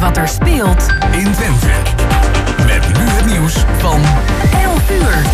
wat 0.00 0.16
er 0.16 0.28
speelt 0.28 0.86
in 1.12 1.32
Twente. 1.32 1.66
Met 2.66 2.98
nu 2.98 3.04
het 3.04 3.26
nieuws 3.26 3.54
van 3.78 4.00
11 4.62 4.90
uur. 4.90 5.26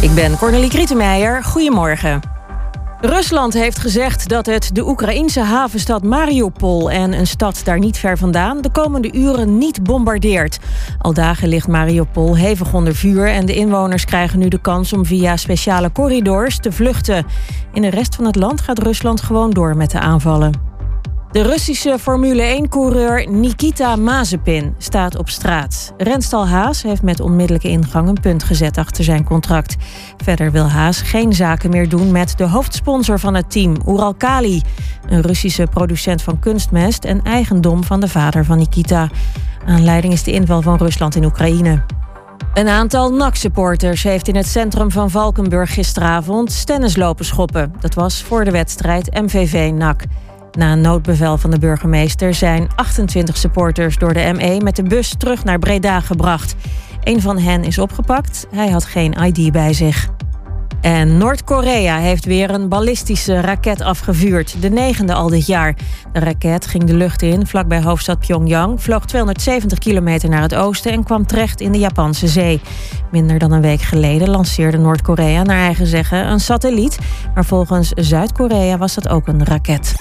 Ik 0.00 0.14
ben 0.14 0.36
Cornelie 0.38 0.68
Krietenmeijer. 0.68 1.44
Goedemorgen. 1.44 2.20
Rusland 3.00 3.54
heeft 3.54 3.78
gezegd 3.78 4.28
dat 4.28 4.46
het 4.46 4.74
de 4.74 4.88
Oekraïnse 4.88 5.40
havenstad 5.40 6.02
Mariupol 6.02 6.90
en 6.90 7.12
een 7.12 7.26
stad 7.26 7.60
daar 7.64 7.78
niet 7.78 7.98
ver 7.98 8.18
vandaan 8.18 8.60
de 8.60 8.70
komende 8.70 9.12
uren 9.12 9.58
niet 9.58 9.82
bombardeert. 9.82 10.58
Al 10.98 11.12
dagen 11.12 11.48
ligt 11.48 11.68
Mariupol 11.68 12.36
hevig 12.36 12.72
onder 12.72 12.94
vuur 12.94 13.28
en 13.28 13.46
de 13.46 13.54
inwoners 13.54 14.04
krijgen 14.04 14.38
nu 14.38 14.48
de 14.48 14.60
kans 14.60 14.92
om 14.92 15.06
via 15.06 15.36
speciale 15.36 15.92
corridors 15.92 16.58
te 16.58 16.72
vluchten. 16.72 17.26
In 17.72 17.82
de 17.82 17.90
rest 17.90 18.14
van 18.14 18.24
het 18.24 18.36
land 18.36 18.60
gaat 18.60 18.78
Rusland 18.78 19.20
gewoon 19.20 19.50
door 19.50 19.76
met 19.76 19.90
de 19.90 20.00
aanvallen. 20.00 20.65
De 21.36 21.42
Russische 21.42 21.98
Formule 21.98 22.62
1-coureur 22.62 23.30
Nikita 23.30 23.96
Mazepin 23.96 24.74
staat 24.78 25.16
op 25.16 25.28
straat. 25.28 25.94
Renstal 25.96 26.46
Haas 26.46 26.82
heeft 26.82 27.02
met 27.02 27.20
onmiddellijke 27.20 27.68
ingang 27.68 28.08
een 28.08 28.20
punt 28.20 28.44
gezet 28.44 28.78
achter 28.78 29.04
zijn 29.04 29.24
contract. 29.24 29.76
Verder 30.24 30.50
wil 30.50 30.68
Haas 30.68 31.02
geen 31.02 31.32
zaken 31.32 31.70
meer 31.70 31.88
doen 31.88 32.10
met 32.10 32.38
de 32.38 32.44
hoofdsponsor 32.44 33.18
van 33.18 33.34
het 33.34 33.50
team, 33.50 33.76
Uralkali. 33.86 34.62
Een 35.08 35.20
Russische 35.20 35.66
producent 35.66 36.22
van 36.22 36.38
kunstmest 36.38 37.04
en 37.04 37.22
eigendom 37.22 37.84
van 37.84 38.00
de 38.00 38.08
vader 38.08 38.44
van 38.44 38.58
Nikita. 38.58 39.08
Aanleiding 39.66 40.12
is 40.12 40.22
de 40.22 40.32
inval 40.32 40.62
van 40.62 40.76
Rusland 40.76 41.14
in 41.14 41.24
Oekraïne. 41.24 41.82
Een 42.54 42.68
aantal 42.68 43.12
NAC-supporters 43.12 44.02
heeft 44.02 44.28
in 44.28 44.36
het 44.36 44.46
centrum 44.46 44.90
van 44.90 45.10
Valkenburg 45.10 45.74
gisteravond 45.74 46.66
tennis 46.66 46.96
lopen 46.96 47.24
schoppen. 47.24 47.72
Dat 47.80 47.94
was 47.94 48.22
voor 48.22 48.44
de 48.44 48.50
wedstrijd 48.50 49.14
MVV-NAC. 49.14 50.04
Na 50.56 50.72
een 50.72 50.80
noodbevel 50.80 51.38
van 51.38 51.50
de 51.50 51.58
burgemeester 51.58 52.34
zijn 52.34 52.68
28 52.74 53.36
supporters 53.36 53.96
door 53.98 54.12
de 54.12 54.32
ME 54.36 54.60
met 54.62 54.76
de 54.76 54.82
bus 54.82 55.14
terug 55.18 55.44
naar 55.44 55.58
Breda 55.58 56.00
gebracht. 56.00 56.54
Een 57.02 57.20
van 57.20 57.38
hen 57.38 57.64
is 57.64 57.78
opgepakt. 57.78 58.46
Hij 58.50 58.68
had 58.68 58.84
geen 58.84 59.12
ID 59.12 59.52
bij 59.52 59.72
zich. 59.72 60.08
En 60.80 61.18
Noord-Korea 61.18 61.98
heeft 61.98 62.24
weer 62.24 62.50
een 62.50 62.68
ballistische 62.68 63.40
raket 63.40 63.80
afgevuurd. 63.80 64.62
De 64.62 64.70
negende 64.70 65.14
al 65.14 65.28
dit 65.28 65.46
jaar. 65.46 65.76
De 66.12 66.20
raket 66.20 66.66
ging 66.66 66.84
de 66.84 66.94
lucht 66.94 67.22
in 67.22 67.46
vlakbij 67.46 67.82
hoofdstad 67.82 68.18
Pyongyang, 68.18 68.82
vloog 68.82 69.04
270 69.04 69.78
kilometer 69.78 70.28
naar 70.28 70.42
het 70.42 70.54
oosten 70.54 70.92
en 70.92 71.04
kwam 71.04 71.26
terecht 71.26 71.60
in 71.60 71.72
de 71.72 71.78
Japanse 71.78 72.28
zee. 72.28 72.60
Minder 73.10 73.38
dan 73.38 73.52
een 73.52 73.60
week 73.60 73.80
geleden 73.80 74.30
lanceerde 74.30 74.78
Noord-Korea 74.78 75.42
naar 75.42 75.58
eigen 75.58 75.86
zeggen 75.86 76.30
een 76.30 76.40
satelliet. 76.40 76.98
Maar 77.34 77.44
volgens 77.44 77.90
Zuid-Korea 77.90 78.78
was 78.78 78.94
dat 78.94 79.08
ook 79.08 79.26
een 79.26 79.44
raket. 79.44 79.94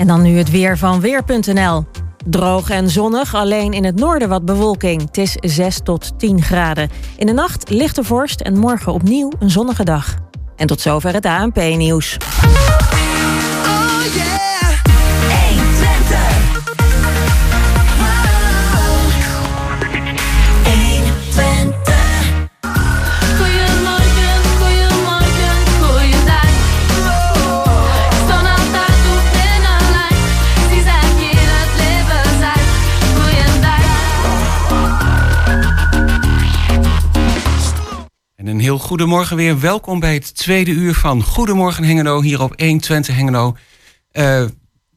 En 0.00 0.06
dan 0.06 0.22
nu 0.22 0.38
het 0.38 0.50
weer 0.50 0.78
van 0.78 1.00
Weer.nl. 1.00 1.84
Droog 2.26 2.70
en 2.70 2.88
zonnig, 2.88 3.34
alleen 3.34 3.72
in 3.72 3.84
het 3.84 3.96
noorden 3.96 4.28
wat 4.28 4.44
bewolking. 4.44 5.00
Het 5.00 5.18
is 5.18 5.36
6 5.40 5.80
tot 5.82 6.18
10 6.18 6.42
graden. 6.42 6.90
In 7.16 7.26
de 7.26 7.32
nacht 7.32 7.70
lichte 7.70 8.04
vorst 8.04 8.40
en 8.40 8.58
morgen 8.58 8.92
opnieuw 8.92 9.32
een 9.38 9.50
zonnige 9.50 9.84
dag. 9.84 10.14
En 10.56 10.66
tot 10.66 10.80
zover 10.80 11.12
het 11.12 11.26
ANP-nieuws. 11.26 12.16
heel 14.10 14.49
goedemorgen 38.90 39.36
weer. 39.36 39.60
Welkom 39.60 40.00
bij 40.00 40.14
het 40.14 40.36
tweede 40.36 40.70
uur 40.70 40.94
van 40.94 41.22
Goedemorgen 41.22 41.84
Hengelo 41.84 42.22
hier 42.22 42.42
op 42.42 42.60
120 42.60 43.16
Hengelo. 43.16 43.56
Uh, 44.12 44.44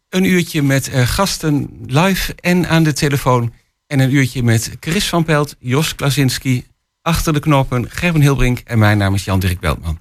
een 0.09 0.23
uurtje 0.23 0.61
met 0.61 0.89
uh, 0.89 1.01
gasten 1.01 1.69
live 1.85 2.35
en 2.35 2.69
aan 2.69 2.83
de 2.83 2.93
telefoon. 2.93 3.53
En 3.87 3.99
een 3.99 4.13
uurtje 4.13 4.43
met 4.43 4.77
Chris 4.79 5.09
van 5.09 5.23
Pelt, 5.23 5.55
Jos 5.59 5.95
Klasinski, 5.95 6.65
achter 7.01 7.33
de 7.33 7.39
knoppen, 7.39 7.89
Gerben 7.89 8.21
Hilbrink 8.21 8.59
en 8.59 8.79
mijn 8.79 8.97
naam 8.97 9.13
is 9.13 9.23
Jan-Dirk 9.23 9.59
Beltman. 9.59 9.99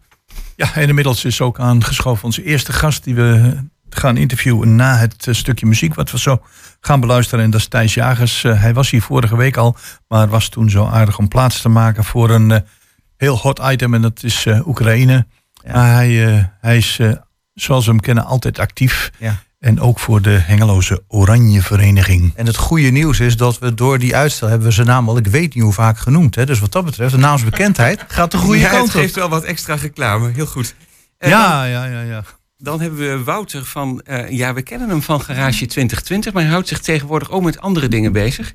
Ja, 0.56 0.76
inmiddels 0.76 1.24
is 1.24 1.40
ook 1.40 1.58
aangeschoven 1.58 2.24
onze 2.24 2.44
eerste 2.44 2.72
gast 2.72 3.04
die 3.04 3.14
we 3.14 3.56
gaan 3.90 4.16
interviewen 4.16 4.76
na 4.76 4.96
het 4.96 5.26
stukje 5.30 5.66
muziek 5.66 5.94
wat 5.94 6.10
we 6.10 6.18
zo 6.18 6.42
gaan 6.80 7.00
beluisteren. 7.00 7.44
En 7.44 7.50
dat 7.50 7.60
is 7.60 7.68
Thijs 7.68 7.94
Jagers. 7.94 8.42
hij 8.42 8.74
was 8.74 8.90
hier 8.90 9.02
vorige 9.02 9.36
week 9.36 9.56
al, 9.56 9.76
maar 10.08 10.28
was 10.28 10.48
toen 10.48 10.70
zo 10.70 10.86
aardig 10.86 11.18
om 11.18 11.28
plaats 11.28 11.60
te 11.60 11.68
maken 11.68 12.04
voor 12.04 12.30
een 12.30 12.64
heel 13.22 13.38
hot 13.38 13.60
item 13.62 13.94
en 13.94 14.02
dat 14.02 14.22
is 14.22 14.44
uh, 14.44 14.66
Oekraïne. 14.66 15.26
Maar 15.72 15.94
hij, 15.94 16.10
uh, 16.10 16.44
hij 16.60 16.76
is, 16.76 16.98
uh, 17.00 17.12
zoals 17.54 17.84
we 17.84 17.90
hem 17.90 18.00
kennen, 18.00 18.24
altijd 18.24 18.58
actief. 18.58 19.10
Ja. 19.18 19.42
En 19.58 19.80
ook 19.80 19.98
voor 19.98 20.22
de 20.22 20.30
Hengeloze 20.30 21.02
Oranje 21.08 21.62
Vereniging. 21.62 22.32
En 22.36 22.46
het 22.46 22.56
goede 22.56 22.90
nieuws 22.90 23.20
is 23.20 23.36
dat 23.36 23.58
we 23.58 23.74
door 23.74 23.98
die 23.98 24.16
uitstel 24.16 24.48
hebben 24.48 24.66
we 24.66 24.72
zijn 24.72 24.86
naam 24.86 25.08
al, 25.08 25.16
ik 25.16 25.26
weet 25.26 25.54
niet 25.54 25.64
hoe 25.64 25.72
vaak 25.72 25.98
genoemd. 25.98 26.34
Hè? 26.34 26.46
Dus 26.46 26.58
wat 26.58 26.72
dat 26.72 26.84
betreft, 26.84 27.12
de 27.12 27.18
naamsbekendheid 27.18 28.04
gaat 28.08 28.30
de 28.30 28.36
goede 28.36 28.60
ja, 28.60 28.70
kant 28.70 28.82
op. 28.82 28.92
Het 28.92 29.02
geeft 29.02 29.14
wel 29.14 29.28
wat 29.28 29.44
extra 29.44 29.74
reclame, 29.74 30.30
heel 30.30 30.46
goed. 30.46 30.74
En 31.18 31.28
ja, 31.28 31.60
dan, 31.60 31.70
ja, 31.70 31.84
ja, 31.84 32.00
ja. 32.00 32.24
Dan 32.56 32.80
hebben 32.80 32.98
we 32.98 33.24
Wouter 33.24 33.64
van, 33.64 34.04
ja, 34.28 34.54
we 34.54 34.62
kennen 34.62 34.88
hem 34.88 35.02
van 35.02 35.20
Garage 35.20 35.66
2020, 35.66 36.32
maar 36.32 36.42
hij 36.42 36.52
houdt 36.52 36.68
zich 36.68 36.78
tegenwoordig 36.78 37.30
ook 37.30 37.42
met 37.42 37.60
andere 37.60 37.88
dingen 37.88 38.12
bezig. 38.12 38.54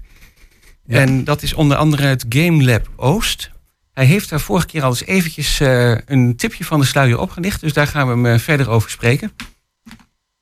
Ja. 0.85 0.99
En 0.99 1.23
dat 1.23 1.41
is 1.41 1.53
onder 1.53 1.77
andere 1.77 2.05
het 2.05 2.25
Game 2.29 2.63
Lab 2.63 2.89
Oost. 2.95 3.51
Hij 3.97 4.05
heeft 4.05 4.29
daar 4.29 4.39
vorige 4.39 4.65
keer 4.65 4.83
al 4.83 4.89
eens 4.89 5.05
eventjes 5.05 5.59
uh, 5.59 5.97
een 6.05 6.35
tipje 6.35 6.65
van 6.65 6.79
de 6.79 6.85
sluier 6.85 7.19
opgelicht. 7.19 7.61
Dus 7.61 7.73
daar 7.73 7.87
gaan 7.87 8.07
we 8.07 8.13
hem 8.13 8.25
uh, 8.25 8.39
verder 8.39 8.69
over 8.69 8.89
spreken. 8.89 9.31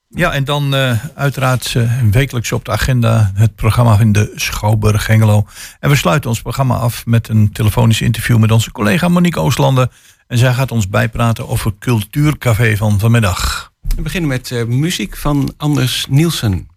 Ja, 0.10 0.32
en 0.32 0.44
dan 0.44 0.76
uh, 0.76 1.06
uiteraard 1.16 1.76
wekelijks 2.12 2.52
op 2.52 2.66
de 2.66 2.72
agenda 2.72 3.32
het 3.36 3.56
programma 3.56 4.00
in 4.00 4.12
de 4.12 4.32
Schouwburg 4.36 5.08
Hengelo. 5.08 5.48
En 5.80 5.90
we 5.90 5.96
sluiten 5.96 6.30
ons 6.30 6.42
programma 6.42 6.76
af 6.76 7.06
met 7.06 7.28
een 7.28 7.52
telefonisch 7.52 8.02
interview 8.02 8.38
met 8.38 8.52
onze 8.52 8.72
collega 8.72 9.08
Monique 9.08 9.40
Ooslanden. 9.40 9.92
En 10.28 10.38
zij 10.38 10.54
gaat 10.54 10.72
ons 10.72 10.90
bijpraten 10.90 11.48
over 11.48 11.74
Cultuurcafé 11.80 12.78
van 12.78 13.00
vanmiddag. 13.00 13.72
We 13.96 14.02
beginnen 14.02 14.30
met 14.30 14.68
muziek 14.68 15.18
van 15.18 15.54
Anders 15.58 16.06
Nielsen. 16.10 16.68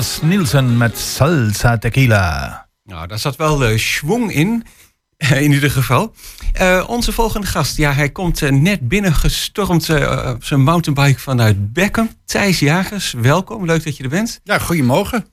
Anders 0.00 0.20
Nielsen 0.22 0.76
met 0.76 0.98
Salsa 0.98 1.78
Tequila. 1.78 2.66
Nou, 2.84 3.06
daar 3.06 3.18
zat 3.18 3.36
wel 3.36 3.70
uh, 3.70 3.78
schwung 3.78 4.32
in. 4.32 4.64
in 5.16 5.52
ieder 5.52 5.70
geval. 5.70 6.14
Uh, 6.60 6.84
onze 6.88 7.12
volgende 7.12 7.46
gast, 7.46 7.76
ja, 7.76 7.92
hij 7.92 8.10
komt 8.10 8.40
uh, 8.42 8.50
net 8.50 8.88
binnengestormd 8.88 9.88
uh, 9.88 10.32
op 10.34 10.44
zijn 10.44 10.62
mountainbike 10.62 11.20
vanuit 11.20 11.72
Beckham. 11.72 12.10
Thijs 12.24 12.58
Jagers, 12.58 13.12
welkom. 13.12 13.64
Leuk 13.64 13.84
dat 13.84 13.96
je 13.96 14.02
er 14.02 14.08
bent. 14.08 14.40
Ja, 14.44 14.58
goedemorgen. 14.58 15.26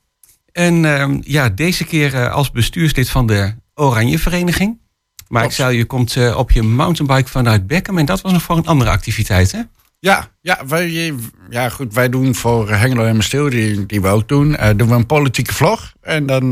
En 0.51 0.85
ehm, 0.85 1.19
ja, 1.23 1.49
deze 1.49 1.83
keer 1.83 2.29
als 2.29 2.51
bestuurslid 2.51 3.09
van 3.09 3.27
de 3.27 3.53
Oranje 3.73 4.19
Vereniging. 4.19 4.79
Maar 5.27 5.41
Klopt. 5.41 5.57
ik 5.57 5.63
zei, 5.63 5.77
je 5.77 5.85
komt 5.85 6.33
op 6.35 6.51
je 6.51 6.63
mountainbike 6.63 7.29
vanuit 7.29 7.67
Beckham. 7.67 7.97
En 7.97 8.05
dat 8.05 8.21
was 8.21 8.31
nog 8.31 8.41
voor 8.41 8.57
een 8.57 8.65
andere 8.65 8.89
activiteit, 8.89 9.51
hè? 9.51 9.61
Ja, 9.99 10.27
ja, 10.41 10.65
wij, 10.67 11.13
ja, 11.49 11.69
goed, 11.69 11.93
wij 11.93 12.09
doen 12.09 12.35
voor 12.35 12.69
Hengelo 12.69 13.05
en 13.05 13.23
Stil, 13.23 13.49
die, 13.49 13.85
die 13.85 14.01
we 14.01 14.07
ook 14.07 14.27
doen, 14.27 14.57
doen 14.75 14.87
we 14.87 14.95
een 14.95 15.05
politieke 15.05 15.53
vlog. 15.53 15.93
En 16.01 16.25
dan, 16.25 16.49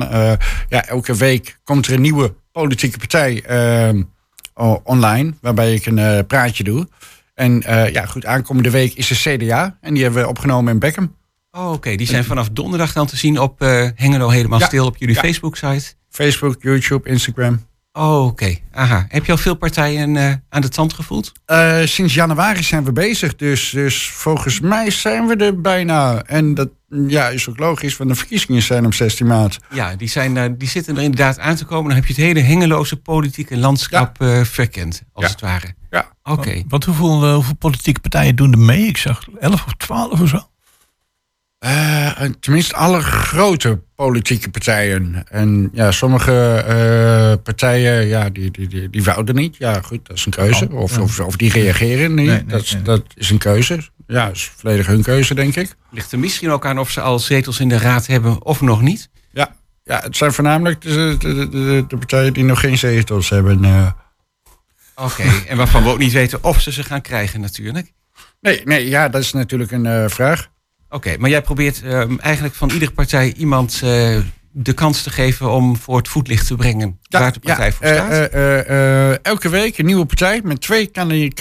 ja, 0.69 0.85
elke 0.85 1.15
week 1.15 1.59
komt 1.63 1.87
er 1.87 1.93
een 1.93 2.01
nieuwe 2.01 2.33
politieke 2.51 2.97
partij 2.97 3.43
uh, 3.49 4.75
online, 4.83 5.33
waarbij 5.41 5.73
ik 5.73 5.85
een 5.85 6.25
praatje 6.25 6.63
doe. 6.63 6.87
En 7.33 7.63
ja, 7.91 8.05
goed, 8.05 8.25
aankomende 8.25 8.69
week 8.69 8.93
is 8.93 9.07
de 9.07 9.37
CDA 9.37 9.77
en 9.81 9.93
die 9.93 10.03
hebben 10.03 10.21
we 10.21 10.29
opgenomen 10.29 10.73
in 10.73 10.79
Beckham. 10.79 11.15
Oh, 11.51 11.71
oké. 11.71 11.95
Die 11.95 12.07
zijn 12.07 12.23
vanaf 12.23 12.49
donderdag 12.49 12.93
dan 12.93 13.07
te 13.07 13.17
zien 13.17 13.39
op 13.39 13.59
Hengelo 13.95 14.29
Helemaal 14.29 14.59
ja, 14.59 14.65
Stil 14.65 14.85
op 14.85 14.97
jullie 14.97 15.15
ja. 15.15 15.21
Facebook-site. 15.21 15.93
Facebook, 16.09 16.55
YouTube, 16.61 17.09
Instagram. 17.09 17.65
Oh, 17.97 18.25
oké. 18.25 18.55
Aha. 18.71 19.05
Heb 19.09 19.25
je 19.25 19.31
al 19.31 19.37
veel 19.37 19.55
partijen 19.55 20.15
uh, 20.15 20.31
aan 20.49 20.61
de 20.61 20.69
tand 20.69 20.93
gevoeld? 20.93 21.31
Uh, 21.47 21.81
sinds 21.83 22.13
januari 22.13 22.63
zijn 22.63 22.83
we 22.83 22.91
bezig. 22.91 23.35
Dus, 23.35 23.69
dus 23.69 24.09
volgens 24.09 24.59
mij 24.59 24.91
zijn 24.91 25.27
we 25.27 25.35
er 25.35 25.61
bijna. 25.61 26.23
En 26.23 26.53
dat 26.53 26.69
ja, 27.07 27.27
is 27.29 27.49
ook 27.49 27.59
logisch, 27.59 27.97
want 27.97 28.09
de 28.09 28.15
verkiezingen 28.15 28.61
zijn 28.61 28.85
op 28.85 28.93
16 28.93 29.27
maart. 29.27 29.59
Ja, 29.69 29.95
die, 29.95 30.07
zijn, 30.07 30.35
uh, 30.35 30.45
die 30.57 30.67
zitten 30.67 30.97
er 30.97 31.03
inderdaad 31.03 31.39
aan 31.39 31.55
te 31.55 31.65
komen. 31.65 31.87
Dan 31.87 31.95
heb 31.95 32.05
je 32.05 32.13
het 32.13 32.21
hele 32.21 32.39
hengeloze 32.39 32.95
politieke 32.95 33.57
landschap 33.57 34.15
ja. 34.19 34.45
verkend, 34.45 35.03
als 35.13 35.25
ja. 35.25 35.31
het 35.31 35.41
ware. 35.41 35.73
Ja. 35.89 36.11
Oké. 36.23 36.39
Okay. 36.39 36.55
Want, 36.55 36.69
want 36.69 36.85
hoeveel, 36.85 37.33
hoeveel 37.33 37.55
politieke 37.55 37.99
partijen 37.99 38.35
doen 38.35 38.51
er 38.51 38.59
mee? 38.59 38.87
Ik 38.87 38.97
zag 38.97 39.27
11 39.39 39.65
of 39.65 39.73
12 39.73 40.21
of 40.21 40.29
zo. 40.29 40.49
Uh, 41.65 42.11
tenminste, 42.39 42.75
alle 42.75 43.01
grote 43.01 43.81
politieke 43.95 44.49
partijen. 44.49 45.23
En 45.29 45.69
ja, 45.73 45.91
sommige 45.91 46.65
uh, 46.67 47.43
partijen, 47.43 48.07
ja, 48.07 48.29
die, 48.29 48.51
die, 48.51 48.67
die, 48.67 48.89
die 48.89 49.03
wouden 49.03 49.35
niet. 49.35 49.55
Ja, 49.57 49.81
goed, 49.81 50.07
dat 50.07 50.17
is 50.17 50.25
een 50.25 50.31
keuze. 50.31 50.67
Oh, 50.71 50.79
of, 50.79 50.97
of, 50.97 51.19
of 51.19 51.35
die 51.35 51.51
reageren 51.51 52.13
niet. 52.13 52.25
Nee, 52.25 52.35
nee, 52.35 52.45
dat, 52.45 52.71
nee. 52.71 52.81
dat 52.81 53.03
is 53.15 53.29
een 53.29 53.37
keuze. 53.37 53.79
Ja, 54.07 54.25
dat 54.25 54.35
is 54.35 54.51
volledig 54.57 54.85
hun 54.85 55.01
keuze, 55.01 55.33
denk 55.33 55.55
ik. 55.55 55.75
Ligt 55.91 56.11
er 56.11 56.19
misschien 56.19 56.49
ook 56.51 56.65
aan 56.65 56.79
of 56.79 56.91
ze 56.91 57.01
al 57.01 57.19
zetels 57.19 57.59
in 57.59 57.69
de 57.69 57.77
raad 57.77 58.07
hebben 58.07 58.43
of 58.43 58.61
nog 58.61 58.81
niet? 58.81 59.09
Ja, 59.31 59.55
ja 59.83 59.99
het 60.01 60.17
zijn 60.17 60.33
voornamelijk 60.33 60.81
de, 60.81 61.15
de, 61.19 61.49
de, 61.49 61.85
de 61.87 61.97
partijen 61.97 62.33
die 62.33 62.43
nog 62.43 62.59
geen 62.59 62.77
zetels 62.77 63.29
hebben. 63.29 63.63
eh. 63.63 63.87
Oké. 64.95 65.23
en 65.47 65.57
waarvan 65.57 65.83
we 65.83 65.89
ook 65.89 65.97
niet 65.97 66.11
weten 66.13 66.43
of 66.43 66.61
ze 66.61 66.71
ze 66.71 66.83
gaan 66.83 67.01
krijgen 67.01 67.41
natuurlijk. 67.41 67.91
Nee, 68.41 68.61
nee, 68.63 68.89
ja, 68.89 69.09
dat 69.09 69.21
is 69.21 69.33
natuurlijk 69.33 69.71
een 69.71 69.85
eh, 69.85 70.07
vraag. 70.07 70.53
Oké, 70.89 71.15
maar 71.17 71.29
jij 71.29 71.41
probeert 71.41 71.81
ehm, 71.83 72.17
eigenlijk 72.17 72.55
van 72.55 72.69
iedere 72.69 72.91
partij 72.91 73.33
iemand 73.37 73.81
eh, 73.83 74.17
de 74.51 74.73
kans 74.73 75.03
te 75.03 75.09
geven 75.09 75.51
om 75.51 75.77
voor 75.77 75.97
het 75.97 76.07
voetlicht 76.07 76.47
te 76.47 76.55
brengen 76.55 76.99
waar 77.09 77.33
de 77.33 77.39
partij 77.39 77.71
voor 77.71 77.85
eh, 77.85 77.93
staat. 77.93 78.29
eh, 78.31 79.25
elke 79.25 79.49
week 79.49 79.77
een 79.77 79.85
nieuwe 79.85 80.05
partij 80.05 80.41
met 80.43 80.61
twee 80.61 80.87
kan, 80.87 81.31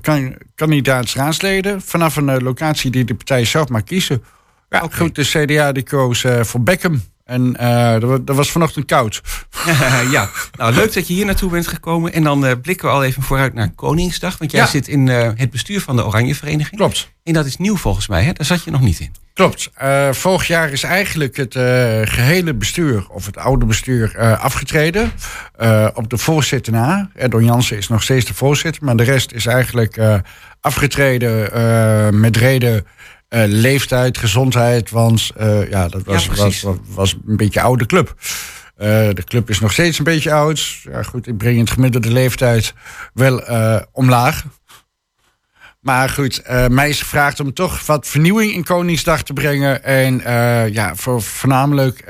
kan, 0.00 0.36
kandidaatsraadsleden 0.54 1.82
vanaf 1.82 2.16
een 2.16 2.42
locatie 2.42 2.90
die 2.90 3.04
de 3.04 3.14
partij 3.14 3.44
zelf 3.44 3.68
mag 3.68 3.84
kiezen. 3.84 4.22
Ja, 4.68 4.82
Oké. 4.82 4.96
goed, 4.96 5.14
de 5.14 5.22
CDA 5.22 5.72
die 5.72 5.82
koos 5.82 6.24
voor 6.40 6.62
Beckham. 6.62 7.02
En 7.30 7.56
eh, 7.56 7.92
dat, 7.92 8.02
wa- 8.02 8.18
dat 8.24 8.36
was 8.36 8.50
vanochtend 8.50 8.84
koud. 8.86 9.20
ja, 10.10 10.28
nou 10.56 10.74
leuk 10.74 10.92
dat 10.94 11.08
je 11.08 11.14
hier 11.14 11.24
naartoe 11.26 11.50
bent 11.50 11.66
gekomen. 11.66 12.12
En 12.12 12.22
dan 12.22 12.46
eh, 12.46 12.52
blikken 12.62 12.88
we 12.88 12.94
al 12.94 13.04
even 13.04 13.22
vooruit 13.22 13.54
naar 13.54 13.70
Koningsdag. 13.74 14.38
Want 14.38 14.50
jij 14.50 14.60
Ja. 14.60 14.66
zit 14.66 14.88
in 14.88 15.08
eh, 15.08 15.30
het 15.34 15.50
bestuur 15.50 15.80
van 15.80 15.96
de 15.96 16.06
Oranje 16.06 16.34
Vereniging. 16.34 16.76
Klopt. 16.76 17.10
En 17.24 17.32
dat 17.32 17.46
is 17.46 17.56
nieuw 17.56 17.76
volgens 17.76 18.08
mij, 18.08 18.22
hè? 18.22 18.32
Daar 18.32 18.46
zat 18.46 18.64
je 18.64 18.70
nog 18.70 18.80
niet 18.80 19.00
in. 19.00 19.12
Klopt. 19.34 19.70
Vorig 20.10 20.46
jaar 20.46 20.70
is 20.70 20.82
eigenlijk 20.82 21.36
het 21.36 21.54
eh, 21.54 21.62
gehele 22.04 22.54
bestuur, 22.54 23.06
of 23.08 23.26
het 23.26 23.36
oude 23.36 23.66
bestuur, 23.66 24.18
afgetreden. 24.38 25.12
Op 25.94 26.10
de 26.10 26.18
voorzitter 26.18 26.72
na. 26.72 27.10
Don 27.28 27.44
Jansen 27.44 27.76
is 27.76 27.88
nog 27.88 28.02
steeds 28.02 28.26
de 28.26 28.34
voorzitter, 28.34 28.84
maar 28.84 28.96
de 28.96 29.02
rest 29.02 29.32
is 29.32 29.46
eigenlijk 29.46 29.98
afgetreden 30.60 32.20
met 32.20 32.36
reden 32.36 32.86
eh, 33.30 33.42
leeftijd, 33.46 34.18
gezondheid. 34.18 34.90
Want 34.90 35.30
eh, 35.36 35.70
ja, 35.70 35.88
dat 35.88 36.02
was, 36.04 36.24
Ja, 36.24 36.34
was, 36.34 36.62
was, 36.62 36.76
was 36.94 37.16
een 37.26 37.36
beetje 37.36 37.60
een 37.60 37.66
oude 37.66 37.86
club. 37.86 38.14
Eh, 38.76 38.86
de 38.88 39.24
club 39.24 39.50
is 39.50 39.60
nog 39.60 39.72
steeds 39.72 39.98
een 39.98 40.04
beetje 40.04 40.32
oud. 40.32 40.76
Ja, 40.82 41.02
goed, 41.02 41.26
ik 41.26 41.36
breng 41.36 41.58
het 41.58 41.70
gemiddelde 41.70 42.12
leeftijd 42.12 42.74
wel 43.14 43.42
omlaag. 43.92 44.44
Maar 45.80 46.08
goed, 46.08 46.42
mij 46.68 46.88
is 46.88 47.00
gevraagd 47.00 47.40
om 47.40 47.54
toch 47.54 47.86
wat 47.86 48.06
vernieuwing 48.06 48.52
in 48.52 48.64
Koningsdag 48.64 49.22
te 49.22 49.32
brengen. 49.32 49.84
En 49.84 50.20
ja, 50.72 50.94
voor 50.96 51.22
voornamelijk 51.22 52.04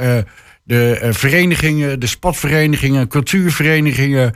de 0.65 1.09
verenigingen, 1.11 2.01
de 2.01 2.07
sportverenigingen, 2.07 3.09
cultuurverenigingen. 3.09 4.35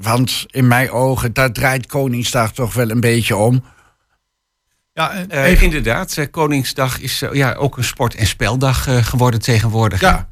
Want 0.00 0.46
in 0.50 0.66
mijn 0.68 0.90
ogen, 0.90 1.32
daar 1.32 1.52
draait 1.52 1.86
Koningsdag 1.86 2.52
toch 2.52 2.74
wel 2.74 2.90
een 2.90 3.00
beetje 3.00 3.36
om. 3.36 3.62
Ja, 4.96 5.12
Eh, 5.28 5.44
even- 5.44 5.64
inderdaad, 5.64 6.16
eh, 6.16 6.26
Koningsdag 6.30 7.00
is 7.00 7.22
eh, 7.22 7.32
ja, 7.32 7.52
ook 7.54 7.76
een 7.76 7.84
sport- 7.84 8.14
en 8.14 8.26
speldag 8.26 8.86
eh, 8.88 8.96
geworden 9.04 9.40
tegenwoordig. 9.40 10.00
Ja, 10.00 10.28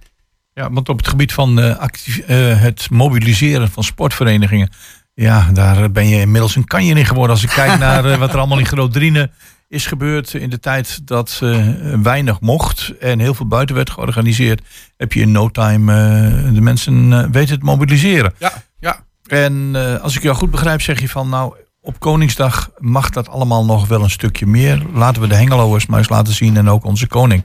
Ja, 0.54 0.70
want 0.70 0.88
op 0.88 0.96
het 0.98 1.08
gebied 1.08 1.32
van 1.32 1.60
eh, 1.60 1.76
actief- 1.76 2.18
eh, 2.18 2.60
het 2.60 2.90
mobiliseren 2.90 3.70
van 3.70 3.84
sportverenigingen. 3.84 4.70
Ja, 5.14 5.50
daar 5.52 5.90
ben 5.90 6.08
je 6.08 6.20
inmiddels 6.20 6.56
een 6.56 6.64
kanje 6.64 6.94
in 6.94 7.04
geworden. 7.06 7.30
Als 7.30 7.42
ik 7.44 7.50
kijk 7.50 7.78
naar 7.86 8.04
eh, 8.04 8.18
wat 8.18 8.32
er 8.32 8.38
allemaal 8.38 8.58
in 8.58 8.66
Groot-Drienen 8.66 9.32
is 9.68 9.86
gebeurd 9.86 10.34
in 10.34 10.50
de 10.50 10.60
tijd 10.60 11.06
dat 11.06 11.40
eh, 11.42 11.66
weinig 12.02 12.40
mocht 12.40 12.92
en 13.00 13.18
heel 13.18 13.34
veel 13.34 13.46
buiten 13.46 13.74
werd 13.74 13.90
georganiseerd, 13.90 14.62
heb 14.96 15.12
je 15.12 15.20
in 15.20 15.32
no 15.32 15.50
time 15.50 15.92
eh, 15.92 16.54
de 16.54 16.60
mensen 16.60 17.12
eh, 17.12 17.24
weten 17.30 17.58
te 17.58 17.64
mobiliseren. 17.64 18.34
ja, 18.38 18.52
ja. 18.80 19.04
En 19.26 19.70
eh, 19.74 20.00
als 20.02 20.16
ik 20.16 20.22
jou 20.22 20.36
goed 20.36 20.50
begrijp, 20.50 20.80
zeg 20.82 21.00
je 21.00 21.08
van 21.08 21.28
nou, 21.28 21.54
op 21.84 22.00
Koningsdag 22.00 22.70
mag 22.78 23.10
dat 23.10 23.28
allemaal 23.28 23.64
nog 23.64 23.88
wel 23.88 24.02
een 24.02 24.10
stukje 24.10 24.46
meer. 24.46 24.82
Laten 24.92 25.22
we 25.22 25.28
de 25.28 25.34
Hengeloers 25.34 25.86
maar 25.86 25.98
eens 25.98 26.08
laten 26.08 26.34
zien 26.34 26.56
en 26.56 26.68
ook 26.68 26.84
onze 26.84 27.06
koning. 27.06 27.44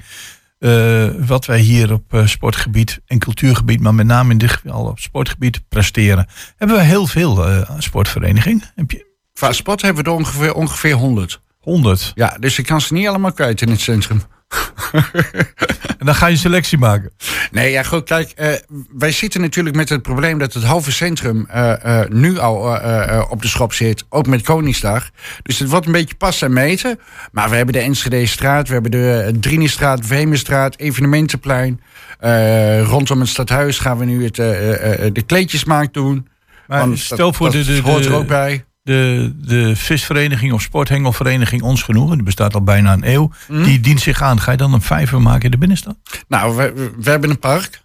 Eh, 0.60 1.08
wat 1.17 1.46
wij 1.46 1.60
hier 1.60 1.93
op 1.93 2.13
eh, 2.13 2.25
sportgebied 2.25 3.00
en 3.05 3.19
cultuurgebied, 3.19 3.79
maar 3.79 3.93
met 3.93 4.05
name 4.05 4.31
in 4.31 4.38
dit 4.38 4.51
geval 4.51 4.86
op 4.86 5.00
sportgebied 5.00 5.62
presteren. 5.69 6.27
Hebben 6.58 6.77
we 6.77 6.84
heel 6.84 7.08
veel 7.08 7.48
eh 7.48 7.69
sportverenigingen. 7.77 8.63
Heb 8.75 8.91
je 8.91 9.08
Qua 9.34 9.51
sport 9.51 9.81
hebben 9.81 10.03
we 10.03 10.10
er 10.10 10.15
ongeveer, 10.15 10.53
ongeveer 10.53 10.93
100. 10.93 11.41
100. 11.60 12.12
Ja, 12.15 12.38
dus 12.39 12.60
ik 12.60 12.65
kan 12.65 12.81
ze 12.81 12.93
niet 12.93 13.08
allemaal 13.08 13.31
kwijt 13.31 13.62
in 13.62 13.69
het 13.69 13.79
centrum. 13.79 14.22
En 16.00 16.06
dan 16.06 16.15
ga 16.15 16.27
je 16.27 16.36
selectie 16.36 16.77
maken. 16.77 17.12
Nee, 17.51 17.72
ja, 17.72 17.84
goed, 17.84 18.03
kijk, 18.03 18.32
eh, 18.36 18.53
wij 18.98 19.12
zitten 19.12 19.41
natuurlijk 19.41 19.75
met 19.75 19.89
het 19.89 20.01
probleem 20.01 20.38
dat 20.38 20.53
het 20.53 20.63
halve 20.63 20.91
centrum 20.91 21.46
eh, 21.50 22.01
eh, 22.01 22.10
nu 22.10 22.38
al 22.38 22.79
op 23.29 23.41
de 23.41 23.48
schop 23.48 23.74
zit, 23.74 24.06
ook 24.10 24.27
met 24.27 24.41
Koningsdag. 24.41 25.10
Dus 25.44 25.60
het 25.60 25.70
wordt 25.70 25.86
een 25.86 25.91
beetje 25.91 26.15
pas 26.15 26.41
en 26.41 26.53
meten. 26.53 27.00
Maar 27.32 27.50
we 27.50 27.56
hebben 27.56 27.74
de 27.74 27.79
Enschede-straat, 27.79 28.68
we 28.68 28.74
hebben 28.74 28.91
de 28.91 29.38
Drienestraat, 29.39 30.00
Vemenstraat, 30.06 30.77
Evenementenplein. 30.77 31.82
Rondom 32.84 33.20
het 33.20 33.29
stadhuis 33.29 33.79
gaan 33.79 33.98
we 33.98 34.06
nu 34.06 34.24
het, 34.24 34.36
de 35.15 35.24
kleedjesmaak 35.25 35.94
doen. 35.94 36.27
Maar 36.68 36.79
Want 36.79 37.00
stel 37.00 37.18
dat- 37.18 37.36
voor 37.36 37.51
dat 37.51 37.65
de, 37.65 37.75
de, 37.75 37.82
hoort 37.82 38.06
er 38.06 38.13
ook 38.13 38.27
bij. 38.27 38.65
De, 38.89 39.34
de 39.36 39.75
visvereniging 39.75 40.53
of 40.53 40.62
sporthengelvereniging 40.62 41.62
Ons 41.62 41.81
Genoegen, 41.84 42.15
die 42.15 42.25
bestaat 42.25 42.53
al 42.53 42.63
bijna 42.63 42.93
een 42.93 43.13
eeuw. 43.13 43.31
Mhm. 43.48 43.63
Die 43.63 43.79
dient 43.79 44.01
zich 44.01 44.22
aan. 44.22 44.39
Ga 44.39 44.51
je 44.51 44.58
dan 44.58 44.74
een 44.74 44.81
vijver 44.81 45.22
maken 45.22 45.43
in 45.43 45.51
de 45.51 45.58
binnenstad? 45.58 45.96
Nou, 46.27 46.55
we, 46.55 46.89
hebben 47.10 47.29
een 47.29 47.39
park. 47.39 47.81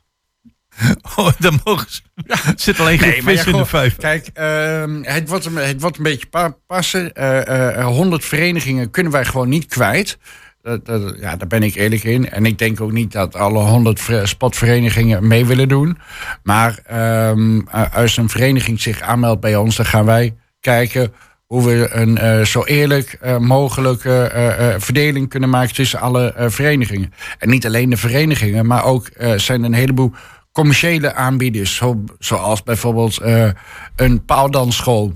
Oh, 1.17 1.29
dan 1.39 1.61
mogen 1.65 1.87
ze. 1.91 2.01
Er 2.27 2.53
zit 2.57 2.81
alleen 2.81 2.99
geen 2.99 3.09
Nee, 3.09 3.23
maar 3.23 3.33
vis 3.35 3.45
ja, 3.45 3.51
in 3.51 3.57
de 3.57 3.65
vijver. 3.65 3.99
Kijk, 3.99 4.27
ehm, 4.35 5.03
het, 5.03 5.29
wordt 5.29 5.45
een, 5.45 5.57
het 5.57 5.81
wordt 5.81 5.97
een 5.97 6.03
beetje 6.03 6.27
pa- 6.27 6.57
passen. 6.67 7.13
Eh, 7.13 7.79
eh, 7.79 7.87
100 7.87 8.25
verenigingen 8.25 8.91
kunnen 8.91 9.13
wij 9.13 9.25
gewoon 9.25 9.49
niet 9.49 9.67
kwijt. 9.67 10.19
Dat, 10.63 10.87
dat- 10.87 11.17
ja, 11.21 11.37
daar 11.37 11.49
ben 11.49 11.63
ik 11.63 11.75
eerlijk 11.75 12.05
in. 12.05 12.31
En 12.31 12.47
ik 12.47 12.59
denk 12.59 12.81
ook 12.81 12.93
niet 12.93 13.13
dat 13.13 13.37
alle 13.37 13.59
100 13.59 14.01
ver- 14.01 14.29
sportverenigingen 14.29 15.27
mee 15.27 15.47
willen 15.47 15.69
doen. 15.69 15.99
Maar 16.43 16.79
ehm, 16.87 17.61
eh, 17.71 17.95
als 17.95 18.17
een 18.17 18.29
vereniging 18.29 18.81
zich 18.81 19.01
aanmeldt 19.01 19.41
bij 19.41 19.57
ons, 19.57 19.77
dan 19.77 19.87
gaan 19.87 20.05
wij 20.05 20.35
kijken 20.69 21.13
hoe 21.47 21.65
we 21.65 21.89
een 21.93 22.19
eh, 22.19 22.45
zo 22.45 22.65
eerlijk 22.65 23.13
eh, 23.21 23.39
mogelijke 23.39 24.23
eh, 24.23 24.75
eh, 24.75 24.81
verdeling 24.81 25.29
kunnen 25.29 25.49
maken 25.51 25.75
tussen 25.75 26.01
alle 26.01 26.33
eh, 26.33 26.49
verenigingen. 26.51 27.13
En 27.39 27.49
niet 27.51 27.67
alleen 27.67 27.91
de 27.91 27.97
verenigingen, 27.97 28.67
maar 28.67 28.85
ook 28.85 29.07
eh, 29.07 29.39
zijn 29.39 29.61
er 29.61 29.67
een 29.67 29.75
heleboel 29.75 30.13
commerciële 30.53 31.15
aanbieders. 31.15 31.75
Zo, 31.75 32.05
zoals 32.19 32.63
bijvoorbeeld 32.63 33.19
eh, 33.19 33.51
een 33.97 34.25
paaldansschool. 34.25 35.13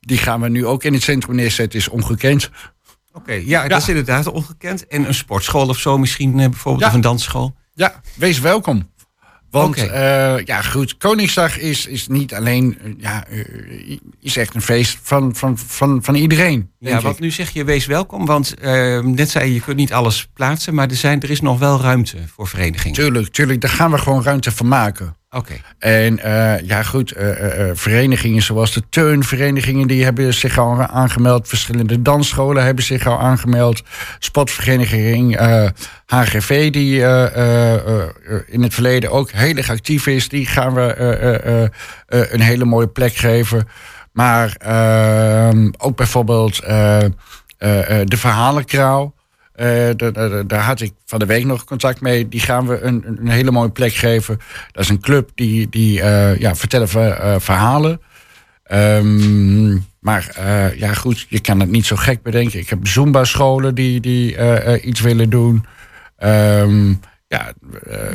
Die 0.00 0.18
gaan 0.18 0.40
we 0.40 0.48
nu 0.48 0.66
ook 0.66 0.84
in 0.84 0.92
het 0.92 1.02
centrum 1.02 1.36
neerzetten, 1.36 1.78
is 1.78 1.88
ongekend. 1.88 2.50
Oké, 3.12 3.32
ja, 3.32 3.68
dat 3.68 3.80
is 3.80 3.88
inderdaad 3.88 4.26
ongekend. 4.26 4.86
En 4.86 5.06
een 5.06 5.14
sportschool 5.14 5.68
of 5.68 5.78
zo 5.78 5.98
misschien 5.98 6.40
eh, 6.40 6.48
bijvoorbeeld, 6.48 6.82
Ja. 6.84 6.88
of 6.88 6.94
een 6.94 7.00
dansschool. 7.00 7.54
Ja, 7.74 8.00
wees 8.14 8.40
welkom. 8.40 8.90
Want 9.52 9.78
Oké. 9.78 9.86
eh, 9.86 10.44
ja, 10.44 10.62
goed, 10.62 10.96
Koningsdag 10.96 11.58
is, 11.58 11.86
is 11.86 12.08
niet 12.08 12.34
alleen, 12.34 12.78
eh, 12.82 12.90
ja, 12.98 13.26
eh, 13.26 13.98
is 14.20 14.36
echt 14.36 14.54
een 14.54 14.62
feest 14.62 14.98
van, 15.02 15.34
van, 15.34 15.58
van, 15.58 16.02
van 16.02 16.14
iedereen. 16.14 16.70
Ja, 16.78 17.00
want 17.00 17.18
nu 17.18 17.30
zeg 17.30 17.50
je 17.50 17.64
wees 17.64 17.86
welkom, 17.86 18.26
want 18.26 18.54
eh, 18.54 19.00
net 19.00 19.30
zei 19.30 19.46
je, 19.46 19.54
je 19.54 19.60
kunt 19.60 19.76
niet 19.76 19.92
alles 19.92 20.28
plaatsen, 20.34 20.74
maar 20.74 20.88
er, 20.88 20.96
zijn, 20.96 21.20
er 21.20 21.30
is 21.30 21.40
nog 21.40 21.58
wel 21.58 21.80
ruimte 21.80 22.16
voor 22.34 22.48
verenigingen. 22.48 22.96
Tuurlijk, 22.96 23.28
tuurlijk, 23.28 23.60
daar 23.60 23.70
gaan 23.70 23.90
we 23.90 23.98
gewoon 23.98 24.22
ruimte 24.22 24.52
van 24.52 24.68
maken. 24.68 25.16
Oké, 25.34 25.54
En 25.78 26.18
eh, 26.18 26.66
ja, 26.66 26.82
goed, 26.82 27.12
eh, 27.12 27.30
eh, 27.30 27.68
eh, 27.68 27.76
verenigingen 27.76 28.42
zoals 28.42 28.72
de 28.72 28.82
turnverenigingen, 28.88 29.86
die 29.88 30.04
hebben 30.04 30.34
zich 30.34 30.58
al 30.58 30.80
aangemeld. 30.82 31.48
Verschillende 31.48 32.02
dansscholen 32.02 32.64
hebben 32.64 32.84
zich 32.84 33.06
al 33.06 33.18
aangemeld. 33.18 33.82
Sportvereniging 34.18 35.36
eh, 35.36 35.68
HGV, 36.06 36.70
die 36.70 37.02
eh, 37.04 37.36
eh, 37.36 37.74
eh, 37.74 38.10
in 38.46 38.62
het 38.62 38.74
verleden 38.74 39.10
ook 39.10 39.30
heel 39.30 39.56
erg 39.56 39.70
actief 39.70 40.06
is, 40.06 40.28
die 40.28 40.46
gaan 40.46 40.74
we 40.74 40.80
eh, 40.94 41.12
eh, 41.12 41.62
eh, 41.62 41.68
eh, 42.06 42.32
een 42.32 42.40
hele 42.40 42.64
mooie 42.64 42.88
plek 42.88 43.14
geven. 43.14 43.68
Maar 44.12 44.56
ehm, 44.58 45.70
ook 45.78 45.96
bijvoorbeeld 45.96 46.58
eh, 46.58 47.04
eh, 47.04 47.10
eh, 47.58 48.06
de 48.06 48.16
Verhalenkraal. 48.16 49.14
Eh, 49.52 49.88
daar- 50.46 50.60
had 50.64 50.80
ik 50.80 50.92
van 51.06 51.18
de 51.18 51.26
week 51.26 51.44
nog 51.44 51.64
contact 51.64 52.00
mee. 52.00 52.28
Die 52.28 52.40
gaan 52.40 52.66
we 52.66 52.80
een, 52.80 53.04
een 53.06 53.28
hele 53.28 53.50
mooie 53.50 53.70
plek 53.70 53.94
geven. 53.94 54.38
Dat 54.72 54.82
is 54.84 54.88
een 54.90 55.00
club 55.00 55.30
die, 55.34 55.68
die 55.68 56.00
eh, 56.02 56.38
ja, 56.38 56.54
vertellen 56.54 56.88
ver- 56.88 57.12
eh, 57.18 57.34
verhalen. 57.38 58.00
Ehm, 58.64 59.72
maar 60.00 60.32
ja, 60.76 60.94
goed, 60.94 61.26
je 61.28 61.40
kan 61.40 61.60
het 61.60 61.70
niet 61.70 61.86
zo 61.86 61.96
gek 61.96 62.22
bedenken. 62.22 62.58
Ik 62.58 62.68
heb 62.68 62.86
Zumba-scholen 62.86 63.74
die, 63.74 64.00
die 64.00 64.36
iets 64.82 65.00
willen 65.00 65.30
doen. 65.30 65.64
Ehm, 66.16 66.88
ja, 67.28 67.52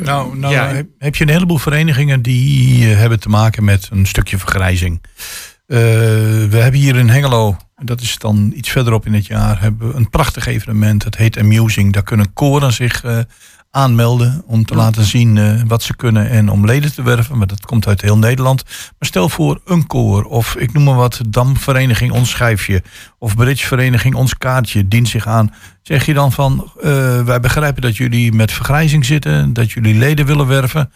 Nou, 0.02 0.38
nou 0.38 0.54
Ja. 0.54 0.68
heb, 0.68 0.86
heb 0.98 1.16
je 1.16 1.24
een 1.24 1.30
heleboel 1.30 1.58
verenigingen 1.58 2.22
die 2.22 2.84
hebben 2.86 3.20
te 3.20 3.28
maken 3.28 3.64
met 3.64 3.88
een 3.92 4.06
stukje 4.06 4.38
vergrijzing. 4.38 5.02
We 5.66 6.48
hebben 6.50 6.80
hier 6.80 6.96
in 6.96 7.08
Hengelo, 7.08 7.56
dat 7.78 8.00
is 8.00 8.18
dan 8.18 8.52
iets 8.56 8.70
verderop 8.70 9.06
in 9.06 9.14
het 9.14 9.26
jaar, 9.26 9.60
hebben 9.60 9.88
we 9.88 9.94
een 9.94 10.10
prachtig 10.10 10.46
evenement. 10.46 11.04
Het 11.04 11.16
heet 11.16 11.38
Amusing. 11.38 11.92
Daar 11.92 12.02
kunnen 12.02 12.32
koren 12.32 12.72
zich 12.72 13.04
eh, 13.04 13.18
aanmelden 13.70 14.42
om 14.46 14.64
te 14.64 14.74
laten 14.74 15.04
zien 15.04 15.38
eh, 15.38 15.62
wat 15.66 15.82
ze 15.82 15.96
kunnen 15.96 16.30
en 16.30 16.48
om 16.50 16.66
leden 16.66 16.94
te 16.94 17.02
werven. 17.02 17.38
Maar 17.38 17.46
dat 17.46 17.66
komt 17.66 17.86
uit 17.86 18.00
heel 18.00 18.18
Nederland. 18.18 18.64
Maar 18.64 19.08
stel 19.08 19.28
voor 19.28 19.60
een 19.64 19.86
koor 19.86 20.24
of 20.24 20.56
ik 20.56 20.72
noem 20.72 20.84
maar 20.84 20.94
wat, 20.94 21.20
Damvereniging 21.28 22.12
Ons 22.12 22.30
Schijfje 22.30 22.82
of 23.18 23.36
Bridgevereniging 23.36 24.14
Ons 24.14 24.38
Kaartje 24.38 24.88
dient 24.88 25.08
zich 25.08 25.26
aan. 25.26 25.54
Zeg 25.82 26.06
je 26.06 26.14
dan 26.14 26.32
van, 26.32 26.72
eh, 26.80 27.22
wij 27.22 27.40
begrijpen 27.40 27.82
dat 27.82 27.96
jullie 27.96 28.32
met 28.32 28.52
vergrijzing 28.52 29.04
zitten, 29.04 29.52
dat 29.52 29.72
jullie 29.72 29.94
leden 29.94 30.26
willen 30.26 30.46
werven. 30.46 30.90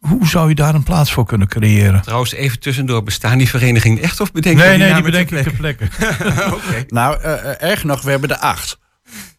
Hoe 0.00 0.26
zou 0.26 0.48
je 0.48 0.54
daar 0.54 0.74
een 0.74 0.82
plaats 0.82 1.12
voor 1.12 1.26
kunnen 1.26 1.48
creëren? 1.48 2.02
trouwens 2.02 2.32
even 2.32 2.58
tussendoor, 2.60 3.02
bestaan 3.02 3.38
die 3.38 3.48
verenigingen 3.48 4.02
echt 4.02 4.20
of 4.20 4.32
bedenken 4.32 4.60
nee, 4.66 4.76
die 4.76 4.78
nee, 4.78 4.94
die 4.94 5.02
namen 5.02 5.10
bedenk 5.10 5.28
ter 5.28 5.38
ik 5.38 5.42
ter 5.44 5.52
plekke? 5.52 5.86
plekke. 5.98 6.54
Oké. 6.56 6.84
Nou, 6.88 7.20
eh, 7.22 7.32
eh, 7.32 7.70
erg 7.70 7.84
nog, 7.84 8.02
we 8.02 8.10
hebben 8.10 8.30
er 8.30 8.36
acht. 8.36 8.78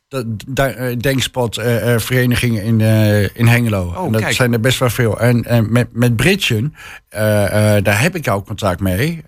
De, 0.08 0.36
de, 0.48 0.64
eh, 0.64 0.98
denkspot 0.98 1.58
eh, 1.58 1.94
eh, 1.94 2.00
verenigingen 2.00 2.64
in, 2.64 2.82
eh, 2.82 3.22
in 3.36 3.48
Hengelo. 3.48 3.94
Oh, 3.98 4.06
en 4.06 4.12
dat 4.12 4.22
kijk. 4.22 4.34
zijn 4.34 4.54
er 4.54 4.60
best 4.60 4.80
wel 4.80 4.90
veel. 4.90 5.20
En, 5.20 5.46
en 5.46 5.72
met, 5.72 5.88
met 5.92 6.22
eh, 6.22 7.76
eh, 7.78 7.84
daar 7.84 8.02
heb 8.02 8.16
ik 8.16 8.28
al 8.28 8.44
contact 8.44 8.80
mee. 8.80 9.24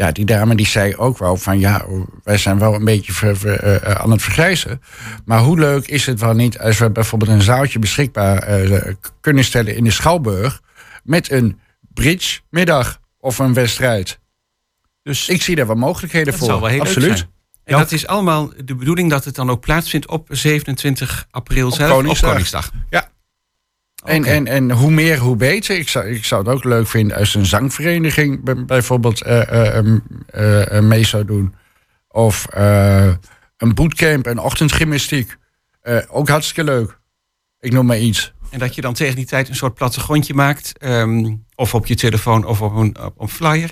Eh, 0.00 0.06
ja, 0.06 0.12
die 0.12 0.24
dame 0.24 0.54
die 0.54 0.66
zei 0.66 0.96
ook 0.96 1.18
wel 1.18 1.36
van 1.36 1.58
ja, 1.58 1.84
wij 2.24 2.38
zijn 2.38 2.58
wel 2.58 2.74
een 2.74 2.84
beetje 2.84 3.12
ver- 3.12 3.36
ver- 3.36 3.60
eh, 3.62 3.94
aan 3.94 4.10
het 4.10 4.22
vergrijzen. 4.22 4.82
Maar 5.24 5.40
hoe 5.40 5.58
leuk 5.58 5.86
is 5.86 6.06
het 6.06 6.20
wel 6.20 6.34
niet 6.34 6.58
als 6.58 6.78
we 6.78 6.90
bijvoorbeeld 6.90 7.30
een 7.30 7.42
zaaltje 7.42 7.78
beschikbaar 7.78 8.38
eh, 8.42 8.94
kunnen 9.20 9.44
stellen 9.44 9.76
in 9.76 9.84
de 9.84 9.90
Schouwburg 9.90 10.60
met 11.04 11.30
een 11.30 11.58
bridge-middag 11.94 13.00
of 13.18 13.38
een 13.38 13.54
wedstrijd. 13.54 14.18
Dus 15.02 15.28
Ik 15.28 15.42
zie 15.42 15.56
daar 15.56 15.66
wel 15.66 15.76
mogelijkheden 15.76 16.30
Dat 16.30 16.36
voor. 16.38 16.48
zal 16.48 16.60
wel 16.60 16.68
heel 16.68 16.80
Absoluut. 16.80 17.08
leuk 17.08 17.16
zijn. 17.16 17.30
En 17.64 17.76
Ja. 17.76 17.82
dat 17.82 17.92
is 17.92 18.06
allemaal 18.06 18.52
de 18.64 18.74
bedoeling 18.74 19.10
dat 19.10 19.24
het 19.24 19.34
dan 19.34 19.50
ook 19.50 19.60
plaatsvindt 19.60 20.06
op 20.08 20.26
27 20.30 21.26
april 21.30 21.72
zelf, 21.72 21.90
Koningsdag. 21.90 22.22
op 22.22 22.28
Koningsdag. 22.34 22.70
Ja. 22.90 23.09
En, 24.04 24.24
en, 24.24 24.46
en 24.46 24.70
hoe 24.70 24.90
meer, 24.90 25.18
hoe 25.18 25.36
beter. 25.36 25.76
Ik 25.76 25.88
zou, 25.88 26.06
ik 26.06 26.24
zou 26.24 26.42
het 26.44 26.54
ook 26.54 26.64
leuk 26.64 26.86
vinden 26.86 27.16
als 27.16 27.34
een 27.34 27.46
zangvereniging 27.46 28.44
bij- 28.44 28.64
bijvoorbeeld 28.64 29.22
eh, 29.22 29.40
eh, 29.76 29.86
eh, 30.26 30.76
eh, 30.76 30.84
mee 30.84 31.04
zou 31.04 31.24
doen. 31.24 31.54
Of 32.08 32.46
een 33.56 33.74
bootcamp, 33.74 34.26
een 34.26 34.38
ochtendgymnastiek. 34.38 35.36
Ook 36.08 36.28
hartstikke 36.28 36.64
leuk. 36.64 36.98
Ik 37.60 37.72
noem 37.72 37.86
maar 37.86 37.98
iets. 37.98 38.32
En 38.50 38.58
dat 38.58 38.74
je 38.74 38.80
dan 38.80 38.94
tegen 38.94 39.16
die 39.16 39.26
tijd 39.26 39.48
een 39.48 39.54
soort 39.56 39.74
plattegrondje 39.74 40.34
maakt. 40.34 40.78
ehm, 40.78 41.34
of 41.54 41.74
op 41.74 41.86
je 41.86 41.94
telefoon 41.94 42.44
of 42.44 42.62
op 42.62 42.74
een, 42.74 42.96
op 43.04 43.20
een 43.20 43.28
flyer. 43.28 43.70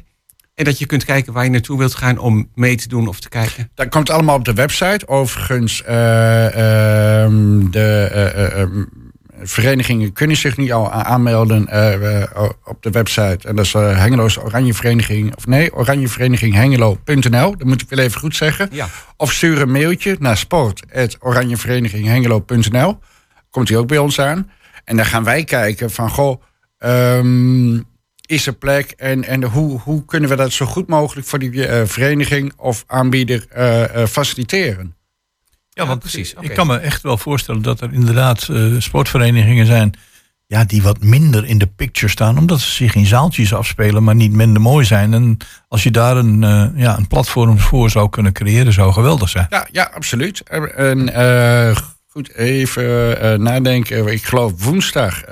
En 0.54 0.64
dat 0.64 0.78
je 0.78 0.86
kunt 0.86 1.04
kijken 1.04 1.32
waar 1.32 1.44
je 1.44 1.50
naartoe 1.50 1.78
wilt 1.78 1.94
gaan 1.94 2.18
om 2.18 2.50
mee 2.54 2.76
te 2.76 2.88
doen 2.88 3.08
of 3.08 3.20
te 3.20 3.28
kijken. 3.28 3.70
Dat 3.74 3.88
komt 3.88 4.10
allemaal 4.10 4.36
op 4.36 4.44
de 4.44 4.52
website. 4.52 5.08
Overigens, 5.08 5.82
eh, 5.82 7.22
ehm, 7.24 7.70
de 7.70 8.08
ehm, 8.54 8.84
verenigingen 9.42 10.12
kunnen 10.12 10.36
zich 10.36 10.56
niet 10.56 10.72
al 10.72 10.92
aanmelden 10.92 11.68
eh, 11.68 12.22
op 12.64 12.82
de 12.82 12.90
website. 12.90 13.48
En 13.48 13.56
dat 13.56 13.64
is 13.64 13.74
eh, 13.74 13.98
Hengelo's 13.98 14.38
Oranje 14.38 14.74
Vereniging. 14.74 15.36
Of 15.36 15.46
nee, 15.46 15.74
Oranjevereniging 15.74 16.54
Hengelo.nl. 16.54 17.56
Dat 17.56 17.64
moet 17.64 17.82
ik 17.82 17.88
wel 17.88 17.98
even 17.98 18.20
goed 18.20 18.36
zeggen. 18.36 18.68
Ja. 18.72 18.88
Of 19.16 19.32
stuur 19.32 19.60
een 19.60 19.70
mailtje 19.70 20.16
naar 20.18 20.36
sport.oranjevereniginghengelo.nl. 20.36 22.98
Komt 23.50 23.68
hij 23.68 23.78
ook 23.78 23.88
bij 23.88 23.98
ons 23.98 24.20
aan. 24.20 24.50
En 24.84 24.96
dan 24.96 25.06
gaan 25.06 25.24
wij 25.24 25.44
kijken 25.44 25.90
van, 25.90 26.10
goh, 26.10 26.42
ehm, 26.78 27.80
is 28.26 28.46
er 28.46 28.52
plek? 28.52 28.90
En, 28.90 29.24
en 29.24 29.44
hoe, 29.44 29.80
hoe 29.80 30.04
kunnen 30.04 30.30
we 30.30 30.36
dat 30.36 30.52
zo 30.52 30.66
goed 30.66 30.88
mogelijk 30.88 31.26
voor 31.26 31.38
die 31.38 31.66
eh, 31.66 31.86
vereniging 31.86 32.52
of 32.56 32.84
aanbieder 32.86 33.46
faciliteren? 34.08 34.96
Ja, 35.78 35.86
want 35.86 36.00
precies, 36.00 36.34
ik 36.40 36.54
kan 36.54 36.66
me 36.66 36.76
echt 36.76 37.02
wel 37.02 37.18
voorstellen 37.18 37.62
dat 37.62 37.80
er 37.80 37.92
inderdaad 37.92 38.48
eh, 38.48 38.64
sportverenigingen 38.78 39.66
zijn 39.66 39.94
ja, 40.46 40.64
die 40.64 40.82
wat 40.82 41.00
minder 41.00 41.44
in 41.44 41.58
de 41.58 41.66
picture 41.66 42.10
staan, 42.10 42.38
omdat 42.38 42.60
ze 42.60 42.70
zich 42.70 42.94
in 42.94 43.06
zaaltjes 43.06 43.54
afspelen, 43.54 44.04
maar 44.04 44.14
niet 44.14 44.32
minder 44.32 44.62
mooi 44.62 44.84
zijn. 44.84 45.14
En 45.14 45.36
als 45.68 45.82
je 45.82 45.90
daar 45.90 46.16
een, 46.16 46.44
eh, 46.44 46.66
ja, 46.74 46.96
een 46.96 47.06
platform 47.06 47.58
voor 47.58 47.90
zou 47.90 48.08
kunnen 48.08 48.32
creëren, 48.32 48.72
zou 48.72 48.92
geweldig 48.92 49.28
zijn. 49.28 49.46
Ja, 49.50 49.66
ja 49.72 49.90
absoluut. 49.94 50.42
En 50.42 51.14
eh, 51.14 51.76
goed, 52.08 52.34
even 52.34 53.42
nadenken. 53.42 54.06
Ik 54.06 54.24
geloof 54.24 54.64
woensdag 54.64 55.24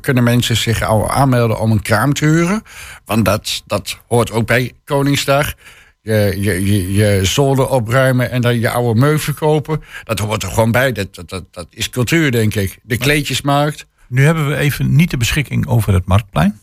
kunnen 0.00 0.24
mensen 0.24 0.56
zich 0.56 0.82
al 0.82 1.10
aanmelden 1.10 1.60
om 1.60 1.70
een 1.70 1.82
kraam 1.82 2.12
te 2.12 2.24
huren. 2.24 2.62
Want 3.04 3.24
dat, 3.24 3.62
dat 3.66 3.98
hoort 4.08 4.30
ook 4.30 4.46
bij 4.46 4.72
Koningsdag. 4.84 5.54
Je, 6.04 6.34
je, 6.38 6.64
je, 6.66 6.92
je 6.92 7.24
zolder 7.24 7.68
opruimen 7.68 8.30
en 8.30 8.40
dan 8.40 8.58
je 8.60 8.70
oude 8.70 9.00
meuk 9.00 9.20
verkopen. 9.20 9.82
Dat 10.04 10.18
hoort 10.18 10.42
er 10.42 10.48
gewoon 10.48 10.70
bij. 10.70 10.92
Dat, 10.92 11.14
dat, 11.14 11.28
dat, 11.28 11.52
dat 11.54 11.66
is 11.70 11.90
cultuur, 11.90 12.30
denk 12.30 12.54
ik. 12.54 12.78
De 12.82 12.96
kleedjesmarkt. 12.96 13.86
Nu 14.08 14.24
hebben 14.24 14.48
we 14.48 14.56
even 14.56 14.96
niet 14.96 15.10
de 15.10 15.16
beschikking 15.16 15.66
over 15.66 15.94
het 15.94 16.06
marktplein. 16.06 16.60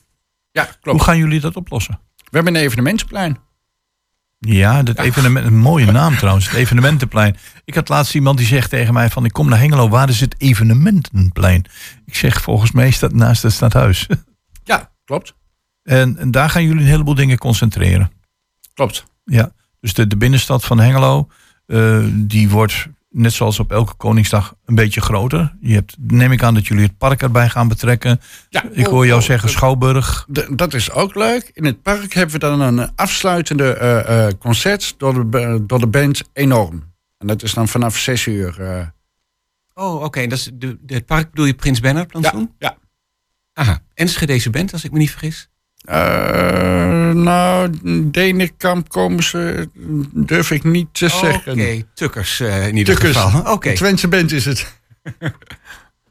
Ja, 0.52 0.64
Hoe 0.64 0.74
klopt. 0.82 1.02
gaan 1.04 1.18
jullie 1.18 1.40
dat 1.40 1.56
oplossen? 1.56 2.00
We 2.16 2.24
hebben 2.36 2.56
een 2.56 2.62
evenementenplein. 2.62 3.38
Ja, 4.40 4.84
dat 4.84 4.98
evenement, 5.00 5.46
een 5.46 5.58
mooie 5.58 5.92
naam 5.92 6.18
trouwens, 6.18 6.46
het 6.50 6.56
evenementenplein. 6.56 7.38
Ik 7.66 7.76
had 7.76 7.90
laatst 7.90 8.16
iemand 8.16 8.38
die 8.38 8.48
zegt 8.48 8.70
tegen 8.70 8.94
mij 8.94 9.10
van 9.10 9.26
ik 9.26 9.32
kom 9.34 9.50
naar 9.50 9.60
Hengelo, 9.60 9.90
waar 9.90 10.10
is 10.10 10.20
het 10.20 10.36
evenementenplein? 10.38 11.66
Ik 12.06 12.16
zeg 12.16 12.42
volgens 12.42 12.72
mij 12.72 12.88
is 12.88 13.00
dat 13.00 13.14
naast 13.14 13.44
het 13.44 13.52
stadhuis. 13.52 14.08
Ja, 14.64 14.92
klopt. 15.06 15.34
En, 15.84 16.18
en 16.18 16.32
daar 16.32 16.50
gaan 16.50 16.64
jullie 16.64 16.82
een 16.82 16.90
heleboel 16.90 17.16
dingen 17.16 17.38
concentreren. 17.38 18.12
Klopt. 18.74 19.06
Ja, 19.30 19.52
dus 19.80 19.94
de, 19.94 20.08
de 20.08 20.18
binnenstad 20.18 20.66
van 20.66 20.80
Hengelo, 20.80 21.28
eh, 21.66 22.06
die 22.14 22.50
wordt 22.50 22.88
net 23.10 23.34
zoals 23.34 23.60
op 23.60 23.72
elke 23.72 23.94
Koningsdag 23.94 24.56
een 24.66 24.76
beetje 24.76 25.02
groter. 25.02 25.56
Je 25.62 25.74
hebt, 25.74 25.96
neem 26.00 26.32
ik 26.32 26.44
aan 26.44 26.54
dat 26.54 26.68
jullie 26.68 26.84
het 26.84 26.98
park 26.98 27.22
erbij 27.22 27.50
gaan 27.50 27.68
betrekken. 27.68 28.22
Ja, 28.50 28.64
Ik 28.72 28.86
hoor 28.86 29.06
jou 29.06 29.20
oh, 29.20 29.26
zeggen 29.26 29.50
oh, 29.50 29.56
Schouwburg. 29.56 30.28
Dat 30.56 30.74
is 30.74 30.92
ook 30.92 31.16
leuk. 31.16 31.52
In 31.54 31.66
het 31.66 31.82
park 31.82 32.14
hebben 32.14 32.34
we 32.34 32.40
dan 32.40 32.62
een 32.62 32.96
afsluitende 32.96 33.74
eh, 33.74 34.28
eh, 34.28 34.34
concert 34.40 34.96
door 34.98 35.30
de, 35.30 35.64
door 35.68 35.80
de 35.80 35.88
band 35.88 36.22
Enorm. 36.34 36.94
En 37.18 37.28
dat 37.28 37.44
is 37.44 37.54
dan 37.54 37.68
vanaf 37.68 37.98
zes 37.98 38.26
uur. 38.26 38.62
eh. 38.62 38.88
Oh, 39.74 40.04
oké. 40.04 40.28
Dat 40.28 40.38
is 40.38 40.50
de, 40.54 40.78
de, 40.82 40.94
het 40.94 41.06
park 41.06 41.30
bedoel 41.30 41.46
je 41.46 41.54
Prins 41.54 41.80
Bernhard 41.80 42.08
plantsoen? 42.08 42.54
ja. 42.60 42.78
Aha. 43.54 43.80
Enschedeze 43.94 44.50
band, 44.50 44.74
als 44.74 44.84
ik 44.84 44.92
me 44.92 44.98
niet 44.98 45.12
vergis. 45.12 45.50
Eh, 45.84 47.12
nou, 47.12 47.70
Denenkamp 48.12 48.90
komen 48.90 49.24
ze, 49.24 49.70
durf 50.14 50.52
ik 50.52 50.64
niet 50.64 50.88
te 50.92 51.08
zeggen. 51.10 51.52
Oké, 51.54 51.82
Tukkers 51.94 52.40
eh, 52.40 52.68
in 52.68 52.78
ieder 52.78 52.94
Tukkers. 52.96 53.18
geval. 53.18 53.54
Oké. 53.54 53.74
Twentse 53.74 54.08
band 54.08 54.32
is 54.32 54.46
het. 54.46 54.74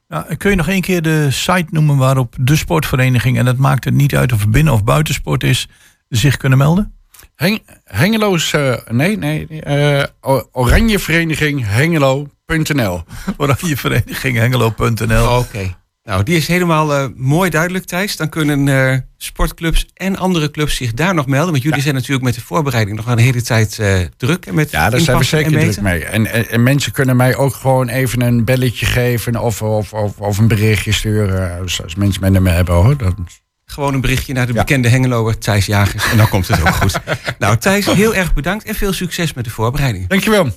Ja, 0.08 0.26
kun 0.38 0.50
je 0.50 0.56
nog 0.56 0.68
één 0.68 0.80
keer 0.80 1.02
de 1.02 1.30
site 1.30 1.66
noemen 1.70 1.96
waarop 1.96 2.34
de 2.40 2.56
sportvereniging, 2.56 3.38
en 3.38 3.46
het 3.46 3.58
maakt 3.58 3.84
het 3.84 3.94
niet 3.94 4.16
uit 4.16 4.32
of 4.32 4.40
het 4.40 4.50
binnen- 4.50 4.72
of 4.72 4.84
buitensport 4.84 5.44
is, 5.44 5.68
zich 6.08 6.36
kunnen 6.36 6.58
melden? 6.58 6.92
Heng, 7.34 7.58
Hengelo's, 7.84 8.52
eh, 8.52 8.74
nee, 8.88 9.16
nee, 9.18 9.46
eh, 9.62 10.04
Oranjevereniging 10.52 11.66
Hengelo.nl. 11.66 13.02
Oranje 13.36 13.76
Vereniging 13.76 14.36
Hengelo.nl. 14.36 15.36
Oké. 15.38 15.76
Nou, 16.08 16.22
die 16.22 16.36
is 16.36 16.46
helemaal 16.46 16.94
eh, 16.94 17.04
mooi 17.16 17.50
duidelijk, 17.50 17.84
Thijs. 17.84 18.16
Dan 18.16 18.28
kunnen 18.28 18.68
eh, 18.68 18.98
sportclubs 19.16 19.86
en 19.94 20.16
andere 20.16 20.50
clubs 20.50 20.76
zich 20.76 20.92
daar 20.92 21.14
nog 21.14 21.26
melden. 21.26 21.50
Want 21.50 21.62
jullie 21.62 21.82
zijn 21.82 21.94
natuurlijk 21.94 22.22
met 22.24 22.34
de 22.34 22.40
voorbereiding 22.40 22.96
nog 22.96 23.06
een 23.06 23.18
hele 23.18 23.42
tijd 23.42 23.78
eh, 23.78 23.98
druk. 24.16 24.46
En 24.46 24.54
met 24.54 24.70
Ja, 24.70 24.90
daar 24.90 25.00
zijn 25.00 25.18
we 25.18 25.24
zeker 25.24 25.50
druk 25.60 25.80
mee. 25.80 26.04
En, 26.04 26.26
en, 26.26 26.48
en 26.48 26.62
mensen 26.62 26.92
kunnen 26.92 27.16
mij 27.16 27.36
ook 27.36 27.54
gewoon 27.54 27.88
even 27.88 28.20
een 28.20 28.44
belletje 28.44 28.86
geven 28.86 29.36
of, 29.36 29.62
of, 29.62 29.92
of, 29.92 30.18
of 30.18 30.38
een 30.38 30.48
berichtje 30.48 30.92
sturen. 30.92 31.60
Als, 31.60 31.82
als 31.82 31.94
mensen 31.94 32.20
met 32.22 32.34
hem 32.34 32.46
hebben 32.46 32.74
hoor. 32.74 32.96
Dat, 32.96 33.14
Gewoon 33.64 33.94
een 33.94 34.00
berichtje 34.00 34.32
naar 34.32 34.46
de 34.46 34.52
Ja. 34.52 34.58
bekende 34.58 34.88
Hengeloer 34.88 35.38
Thijs 35.38 35.66
Jagers. 35.66 36.10
En 36.10 36.16
dan 36.16 36.28
komt 36.28 36.48
het 36.48 36.60
ook 36.60 36.74
goed. 36.74 37.00
Nou, 37.38 37.56
Thijs, 37.56 37.86
heel 37.86 38.14
erg 38.14 38.34
bedankt 38.34 38.64
en 38.64 38.74
veel 38.74 38.92
succes 38.92 39.32
met 39.32 39.44
de 39.44 39.50
voorbereiding. 39.50 40.06
dankjewel. 40.06 40.48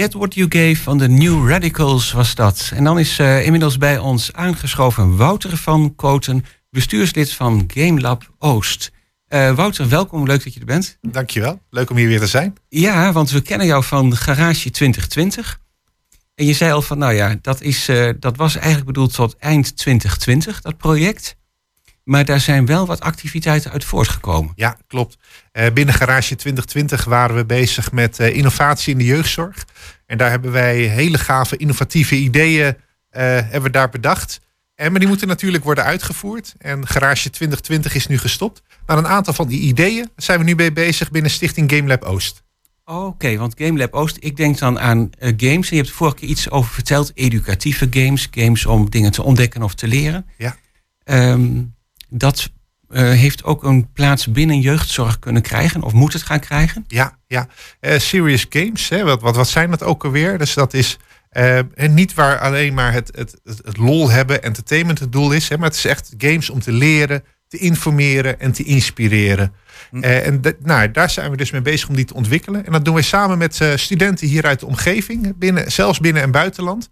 Get 0.00 0.12
What 0.12 0.34
You 0.34 0.46
Gave 0.48 0.82
van 0.82 0.98
de 0.98 1.08
New 1.08 1.48
Radicals 1.48 2.12
was 2.12 2.34
dat. 2.34 2.70
En 2.74 2.84
dan 2.84 2.98
is 2.98 3.18
uh, 3.18 3.44
inmiddels 3.44 3.78
bij 3.78 3.98
ons 3.98 4.32
aangeschoven 4.32 5.16
Wouter 5.16 5.56
van 5.56 5.94
Koten, 5.94 6.44
bestuurslid 6.70 7.32
van 7.32 7.64
GameLab 7.74 8.30
Oost. 8.38 8.90
Uh, 9.28 9.54
Wouter, 9.54 9.88
welkom. 9.88 10.26
Leuk 10.26 10.44
dat 10.44 10.54
je 10.54 10.60
er 10.60 10.66
bent. 10.66 10.98
Dankjewel. 11.00 11.60
Leuk 11.70 11.90
om 11.90 11.96
hier 11.96 12.08
weer 12.08 12.18
te 12.18 12.26
zijn. 12.26 12.54
Ja, 12.68 13.12
want 13.12 13.30
we 13.30 13.40
kennen 13.40 13.66
jou 13.66 13.84
van 13.84 14.16
Garage 14.16 14.70
2020. 14.70 15.60
En 16.34 16.46
je 16.46 16.52
zei 16.52 16.72
al 16.72 16.82
van, 16.82 16.98
nou 16.98 17.12
ja, 17.12 17.36
dat, 17.42 17.60
is, 17.60 17.88
uh, 17.88 18.10
dat 18.20 18.36
was 18.36 18.54
eigenlijk 18.54 18.86
bedoeld 18.86 19.14
tot 19.14 19.36
eind 19.38 19.76
2020, 19.76 20.60
dat 20.60 20.76
project. 20.76 21.36
Maar 22.04 22.24
daar 22.24 22.40
zijn 22.40 22.66
wel 22.66 22.86
wat 22.86 23.00
activiteiten 23.00 23.70
uit 23.70 23.84
voortgekomen. 23.84 24.52
Ja, 24.54 24.76
klopt. 24.86 25.18
Uh, 25.52 25.66
binnen 25.74 25.94
Garage 25.94 26.36
2020 26.36 27.04
waren 27.04 27.36
we 27.36 27.44
bezig 27.44 27.92
met 27.92 28.18
uh, 28.18 28.36
innovatie 28.36 28.92
in 28.92 28.98
de 28.98 29.04
jeugdzorg. 29.04 29.64
En 30.06 30.18
daar 30.18 30.30
hebben 30.30 30.52
wij 30.52 30.76
hele 30.76 31.18
gave 31.18 31.56
innovatieve 31.56 32.16
ideeën 32.16 32.66
uh, 32.66 33.22
hebben 33.22 33.62
we 33.62 33.70
daar 33.70 33.88
bedacht. 33.88 34.40
En, 34.74 34.90
maar 34.90 35.00
die 35.00 35.08
moeten 35.08 35.28
natuurlijk 35.28 35.64
worden 35.64 35.84
uitgevoerd. 35.84 36.54
En 36.58 36.86
Garage 36.86 37.30
2020 37.30 37.94
is 37.94 38.06
nu 38.06 38.18
gestopt. 38.18 38.62
Maar 38.86 38.98
een 38.98 39.06
aantal 39.06 39.34
van 39.34 39.48
die 39.48 39.60
ideeën 39.60 40.10
zijn 40.16 40.38
we 40.38 40.44
nu 40.44 40.54
mee 40.54 40.72
bezig 40.72 41.10
binnen 41.10 41.30
Stichting 41.30 41.70
GameLab 41.70 42.02
Oost. 42.02 42.42
Oké, 42.84 42.98
okay, 42.98 43.38
want 43.38 43.54
GameLab 43.58 43.94
Oost, 43.94 44.16
ik 44.20 44.36
denk 44.36 44.58
dan 44.58 44.80
aan 44.80 44.98
uh, 44.98 45.32
games. 45.36 45.70
En 45.70 45.76
je 45.76 45.82
hebt 45.82 45.94
vorige 45.94 46.16
keer 46.16 46.28
iets 46.28 46.50
over 46.50 46.72
verteld. 46.72 47.12
Educatieve 47.14 47.86
games, 47.90 48.28
games 48.30 48.66
om 48.66 48.90
dingen 48.90 49.12
te 49.12 49.22
ontdekken 49.22 49.62
of 49.62 49.74
te 49.74 49.88
leren. 49.88 50.26
Ja. 50.38 50.56
Um, 51.04 51.74
dat 52.10 52.50
uh, 52.90 53.10
heeft 53.10 53.44
ook 53.44 53.64
een 53.64 53.92
plaats 53.92 54.26
binnen 54.26 54.60
jeugdzorg 54.60 55.18
kunnen 55.18 55.42
krijgen, 55.42 55.82
of 55.82 55.92
moet 55.92 56.12
het 56.12 56.22
gaan 56.22 56.40
krijgen? 56.40 56.84
Ja, 56.88 57.18
ja. 57.26 57.46
Uh, 57.80 57.98
serious 57.98 58.46
games, 58.48 58.88
hè, 58.88 59.04
wat, 59.04 59.20
wat, 59.20 59.36
wat 59.36 59.48
zijn 59.48 59.70
dat 59.70 59.82
ook 59.82 60.04
alweer? 60.04 60.38
Dus 60.38 60.54
dat 60.54 60.74
is 60.74 60.98
uh, 61.32 61.58
niet 61.74 62.14
waar 62.14 62.38
alleen 62.38 62.74
maar 62.74 62.92
het, 62.92 63.10
het, 63.14 63.40
het, 63.44 63.60
het, 63.64 63.76
lol 63.76 64.10
hebben, 64.10 64.42
entertainment 64.42 64.98
het 64.98 65.12
doel 65.12 65.32
is, 65.32 65.48
hè, 65.48 65.58
maar 65.58 65.68
het 65.68 65.76
is 65.76 65.84
echt 65.84 66.14
games 66.18 66.50
om 66.50 66.60
te 66.60 66.72
leren, 66.72 67.24
te 67.48 67.58
informeren 67.58 68.40
en 68.40 68.52
te 68.52 68.62
inspireren. 68.62 69.52
Hm. 69.90 70.02
en 70.02 70.40
de, 70.40 70.56
nou, 70.62 70.90
daar 70.90 71.10
zijn 71.10 71.30
we 71.30 71.36
dus 71.36 71.50
mee 71.50 71.62
bezig 71.62 71.88
om 71.88 71.94
die 71.94 72.04
te 72.04 72.14
ontwikkelen. 72.14 72.66
En 72.66 72.72
dat 72.72 72.84
doen 72.84 72.94
we 72.94 73.02
samen 73.02 73.38
met 73.38 73.60
studenten 73.74 74.28
hier 74.28 74.46
uit 74.46 74.60
de 74.60 74.66
omgeving, 74.66 75.38
binnen, 75.38 75.72
zelfs 75.72 76.00
binnen 76.00 76.22
en 76.22 76.30
buitenland. 76.30 76.90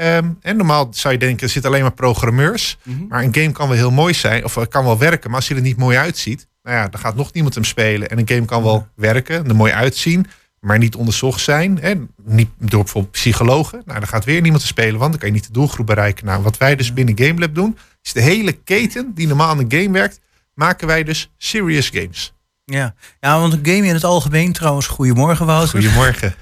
Um, 0.00 0.38
en 0.40 0.56
normaal 0.56 0.88
zou 0.90 1.14
je 1.14 1.20
denken, 1.20 1.46
er 1.46 1.52
zitten 1.52 1.70
alleen 1.70 1.82
maar 1.82 1.92
programmeurs. 1.92 2.78
Mm 2.82 2.96
-hmm. 2.96 3.06
Maar 3.08 3.22
een 3.22 3.34
game 3.34 3.52
kan 3.52 3.68
wel 3.68 3.76
heel 3.76 3.90
mooi 3.90 4.14
zijn, 4.14 4.44
of 4.44 4.68
kan 4.68 4.84
wel 4.84 4.98
werken. 4.98 5.30
Maar 5.30 5.38
als 5.38 5.48
hij 5.48 5.56
er 5.56 5.62
niet 5.62 5.76
mooi 5.76 5.96
uitziet, 5.96 6.48
nou 6.62 6.76
ja, 6.76 6.88
dan 6.88 7.00
gaat 7.00 7.16
nog 7.16 7.32
niemand 7.32 7.54
hem 7.54 7.64
spelen. 7.64 8.10
En 8.10 8.18
een 8.18 8.28
game 8.28 8.44
kan 8.44 8.62
wel 8.62 8.88
werken, 8.94 9.48
er 9.48 9.56
mooi 9.56 9.72
uitzien, 9.72 10.26
maar 10.60 10.78
niet 10.78 10.94
onderzocht 10.94 11.40
zijn. 11.40 11.78
Hè? 11.80 11.94
Niet 12.24 12.48
door 12.58 12.82
bijvoorbeeld 12.82 13.12
psychologen. 13.12 13.82
Nou, 13.84 13.98
dan 13.98 14.08
gaat 14.08 14.24
weer 14.24 14.40
niemand 14.40 14.62
te 14.62 14.68
spelen, 14.68 14.98
want 14.98 15.10
dan 15.10 15.20
kan 15.20 15.28
je 15.28 15.34
niet 15.34 15.46
de 15.46 15.52
doelgroep 15.52 15.86
bereiken. 15.86 16.26
Nou, 16.26 16.42
wat 16.42 16.56
wij 16.56 16.76
dus 16.76 16.92
binnen 16.92 17.18
GameLab 17.18 17.54
doen, 17.54 17.78
is 18.02 18.12
de 18.12 18.20
hele 18.20 18.52
keten 18.52 19.12
die 19.14 19.26
normaal 19.26 19.48
aan 19.48 19.58
een 19.58 19.72
game 19.72 19.90
werkt, 19.90 20.20
maken 20.54 20.86
wij 20.86 21.04
dus 21.04 21.30
serious 21.36 21.88
games. 21.88 22.32
Ja. 22.70 22.94
ja, 23.20 23.40
want 23.40 23.52
een 23.52 23.66
game 23.74 23.86
in 23.86 23.94
het 23.94 24.04
algemeen 24.04 24.52
trouwens. 24.52 24.86
Goedemorgen 24.86 25.46
Wouter. 25.46 25.82
Goedemorgen. 25.82 26.34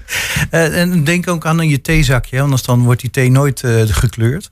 uh, 0.51 0.77
en 0.81 1.03
denk 1.03 1.27
ook 1.27 1.45
aan 1.45 1.69
je 1.69 1.81
theezakje, 1.81 2.41
anders 2.41 2.63
dan 2.63 2.83
wordt 2.83 3.01
die 3.01 3.09
thee 3.09 3.31
nooit 3.31 3.63
uh, 3.63 3.81
gekleurd. 3.85 4.51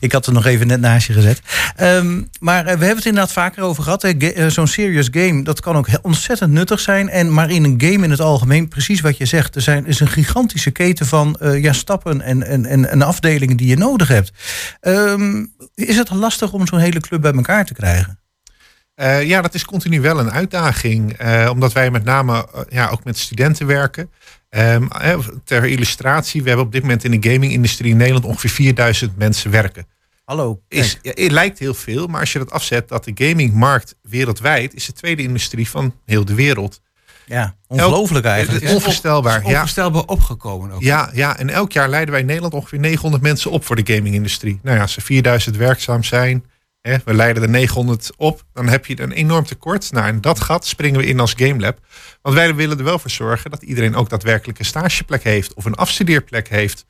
Ik 0.00 0.12
had 0.12 0.26
er 0.26 0.32
nog 0.32 0.46
even 0.46 0.66
net 0.66 0.80
naast 0.80 1.06
je 1.06 1.12
gezet. 1.12 1.40
Um, 1.80 2.30
maar 2.40 2.58
uh, 2.58 2.64
we 2.64 2.70
hebben 2.70 2.96
het 2.96 3.06
inderdaad 3.06 3.32
vaker 3.32 3.62
over 3.62 3.82
gehad. 3.82 4.14
Zo'n 4.48 4.66
serious 4.66 5.08
game, 5.10 5.42
dat 5.42 5.60
kan 5.60 5.76
ook 5.76 5.88
ontzettend 6.02 6.52
nuttig 6.52 6.80
zijn. 6.80 7.08
En, 7.08 7.32
maar 7.32 7.50
in 7.50 7.64
een 7.64 7.80
game 7.80 8.04
in 8.04 8.10
het 8.10 8.20
algemeen, 8.20 8.68
precies 8.68 9.00
wat 9.00 9.16
je 9.16 9.24
zegt... 9.24 9.54
er 9.54 9.62
zijn, 9.62 9.86
is 9.86 10.00
een 10.00 10.08
gigantische 10.08 10.70
keten 10.70 11.06
van 11.06 11.36
ja, 11.40 11.72
stappen 11.72 12.20
en, 12.20 12.42
en, 12.42 12.66
en, 12.66 12.90
en, 12.90 13.02
afdelingen 13.02 13.56
die 13.56 13.68
je 13.68 13.76
nodig 13.76 14.08
hebt. 14.08 14.32
Um, 14.80 15.52
is 15.74 15.96
het 15.96 16.10
lastig 16.10 16.52
om 16.52 16.66
zo'n 16.66 16.78
hele 16.78 17.00
club 17.00 17.20
bij 17.20 17.32
elkaar 17.32 17.64
te 17.64 17.74
krijgen? 17.74 18.18
Uh, 19.00 19.22
ja, 19.22 19.42
dat 19.42 19.54
is 19.54 19.64
continu 19.64 20.00
wel 20.00 20.18
een 20.18 20.30
uitdaging. 20.30 21.22
Uh, 21.22 21.48
omdat 21.52 21.72
wij 21.72 21.90
met 21.90 22.04
name 22.04 22.48
uh, 22.54 22.60
ja, 22.68 22.88
ook 22.88 23.04
met 23.04 23.18
studenten 23.18 23.66
werken. 23.66 24.10
Um, 24.50 24.88
ter 25.44 25.64
illustratie, 25.64 26.42
we 26.42 26.48
hebben 26.48 26.66
op 26.66 26.72
dit 26.72 26.82
moment 26.82 27.04
in 27.04 27.20
de 27.20 27.30
gaming-industrie 27.30 27.90
in 27.90 27.96
Nederland 27.96 28.24
ongeveer 28.24 28.50
4000 28.50 29.16
mensen 29.16 29.50
werken. 29.50 29.86
Hallo. 30.24 30.60
Is, 30.68 30.98
ja, 31.02 31.12
het 31.14 31.30
lijkt 31.30 31.58
heel 31.58 31.74
veel, 31.74 32.06
maar 32.06 32.20
als 32.20 32.32
je 32.32 32.38
dat 32.38 32.50
afzet, 32.50 32.88
dat 32.88 33.04
de 33.04 33.12
gamingmarkt 33.14 33.94
wereldwijd 34.02 34.74
is 34.74 34.86
de 34.86 34.92
tweede 34.92 35.22
industrie 35.22 35.68
van 35.68 35.94
heel 36.04 36.24
de 36.24 36.34
wereld. 36.34 36.80
Ja, 37.26 37.54
ongelooflijk 37.66 38.24
eigenlijk. 38.24 38.60
Het 38.60 38.70
is 38.70 38.76
onvoorstelbaar. 38.76 39.40
Is 39.40 39.46
onvoorstelbaar 39.46 40.02
ja. 40.06 40.12
opgekomen 40.12 40.70
ook. 40.70 40.82
Ja, 40.82 41.10
ja, 41.12 41.38
en 41.38 41.50
elk 41.50 41.72
jaar 41.72 41.88
leiden 41.88 42.10
wij 42.10 42.20
in 42.20 42.26
Nederland 42.26 42.54
ongeveer 42.54 42.78
900 42.78 43.22
mensen 43.22 43.50
op 43.50 43.64
voor 43.64 43.76
de 43.84 43.94
gaming-industrie. 43.94 44.58
Nou 44.62 44.76
ja, 44.76 44.82
als 44.82 44.96
er 44.96 45.02
4000 45.02 45.56
werkzaam 45.56 46.04
zijn, 46.04 46.44
we 47.04 47.14
leiden 47.14 47.42
er 47.42 47.48
900 47.48 48.10
op, 48.16 48.44
dan 48.52 48.68
heb 48.68 48.86
je 48.86 49.00
een 49.00 49.12
enorm 49.12 49.44
tekort. 49.44 49.92
Nou, 49.92 50.06
en 50.06 50.20
dat 50.20 50.40
gat 50.40 50.66
springen 50.66 51.00
we 51.00 51.06
in 51.06 51.20
als 51.20 51.34
GameLab. 51.36 51.78
Want 52.22 52.34
wij 52.34 52.54
willen 52.54 52.78
er 52.78 52.84
wel 52.84 52.98
voor 52.98 53.10
zorgen 53.10 53.50
dat 53.50 53.62
iedereen 53.62 53.94
ook 53.94 54.08
daadwerkelijk 54.08 54.58
een 54.58 54.64
stageplek 54.64 55.22
heeft 55.22 55.54
of 55.54 55.64
een 55.64 55.74
afstudeerplek 55.74 56.48
heeft. 56.48 56.86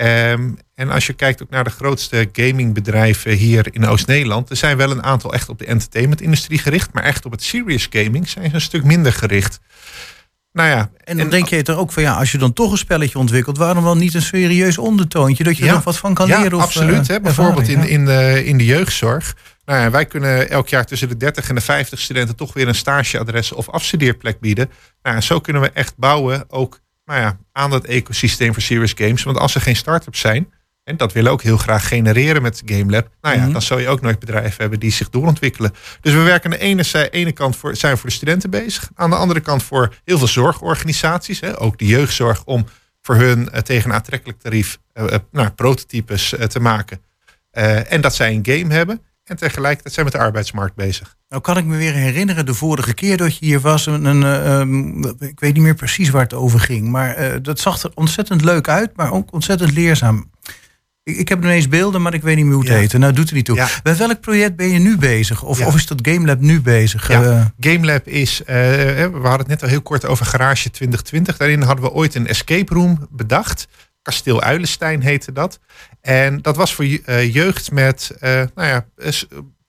Um, 0.00 0.58
en 0.74 0.90
als 0.90 1.06
je 1.06 1.12
kijkt 1.12 1.42
ook 1.42 1.50
naar 1.50 1.64
de 1.64 1.70
grootste 1.70 2.28
gamingbedrijven 2.32 3.32
hier 3.32 3.68
in 3.70 3.86
Oost-Nederland, 3.86 4.50
er 4.50 4.56
zijn 4.56 4.76
wel 4.76 4.90
een 4.90 5.02
aantal 5.02 5.32
echt 5.32 5.48
op 5.48 5.58
de 5.58 5.66
entertainmentindustrie 5.66 6.58
gericht, 6.58 6.92
maar 6.92 7.02
echt 7.02 7.24
op 7.24 7.30
het 7.32 7.42
serious 7.42 7.86
gaming 7.90 8.28
zijn 8.28 8.48
ze 8.48 8.54
een 8.54 8.60
stuk 8.60 8.84
minder 8.84 9.12
gericht. 9.12 9.60
Nou 10.52 10.68
ja, 10.68 10.90
en 11.04 11.16
dan 11.16 11.24
en, 11.24 11.30
denk 11.30 11.48
je 11.48 11.62
er 11.62 11.76
ook 11.76 11.92
van 11.92 12.02
ja, 12.02 12.14
als 12.14 12.32
je 12.32 12.38
dan 12.38 12.52
toch 12.52 12.70
een 12.70 12.78
spelletje 12.78 13.18
ontwikkelt, 13.18 13.58
waarom 13.58 13.84
dan 13.84 13.98
niet 13.98 14.14
een 14.14 14.22
serieus 14.22 14.78
ondertoontje 14.78 15.44
dat 15.44 15.56
je 15.56 15.62
ja, 15.62 15.68
er 15.68 15.74
nog 15.74 15.84
wat 15.84 15.96
van 15.96 16.14
kan 16.14 16.26
ja, 16.26 16.40
leren? 16.40 16.58
Of, 16.58 16.64
absoluut. 16.64 17.08
Hè, 17.08 17.20
bijvoorbeeld 17.20 17.68
in, 17.68 17.88
in, 17.88 18.04
de, 18.04 18.44
in 18.44 18.58
de 18.58 18.64
jeugdzorg. 18.64 19.36
Nou 19.64 19.80
ja, 19.80 19.90
wij 19.90 20.06
kunnen 20.06 20.50
elk 20.50 20.68
jaar 20.68 20.84
tussen 20.84 21.08
de 21.08 21.16
30 21.16 21.48
en 21.48 21.54
de 21.54 21.60
50 21.60 22.00
studenten 22.00 22.36
toch 22.36 22.52
weer 22.52 22.68
een 22.68 22.74
stageadres 22.74 23.52
of 23.52 23.68
afstudeerplek 23.68 24.40
bieden. 24.40 24.70
Nou, 25.02 25.20
zo 25.20 25.40
kunnen 25.40 25.62
we 25.62 25.70
echt 25.70 25.96
bouwen 25.96 26.44
ook 26.48 26.80
nou 27.04 27.20
ja, 27.20 27.38
aan 27.52 27.70
dat 27.70 27.84
ecosysteem 27.84 28.52
voor 28.52 28.62
serious 28.62 28.92
games. 28.96 29.22
Want 29.22 29.38
als 29.38 29.54
er 29.54 29.60
geen 29.60 29.76
start-ups 29.76 30.20
zijn, 30.20 30.52
en 30.84 30.96
dat 30.96 31.12
willen 31.12 31.28
we 31.28 31.34
ook 31.34 31.42
heel 31.42 31.56
graag 31.56 31.88
genereren 31.88 32.42
met 32.42 32.62
GameLab. 32.64 33.08
Nou 33.20 33.34
ja, 33.34 33.40
mm 33.40 33.44
-hmm. 33.44 33.52
dan 33.52 33.62
zal 33.62 33.78
je 33.78 33.88
ook 33.88 34.00
nooit 34.00 34.18
bedrijven 34.18 34.60
hebben 34.60 34.80
die 34.80 34.90
zich 34.90 35.10
doorontwikkelen. 35.10 35.72
Dus 36.00 36.12
we 36.12 36.20
werken 36.20 36.52
aan 36.52 36.58
de 36.58 36.64
ene, 36.64 37.10
ene 37.10 37.32
kant 37.32 37.56
voor, 37.56 37.76
zijn 37.76 37.98
voor 37.98 38.08
de 38.08 38.14
studenten 38.14 38.50
bezig. 38.50 38.90
Aan 38.94 39.10
de 39.10 39.16
andere 39.16 39.40
kant 39.40 39.62
voor 39.62 39.94
heel 40.04 40.18
veel 40.18 40.28
zorgorganisaties. 40.28 41.40
Hè, 41.40 41.60
ook 41.60 41.78
de 41.78 41.86
jeugdzorg 41.86 42.44
om 42.44 42.66
voor 43.02 43.14
hun 43.14 43.48
uh, 43.52 43.60
tegen 43.60 43.90
een 43.90 43.96
aantrekkelijk 43.96 44.40
tarief 44.40 44.78
uh, 44.94 45.04
uh, 45.04 45.14
nou, 45.30 45.50
prototypes 45.50 46.34
te 46.48 46.60
maken. 46.60 47.00
en 47.88 48.00
dat 48.00 48.14
zij 48.14 48.32
een 48.34 48.46
game 48.46 48.74
hebben. 48.74 49.02
En 49.24 49.36
tegelijkertijd 49.36 49.94
zijn 49.94 50.06
we 50.06 50.12
met 50.12 50.20
de 50.20 50.26
arbeidsmarkt 50.26 50.74
bezig. 50.74 51.16
Nou 51.28 51.42
kan 51.42 51.56
ik 51.56 51.64
me 51.64 51.76
weer 51.76 51.92
herinneren, 51.92 52.46
de 52.46 52.54
vorige 52.54 52.94
keer 52.94 53.16
dat 53.16 53.36
je 53.36 53.44
hier 53.46 53.60
was, 53.60 53.86
een, 53.86 54.04
een, 54.04 54.22
um, 54.50 55.04
ik 55.04 55.40
weet 55.40 55.54
niet 55.54 55.62
meer 55.62 55.74
precies 55.74 56.10
waar 56.10 56.22
het 56.22 56.34
over 56.34 56.60
ging, 56.60 56.88
maar 56.88 57.42
dat 57.42 57.58
zag 57.58 57.82
er 57.82 57.90
ontzettend 57.94 58.44
leuk 58.44 58.68
uit, 58.68 58.96
maar 58.96 59.12
ook 59.12 59.32
ontzettend 59.32 59.72
leerzaam. 59.72 60.31
Ik, 61.04 61.16
ik 61.16 61.28
heb 61.28 61.42
ineens 61.42 61.68
beelden, 61.68 62.02
maar 62.02 62.14
ik 62.14 62.22
weet 62.22 62.36
niet 62.36 62.44
meer 62.44 62.54
hoe 62.54 62.62
het 62.62 62.72
ja. 62.72 62.78
heet. 62.78 62.92
Nou, 62.92 63.12
doet 63.12 63.28
er 63.28 63.34
niet 63.34 63.44
toe. 63.44 63.56
Ja. 63.56 63.68
Bij 63.82 63.96
welk 63.96 64.20
project 64.20 64.56
ben 64.56 64.68
je 64.68 64.78
nu 64.78 64.98
bezig? 64.98 65.42
Of, 65.42 65.58
ja. 65.58 65.66
of 65.66 65.74
is 65.74 65.86
dat 65.86 65.98
GameLab 66.02 66.40
nu 66.40 66.60
bezig? 66.60 67.10
Uh, 67.10 67.44
GameLab 67.60 68.08
is, 68.08 68.40
uh, 68.40 68.46
we 68.46 69.10
hadden 69.12 69.38
het 69.38 69.46
net 69.46 69.62
al 69.62 69.68
heel 69.68 69.82
kort 69.82 70.06
over 70.06 70.26
Garage 70.26 70.70
2020. 70.70 71.36
Daarin 71.36 71.62
hadden 71.62 71.84
we 71.84 71.92
ooit 71.92 72.14
een 72.14 72.26
escape 72.26 72.74
room 72.74 73.06
bedacht. 73.10 73.68
Kasteel 74.02 74.42
Uilenstein 74.42 75.00
heette 75.00 75.32
dat. 75.32 75.60
En 76.00 76.42
dat 76.42 76.56
was 76.56 76.74
voor 76.74 76.84
jeugd 76.84 77.70
met 77.70 78.16
nou 78.20 78.68
ja, 78.68 78.86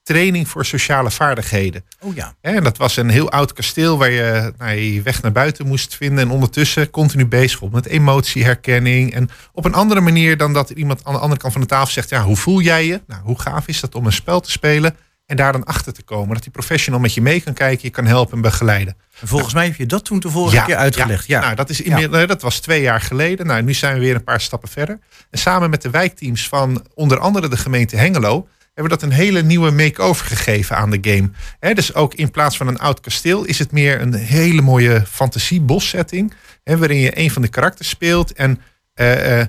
training 0.04 0.48
voor 0.48 0.66
sociale 0.66 1.12
vaardigheden. 1.12 1.86
Oh 2.00 2.16
ja. 2.16 2.36
En 2.42 2.64
dat 2.64 2.78
was 2.78 2.98
een 2.98 3.10
heel 3.10 3.32
oud 3.32 3.54
kasteel 3.54 3.98
waar 3.98 4.12
je 4.12 4.54
nou, 4.58 4.76
je 4.76 5.02
weg 5.02 5.22
naar 5.22 5.32
buiten 5.32 5.68
moest 5.68 5.96
vinden. 5.96 6.20
En 6.20 6.30
ondertussen 6.30 6.90
continu 6.90 7.26
bezig 7.26 7.62
met 7.72 7.86
emotieherkenning. 7.86 9.14
En 9.14 9.30
op 9.52 9.66
een 9.66 9.74
andere 9.74 10.02
manier 10.02 10.38
dan 10.38 10.54
dat 10.54 10.70
iemand 10.70 11.04
aan 11.04 11.14
de 11.14 11.20
andere 11.20 11.40
kant 11.40 11.54
van 11.54 11.62
de 11.62 11.68
tafel 11.68 11.92
zegt: 11.92 12.10
ja, 12.10 12.24
hoe 12.24 12.36
voel 12.36 12.62
jij 12.62 12.86
je? 12.86 13.02
Nou, 13.08 13.22
hoe 13.24 13.40
gaaf 13.40 13.68
is 13.68 13.80
dat 13.80 13.96
om 13.96 14.06
een 14.06 14.14
spel 14.14 14.40
te 14.40 14.52
spelen? 14.52 14.96
En 15.26 15.36
daar 15.36 15.52
dan 15.52 15.64
achter 15.64 15.94
te 15.94 16.04
komen. 16.04 16.34
Dat 16.34 16.44
die 16.44 16.52
professional 16.52 17.00
met 17.00 17.14
je 17.14 17.22
mee 17.22 17.42
kan 17.42 17.54
kijken, 17.54 17.80
je 17.82 17.90
kan 17.90 18.06
helpen 18.06 18.36
en 18.36 18.42
begeleiden. 18.42 18.98
En 19.20 19.28
volgens 19.28 19.54
mij 19.54 19.66
heb 19.66 19.76
je 19.76 19.86
dat 19.86 20.06
toen 20.06 20.20
de 20.20 20.30
vorige 20.30 20.56
ja, 20.56 20.64
keer 20.64 20.76
uitgelegd. 20.76 21.28
Ja, 21.28 21.38
ja. 21.38 21.44
Nou, 21.44 21.56
dat, 21.56 21.70
is 21.70 21.78
ja. 21.78 22.26
dat 22.26 22.42
was 22.42 22.60
twee 22.60 22.82
jaar 22.82 23.02
geleden. 23.02 23.46
Nou, 23.46 23.62
nu 23.62 23.74
zijn 23.74 23.94
we 23.94 24.00
weer 24.00 24.16
een 24.16 24.24
paar 24.24 24.42
stappen 24.42 24.70
verder. 24.70 25.00
En 25.30 25.40
samen 25.40 25.70
met 25.70 25.82
de 25.82 25.90
wijkteams 25.90 26.48
van 26.48 26.86
onder 26.94 27.20
andere 27.20 27.48
de 27.48 27.58
gemeente 27.58 27.96
Hengelo 27.96 28.48
hebben 28.74 28.94
we 28.94 29.00
dat 29.00 29.02
een 29.02 29.16
hele 29.16 29.42
nieuwe 29.42 29.72
make-over 29.72 30.26
gegeven 30.26 30.78
aan 30.78 30.90
de 30.90 30.98
game. 31.02 31.32
He, 31.60 31.74
dus 31.74 31.94
ook 31.94 32.14
in 32.14 32.32
plaats 32.32 32.58
van 32.58 32.68
een 32.68 32.80
oud 32.80 33.00
kasteel 33.00 33.44
is 33.44 33.60
het 33.60 33.72
meer 33.72 34.02
een 34.02 34.14
hele 34.14 34.62
mooie 34.62 35.04
fantasie-bos-setting. 35.08 36.34
Waarin 36.64 37.00
je 37.00 37.20
een 37.20 37.32
van 37.32 37.42
de 37.42 37.48
karakters 37.48 37.90
speelt 37.90 38.34
en 38.34 38.62
uh, 38.96 39.38
uh, 39.40 39.46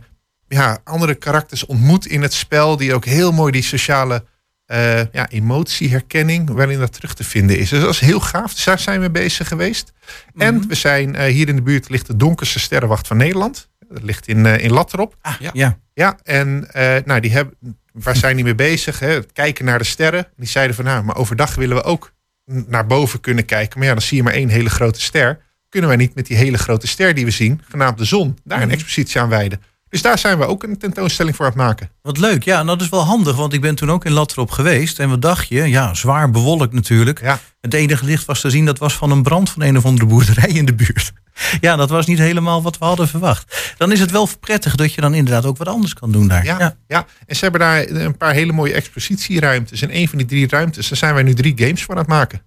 ja, 0.48 0.78
andere 0.84 1.14
karakters 1.14 1.66
ontmoet 1.66 2.06
in 2.06 2.22
het 2.22 2.32
spel. 2.32 2.76
Die 2.76 2.94
ook 2.94 3.04
heel 3.04 3.32
mooi 3.32 3.52
die 3.52 3.62
sociale 3.62 4.24
uh, 4.66 5.12
ja, 5.12 5.28
emotieherkenning, 5.28 6.50
waarin 6.50 6.78
dat 6.78 6.92
terug 6.92 7.14
te 7.14 7.24
vinden 7.24 7.58
is. 7.58 7.68
Dus 7.68 7.80
dat 7.80 7.90
is 7.90 8.00
heel 8.00 8.20
gaaf. 8.20 8.54
Dus 8.54 8.64
daar 8.64 8.78
zijn 8.78 9.00
we 9.00 9.10
bezig 9.10 9.48
geweest. 9.48 9.92
Mm 9.94 10.10
-hmm. 10.32 10.40
En 10.40 10.68
we 10.68 10.74
zijn 10.74 11.24
hier 11.24 11.48
in 11.48 11.56
de 11.56 11.62
buurt 11.62 11.88
ligt 11.88 12.06
de 12.06 12.16
donkerste 12.16 12.60
sterrenwacht 12.60 13.06
van 13.06 13.16
Nederland. 13.16 13.68
Dat 13.88 14.02
ligt 14.02 14.28
in, 14.28 14.46
eh, 14.46 14.64
in 14.64 14.72
Latrop. 14.72 15.16
Ja. 15.38 15.50
Ja. 15.52 15.78
Ja, 15.94 16.18
en 16.22 16.68
eh, 16.72 16.96
nou, 17.04 17.20
die 17.20 17.32
hebben, 17.32 17.56
waar 18.02 18.16
zijn 18.16 18.34
die 18.34 18.44
mee 18.44 18.54
bezig? 18.54 18.98
Hè? 18.98 19.08
Het 19.08 19.32
kijken 19.32 19.64
naar 19.64 19.78
de 19.78 19.84
sterren. 19.84 20.26
Die 20.36 20.48
zeiden 20.48 20.76
van, 20.76 20.84
nou, 20.84 21.04
maar 21.04 21.16
overdag 21.16 21.54
willen 21.54 21.76
we 21.76 21.82
ook 21.82 22.12
naar 22.44 22.86
boven 22.86 23.20
kunnen 23.20 23.44
kijken. 23.44 23.78
Maar 23.78 23.88
ja, 23.88 23.94
dan 23.94 24.02
zie 24.02 24.16
je 24.16 24.22
maar 24.22 24.32
één 24.32 24.48
hele 24.48 24.70
grote 24.70 25.00
ster. 25.00 25.40
Kunnen 25.68 25.88
wij 25.88 25.98
niet 25.98 26.14
met 26.14 26.26
die 26.26 26.36
hele 26.36 26.58
grote 26.58 26.86
ster 26.86 27.14
die 27.14 27.24
we 27.24 27.30
zien, 27.30 27.62
genaamd 27.68 27.98
de 27.98 28.04
zon, 28.04 28.38
daar 28.44 28.62
een 28.62 28.70
expositie 28.70 29.20
aan 29.20 29.28
wijden? 29.28 29.62
Dus 29.94 30.02
daar 30.02 30.18
zijn 30.18 30.38
we 30.38 30.46
ook 30.46 30.62
een 30.62 30.78
tentoonstelling 30.78 31.36
voor 31.36 31.44
aan 31.44 31.50
het 31.50 31.60
maken. 31.60 31.90
Wat 32.02 32.18
leuk. 32.18 32.44
Ja, 32.44 32.60
en 32.60 32.66
dat 32.66 32.80
is 32.80 32.88
wel 32.88 33.04
handig, 33.04 33.36
want 33.36 33.52
ik 33.52 33.60
ben 33.60 33.74
toen 33.74 33.90
ook 33.90 34.04
in 34.04 34.12
Latrop 34.12 34.50
geweest. 34.50 34.98
En 34.98 35.08
wat 35.08 35.22
dacht 35.22 35.48
je? 35.48 35.62
Ja, 35.68 35.94
zwaar 35.94 36.30
bewolkt 36.30 36.72
natuurlijk. 36.72 37.20
Ja. 37.20 37.40
Het 37.60 37.74
enige 37.74 38.04
licht 38.04 38.24
was 38.24 38.40
te 38.40 38.50
zien, 38.50 38.64
dat 38.64 38.78
was 38.78 38.94
van 38.94 39.10
een 39.10 39.22
brand 39.22 39.50
van 39.50 39.62
een 39.62 39.76
of 39.76 39.84
andere 39.84 40.06
boerderij 40.06 40.48
in 40.48 40.64
de 40.64 40.74
buurt. 40.74 41.12
Ja, 41.60 41.76
dat 41.76 41.90
was 41.90 42.06
niet 42.06 42.18
helemaal 42.18 42.62
wat 42.62 42.78
we 42.78 42.84
hadden 42.84 43.08
verwacht. 43.08 43.74
Dan 43.76 43.92
is 43.92 44.00
het 44.00 44.10
wel 44.10 44.28
prettig 44.40 44.74
dat 44.74 44.92
je 44.92 45.00
dan 45.00 45.14
inderdaad 45.14 45.44
ook 45.44 45.56
wat 45.56 45.68
anders 45.68 45.94
kan 45.94 46.12
doen 46.12 46.28
daar. 46.28 46.44
Ja, 46.44 46.76
ja. 46.86 47.06
en 47.26 47.36
ze 47.36 47.42
hebben 47.42 47.60
daar 47.60 47.88
een 47.88 48.16
paar 48.16 48.32
hele 48.32 48.52
mooie 48.52 48.74
expositieruimtes. 48.74 49.82
En 49.82 49.96
een 49.96 50.08
van 50.08 50.18
die 50.18 50.26
drie 50.26 50.48
ruimtes, 50.48 50.88
daar 50.88 50.98
zijn 50.98 51.14
wij 51.14 51.22
nu 51.22 51.34
drie 51.34 51.52
games 51.56 51.82
voor 51.82 51.94
aan 51.94 52.00
het 52.00 52.10
maken. 52.10 52.42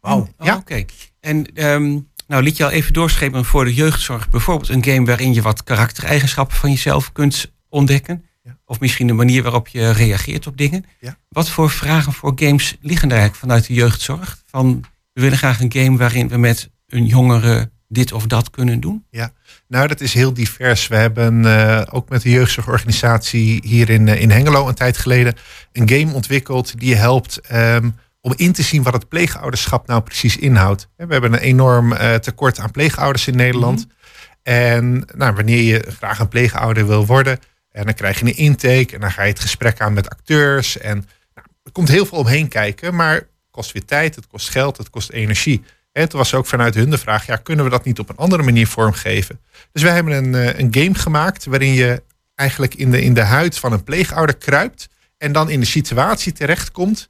Wauw. 0.00 0.18
Oh, 0.18 0.46
Ja. 0.46 0.56
Oké. 0.56 0.84
En 1.20 1.54
ehm, 1.54 1.98
nou 2.32 2.44
liet 2.44 2.56
je 2.56 2.64
al 2.64 2.70
even 2.70 2.92
doorschepen 2.92 3.44
voor 3.44 3.64
de 3.64 3.74
jeugdzorg. 3.74 4.28
Bijvoorbeeld 4.28 4.68
een 4.68 4.84
game 4.84 5.06
waarin 5.06 5.34
je 5.34 5.42
wat 5.42 5.64
karaktereigenschappen 5.64 6.56
van 6.56 6.70
jezelf 6.70 7.12
kunt 7.12 7.52
ontdekken. 7.68 8.24
Ja. 8.42 8.58
Of 8.64 8.80
misschien 8.80 9.06
de 9.06 9.12
manier 9.12 9.42
waarop 9.42 9.68
je 9.68 9.90
reageert 9.90 10.46
op 10.46 10.56
dingen. 10.56 10.84
Ja. 11.00 11.16
Wat 11.28 11.50
voor 11.50 11.70
vragen 11.70 12.12
voor 12.12 12.32
games 12.34 12.76
liggen 12.80 13.08
er 13.08 13.16
eigenlijk 13.16 13.44
vanuit 13.44 13.66
de 13.66 13.74
jeugdzorg? 13.74 14.42
Van, 14.46 14.84
we 15.12 15.20
willen 15.20 15.38
graag 15.38 15.60
een 15.60 15.72
game 15.72 15.96
waarin 15.96 16.28
we 16.28 16.36
met 16.36 16.70
een 16.86 17.06
jongere 17.06 17.70
dit 17.88 18.12
of 18.12 18.26
dat 18.26 18.50
kunnen 18.50 18.80
doen. 18.80 19.04
Nou, 19.68 19.86
dat 19.88 20.00
is 20.00 20.14
heel 20.14 20.34
divers. 20.34 20.88
We 20.88 20.96
hebben 20.96 21.46
eh, 21.46 21.82
ook 21.90 22.08
met 22.08 22.22
de 22.22 22.30
jeugdzorgorganisatie 22.30 23.60
hier 23.64 23.90
in, 23.90 24.08
eh, 24.08 24.20
in 24.20 24.30
Hengelo 24.30 24.68
een 24.68 24.74
tijd 24.74 24.96
geleden 24.96 25.34
een 25.72 25.88
game 25.88 26.12
ontwikkeld 26.12 26.78
die 26.80 26.94
helpt 26.94 27.40
ehm, 27.40 27.90
om 28.22 28.32
in 28.36 28.52
te 28.52 28.62
zien 28.62 28.82
wat 28.82 28.92
het 28.92 29.08
pleegouderschap 29.08 29.86
nou 29.86 30.02
precies 30.02 30.36
inhoudt. 30.36 30.88
We 30.96 31.12
hebben 31.12 31.32
een 31.32 31.38
enorm 31.38 31.92
eh, 31.92 32.14
tekort 32.14 32.58
aan 32.58 32.70
pleegouders 32.70 33.26
in 33.26 33.36
Nederland. 33.36 33.86
En 34.42 35.08
nou, 35.14 35.34
wanneer 35.34 35.62
je 35.62 35.92
graag 35.96 36.18
een 36.18 36.28
pleegouder 36.28 36.86
wil 36.86 37.06
worden, 37.06 37.38
en 37.70 37.84
dan 37.84 37.94
krijg 37.94 38.18
je 38.18 38.24
een 38.24 38.36
intake 38.36 38.94
en 38.94 39.00
dan 39.00 39.12
ga 39.12 39.22
je 39.22 39.28
het 39.30 39.40
gesprek 39.40 39.80
aan 39.80 39.92
met 39.92 40.10
acteurs. 40.10 40.78
En 40.78 40.96
nou, 41.34 41.46
er 41.62 41.72
komt 41.72 41.88
heel 41.88 42.06
veel 42.06 42.18
omheen 42.18 42.48
kijken, 42.48 42.94
maar 42.94 43.14
het 43.14 43.26
kost 43.50 43.72
weer 43.72 43.84
tijd, 43.84 44.14
het 44.14 44.26
kost 44.26 44.50
geld, 44.50 44.76
het 44.76 44.90
kost 44.90 45.10
energie. 45.10 45.62
En 45.92 46.08
toen 46.08 46.18
was 46.18 46.34
ook 46.34 46.46
vanuit 46.46 46.74
hun 46.74 46.90
de 46.90 46.98
vraag, 46.98 47.26
ja, 47.26 47.36
kunnen 47.36 47.64
we 47.64 47.70
dat 47.70 47.84
niet 47.84 47.98
op 47.98 48.08
een 48.08 48.16
andere 48.16 48.42
manier 48.42 48.66
vormgeven? 48.66 49.40
Dus 49.72 49.82
wij 49.82 49.94
hebben 49.94 50.12
een, 50.12 50.34
eh, 50.34 50.58
een 50.58 50.74
game 50.74 50.94
gemaakt 50.94 51.44
waarin 51.44 51.72
je 51.72 52.02
eigenlijk 52.34 52.74
in 52.74 52.90
de, 52.90 53.02
in 53.02 53.14
de 53.14 53.22
huid 53.22 53.58
van 53.58 53.72
een 53.72 53.84
pleegouder 53.84 54.36
kruipt 54.36 54.88
en 55.18 55.32
dan 55.32 55.50
in 55.50 55.60
de 55.60 55.66
situatie 55.66 56.32
terechtkomt, 56.32 57.08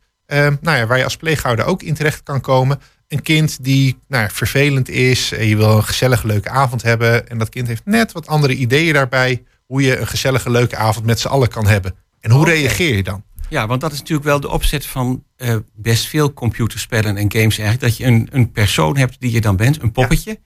nou 0.61 0.77
ja, 0.77 0.87
waar 0.87 0.99
je 0.99 1.05
als 1.05 1.17
pleegouder 1.17 1.65
ook 1.65 1.83
in 1.83 1.95
terecht 1.95 2.23
kan 2.23 2.41
komen. 2.41 2.81
Een 3.09 3.23
kind 3.23 3.65
die 3.65 3.99
nou 4.09 4.29
vervelend 4.31 4.89
is, 4.89 5.33
en 5.33 5.47
je 5.47 5.57
wil 5.57 5.77
een 5.77 5.85
gezellige 5.85 6.27
leuke 6.27 6.49
avond 6.49 6.83
hebben 6.83 7.29
en 7.29 7.39
dat 7.39 7.49
kind 7.49 7.67
heeft 7.67 7.85
net 7.85 8.13
wat 8.13 8.27
andere 8.27 8.55
ideeën 8.55 8.93
daarbij 8.93 9.43
hoe 9.67 9.83
je 9.83 9.99
een 9.99 10.07
gezellige 10.07 10.51
leuke 10.51 10.77
avond 10.77 11.07
met 11.07 11.21
z'n 11.21 11.29
allen 11.29 11.49
kan 11.49 11.67
hebben. 11.67 11.95
En 12.21 12.31
hoe 12.31 12.45
reageer 12.45 12.97
je 12.97 13.03
dan? 13.03 13.25
Ja, 13.49 13.67
want 13.67 13.81
dat 13.81 13.93
is 13.93 13.99
natuurlijk 13.99 14.29
wel 14.29 14.41
de 14.41 14.51
opzet 14.51 14.87
van 14.87 15.25
eh, 15.37 15.57
best 15.75 16.07
veel 16.07 16.33
computerspellen 16.33 17.17
en 17.17 17.33
games 17.33 17.59
eigenlijk. 17.59 17.81
Dat 17.81 17.97
je 17.97 18.05
een, 18.05 18.29
een 18.31 18.53
persoon 18.53 18.97
hebt 18.97 19.21
die 19.21 19.33
je 19.33 19.41
dan 19.41 19.57
bent, 19.57 19.83
een 19.83 19.93
poppetje. 19.93 20.41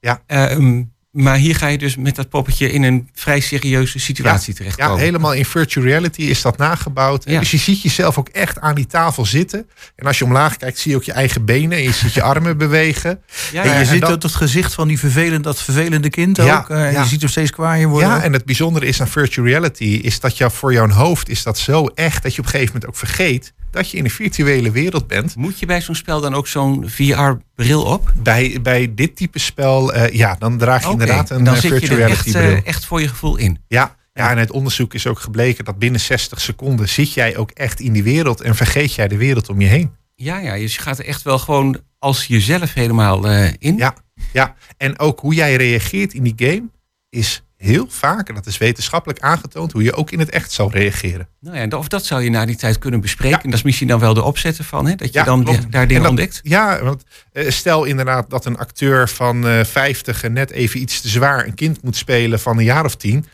Ja. 0.00 0.22
Ehm, 0.26 0.82
maar 1.10 1.36
hier 1.36 1.56
ga 1.56 1.66
je 1.66 1.78
dus 1.78 1.96
met 1.96 2.16
dat 2.16 2.28
poppetje 2.28 2.72
in 2.72 2.82
een 2.82 3.08
vrij 3.14 3.40
serieuze 3.40 3.98
situatie 3.98 4.52
Ja, 4.52 4.58
terechtkomen. 4.58 4.98
helemaal 4.98 5.32
in 5.34 5.44
virtual 5.44 5.84
reality 5.86 6.22
is 6.22 6.42
dat 6.42 6.56
nagebouwd. 6.56 7.24
Ja. 7.28 7.38
Dus 7.38 7.50
je 7.50 7.56
ziet 7.56 7.82
jezelf 7.82 8.18
ook 8.18 8.28
echt 8.28 8.58
aan 8.60 8.74
die 8.74 8.86
tafel 8.86 9.24
zitten. 9.26 9.68
En 9.96 10.06
als 10.06 10.18
je 10.18 10.24
omlaag 10.24 10.56
kijkt, 10.56 10.78
zie 10.78 10.90
je 10.90 10.96
ook 10.96 11.02
je 11.02 11.12
eigen 11.12 11.44
benen 11.44 11.78
en 11.78 11.82
je 11.84 11.92
ziet 11.92 12.12
je 12.14 12.22
armen 12.22 12.58
bewegen. 12.66 13.20
Ja, 13.52 13.62
En 13.62 13.68
ja, 13.68 13.74
je 13.74 13.80
en 13.80 13.86
ziet 13.86 14.00
dat- 14.00 14.10
ook 14.12 14.22
het 14.22 14.34
gezicht 14.34 14.74
van 14.74 14.88
die 14.88 14.98
vervelend, 14.98 15.44
dat 15.44 15.62
vervelende 15.62 16.10
kind 16.10 16.36
Ja, 16.36 16.58
ook. 16.58 16.70
eh, 16.70 16.86
en 16.86 16.92
ja. 16.92 17.02
Je 17.02 17.08
ziet 17.08 17.20
hem 17.20 17.30
steeds 17.30 17.50
kwaaier 17.50 17.88
worden. 17.88 18.08
Ja, 18.08 18.22
en 18.22 18.32
het 18.32 18.44
bijzondere 18.44 18.86
is 18.86 19.00
aan 19.00 19.08
virtual 19.08 19.46
reality, 19.46 19.84
is 19.84 20.20
dat 20.20 20.36
jou, 20.38 20.50
voor 20.52 20.72
jouw 20.72 20.88
hoofd 20.88 21.28
is 21.28 21.42
dat 21.42 21.58
zo 21.58 21.86
echt 21.86 22.22
dat 22.22 22.34
je 22.34 22.38
op 22.40 22.44
een 22.44 22.50
gegeven 22.50 22.72
moment 22.74 22.90
ook 22.90 22.96
vergeet 22.98 23.52
dat 23.70 23.90
je 23.90 23.96
in 23.96 24.04
een 24.04 24.10
virtuele 24.10 24.70
wereld 24.70 25.06
bent. 25.06 25.36
Moet 25.36 25.58
je 25.58 25.66
bij 25.66 25.80
zo'n 25.80 25.94
spel 25.94 26.20
dan 26.20 26.34
ook 26.34 26.46
zo'n 26.46 26.88
VR-bril 26.88 27.82
op? 27.82 28.12
Bij, 28.16 28.58
bij 28.62 28.92
dit 28.94 29.16
type 29.16 29.38
spel, 29.38 29.92
eh, 29.92 30.14
ja, 30.14 30.36
dan 30.38 30.58
draag 30.58 30.84
je 30.84 30.90
inderdaad 30.90 31.30
en 31.30 31.36
een 31.36 31.44
dan 31.44 31.54
eh, 31.54 31.60
virtual 31.60 31.96
reality 31.96 32.28
echt, 32.28 32.32
bril. 32.32 32.50
eh, 32.50 32.66
echt 32.66 32.84
voor 32.84 33.00
je 33.00 33.08
gevoel 33.08 33.36
in. 33.36 33.58
Ja, 33.68 33.96
ja, 34.12 34.30
en 34.30 34.38
uit 34.38 34.50
onderzoek 34.50 34.94
is 34.94 35.06
ook 35.06 35.18
gebleken 35.18 35.64
dat 35.64 35.78
binnen 35.78 36.00
60 36.00 36.40
seconden 36.40 36.88
zit 36.88 37.12
jij 37.12 37.36
ook 37.36 37.50
echt 37.50 37.80
in 37.80 37.92
die 37.92 38.02
wereld 38.02 38.40
en 38.40 38.54
vergeet 38.54 38.94
jij 38.94 39.08
de 39.08 39.16
wereld 39.16 39.48
om 39.48 39.60
je 39.60 39.66
heen. 39.66 39.90
Ja, 40.14 40.38
ja, 40.38 40.56
dus 40.56 40.74
je 40.74 40.80
gaat 40.80 40.98
er 40.98 41.06
echt 41.06 41.22
wel 41.22 41.38
gewoon 41.38 41.80
als 41.98 42.26
jezelf 42.26 42.74
helemaal 42.74 43.28
eh, 43.28 43.52
in. 43.58 43.76
Ja, 43.76 43.94
ja, 44.32 44.54
en 44.76 44.98
ook 44.98 45.20
hoe 45.20 45.34
jij 45.34 45.56
reageert 45.56 46.14
in 46.14 46.22
die 46.22 46.34
game 46.36 46.68
is 47.08 47.42
heel 47.60 47.86
vaak, 47.88 48.28
en 48.28 48.34
dat 48.34 48.46
is 48.46 48.58
wetenschappelijk 48.58 49.20
aangetoond, 49.20 49.72
hoe 49.72 49.82
je 49.82 49.92
ook 49.94 50.10
in 50.10 50.18
het 50.18 50.30
echt 50.30 50.52
zal 50.52 50.70
reageren. 50.70 51.28
Nou 51.40 51.56
ja, 51.56 51.78
of 51.78 51.88
dat 51.88 52.04
zou 52.04 52.22
je 52.22 52.30
na 52.30 52.44
die 52.46 52.56
tijd 52.56 52.78
kunnen 52.78 53.00
bespreken. 53.00 53.36
Ja. 53.36 53.42
En 53.44 53.50
dat 53.50 53.58
is 53.58 53.64
misschien 53.64 53.88
dan 53.88 54.00
wel 54.00 54.14
de 54.14 54.22
opzetten 54.22 54.64
van, 54.64 54.86
hè? 54.86 54.94
dat 54.94 55.12
je 55.12 55.18
Ja, 55.18 55.24
dan 55.24 55.44
daar 55.44 55.54
En 55.82 55.88
dingen 55.88 56.00
dat- 56.02 56.10
ontdekt. 56.10 56.40
Ja, 56.42 56.82
want 56.82 57.04
eh, 57.32 57.50
stel 57.50 57.84
inderdaad 57.84 58.30
dat 58.30 58.44
een 58.44 58.58
acteur 58.58 59.08
van 59.08 59.46
eh 59.48 59.64
50 59.64 60.22
en 60.24 60.32
net 60.32 60.50
even 60.50 60.80
iets 60.80 61.00
te 61.00 61.08
zwaar 61.08 61.46
een 61.46 61.54
kind 61.54 61.82
moet 61.82 61.96
spelen 61.96 62.40
van 62.40 62.58
een 62.58 62.64
jaar 62.64 62.84
of 62.84 62.96
tien. 62.96 63.24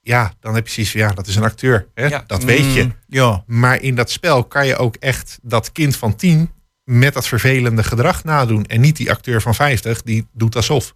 Ja, 0.00 0.32
dan 0.40 0.54
heb 0.54 0.66
je 0.66 0.72
zoiets 0.72 0.92
van, 0.92 1.00
ja, 1.00 1.08
dat 1.08 1.26
is 1.26 1.36
een 1.36 1.42
acteur. 1.42 1.86
Hè? 1.94 2.06
Ja. 2.06 2.24
Dat 2.26 2.44
weet 2.44 2.74
je. 2.74 2.82
Mm, 2.82 2.94
Ja. 3.08 3.42
Maar 3.46 3.82
in 3.82 3.94
dat 3.94 4.10
spel 4.10 4.44
kan 4.44 4.66
je 4.66 4.76
ook 4.76 4.96
echt 4.96 5.38
dat 5.42 5.72
kind 5.72 5.96
van 5.96 6.16
10 6.16 6.50
met 6.84 7.14
dat 7.14 7.26
vervelende 7.26 7.82
gedrag 7.84 8.24
nadoen. 8.24 8.64
En 8.64 8.80
niet 8.80 8.96
die 8.96 9.10
acteur 9.10 9.42
van 9.42 9.54
50 9.54 10.02
die 10.02 10.26
doet 10.32 10.56
alsof. 10.56 10.94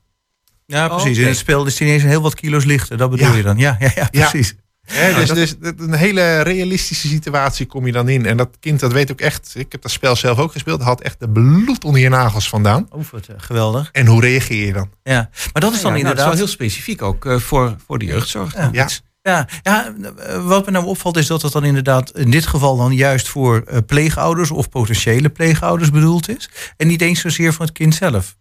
Ja, 0.77 0.89
precies. 0.89 1.11
Oké. 1.11 1.21
In 1.21 1.27
het 1.27 1.37
spel 1.37 1.67
is 1.67 1.73
het 1.73 1.81
ineens 1.89 2.03
heel 2.03 2.21
wat 2.23 2.35
kilo's 2.35 2.65
lichter. 2.65 2.97
Dat 2.97 3.11
bedoel 3.11 3.29
Ja. 3.29 3.35
je 3.37 3.43
dan? 3.43 3.59
Ja, 3.59 3.77
ja, 3.79 3.91
ja 3.95 4.09
Ja. 4.11 4.29
precies. 4.29 4.55
Hè, 4.87 5.15
dus, 5.15 5.29
dus 5.31 5.55
een 5.77 5.93
hele 5.95 6.41
realistische 6.43 7.09
situatie 7.09 7.67
kom 7.67 7.87
je 7.87 7.93
dan 7.93 8.09
in. 8.09 8.27
En 8.27 8.37
dat 8.37 8.49
kind 8.61 8.81
dat 8.81 8.93
weet 8.93 9.11
ook 9.11 9.21
echt. 9.21 9.53
Ik 9.57 9.73
heb 9.73 9.83
dat 9.83 9.91
spel 9.91 10.17
zelf 10.17 10.39
ook 10.39 10.53
gespeeld. 10.53 10.83
Had 10.83 11.01
echt 11.01 11.21
de 11.21 11.29
bloed 11.29 11.85
onder 11.85 12.01
je 12.01 12.09
nagels 12.09 12.49
vandaan. 12.49 12.87
Oh, 12.91 13.05
wat 13.11 13.27
eh, 13.27 13.35
geweldig. 13.39 13.89
En 13.93 14.07
hoe 14.07 14.21
reageer 14.21 14.67
je 14.67 14.73
dan? 14.73 14.91
Ja. 15.03 15.31
Maar 15.53 15.63
dat 15.63 15.73
is 15.75 15.81
dan 15.81 15.97
Ja, 15.97 15.97
nou, 15.97 15.99
inderdaad... 15.99 16.17
dat 16.17 16.17
is 16.17 16.25
wel 16.25 16.35
heel 16.35 16.47
specifiek 16.47 17.03
ook 17.03 17.27
eh, 17.27 17.39
voor, 17.39 17.77
voor 17.87 17.99
de 17.99 18.05
jeugdzorg. 18.05 18.55
Ja. 18.55 18.69
Ja. 18.73 18.89
Ja, 19.23 19.49
ja, 19.63 19.93
eh, 20.19 20.45
wat 20.45 20.65
me 20.65 20.71
nou 20.71 20.85
opvalt 20.87 21.17
is 21.17 21.27
dat 21.27 21.43
het 21.43 21.53
dan 21.53 21.65
inderdaad 21.65 22.11
in 22.19 22.31
dit 22.31 22.47
geval 22.47 22.77
dan 22.77 22.93
juist 22.95 23.29
voor 23.29 23.83
pleegouders 23.87 24.51
of 24.51 24.69
potentiële 24.69 25.29
pleegouders 25.29 25.91
bedoeld 25.91 26.29
is. 26.29 26.51
En 26.77 26.87
niet 26.87 27.01
eens 27.01 27.21
zozeer 27.21 27.53
voor 27.53 27.65
het 27.65 27.75
kind 27.75 27.95
zelf. 27.95 28.37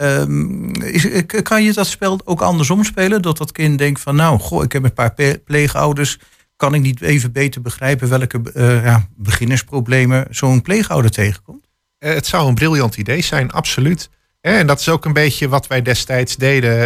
Ehm, 0.00 0.70
eh, 0.70 1.42
kan 1.42 1.62
je 1.62 1.72
dat 1.72 1.86
spel 1.86 2.20
ook 2.24 2.40
andersom 2.40 2.84
spelen? 2.84 3.22
Dat 3.22 3.38
dat 3.38 3.52
kind 3.52 3.78
denkt 3.78 4.00
van 4.00 4.16
nou, 4.16 4.38
goh, 4.38 4.62
ik 4.62 4.72
heb 4.72 4.84
een 4.84 4.92
paar 4.92 5.14
pleegouders. 5.44 6.18
Kan 6.56 6.74
ik 6.74 6.80
niet 6.80 7.00
even 7.00 7.32
beter 7.32 7.60
begrijpen 7.60 8.08
welke 8.08 8.40
eh, 8.54 8.84
ja, 8.84 9.08
beginnersproblemen 9.16 10.26
zo'n 10.30 10.62
pleegouder 10.62 11.10
tegenkomt? 11.10 11.66
Eh, 11.98 12.14
het 12.14 12.26
zou 12.26 12.48
een 12.48 12.54
briljant 12.54 12.96
idee 12.96 13.22
zijn, 13.22 13.50
absoluut. 13.50 14.10
En 14.40 14.66
dat 14.66 14.80
is 14.80 14.88
ook 14.88 15.04
een 15.04 15.12
beetje 15.12 15.48
wat 15.48 15.66
wij 15.66 15.82
destijds 15.82 16.36
deden. 16.36 16.78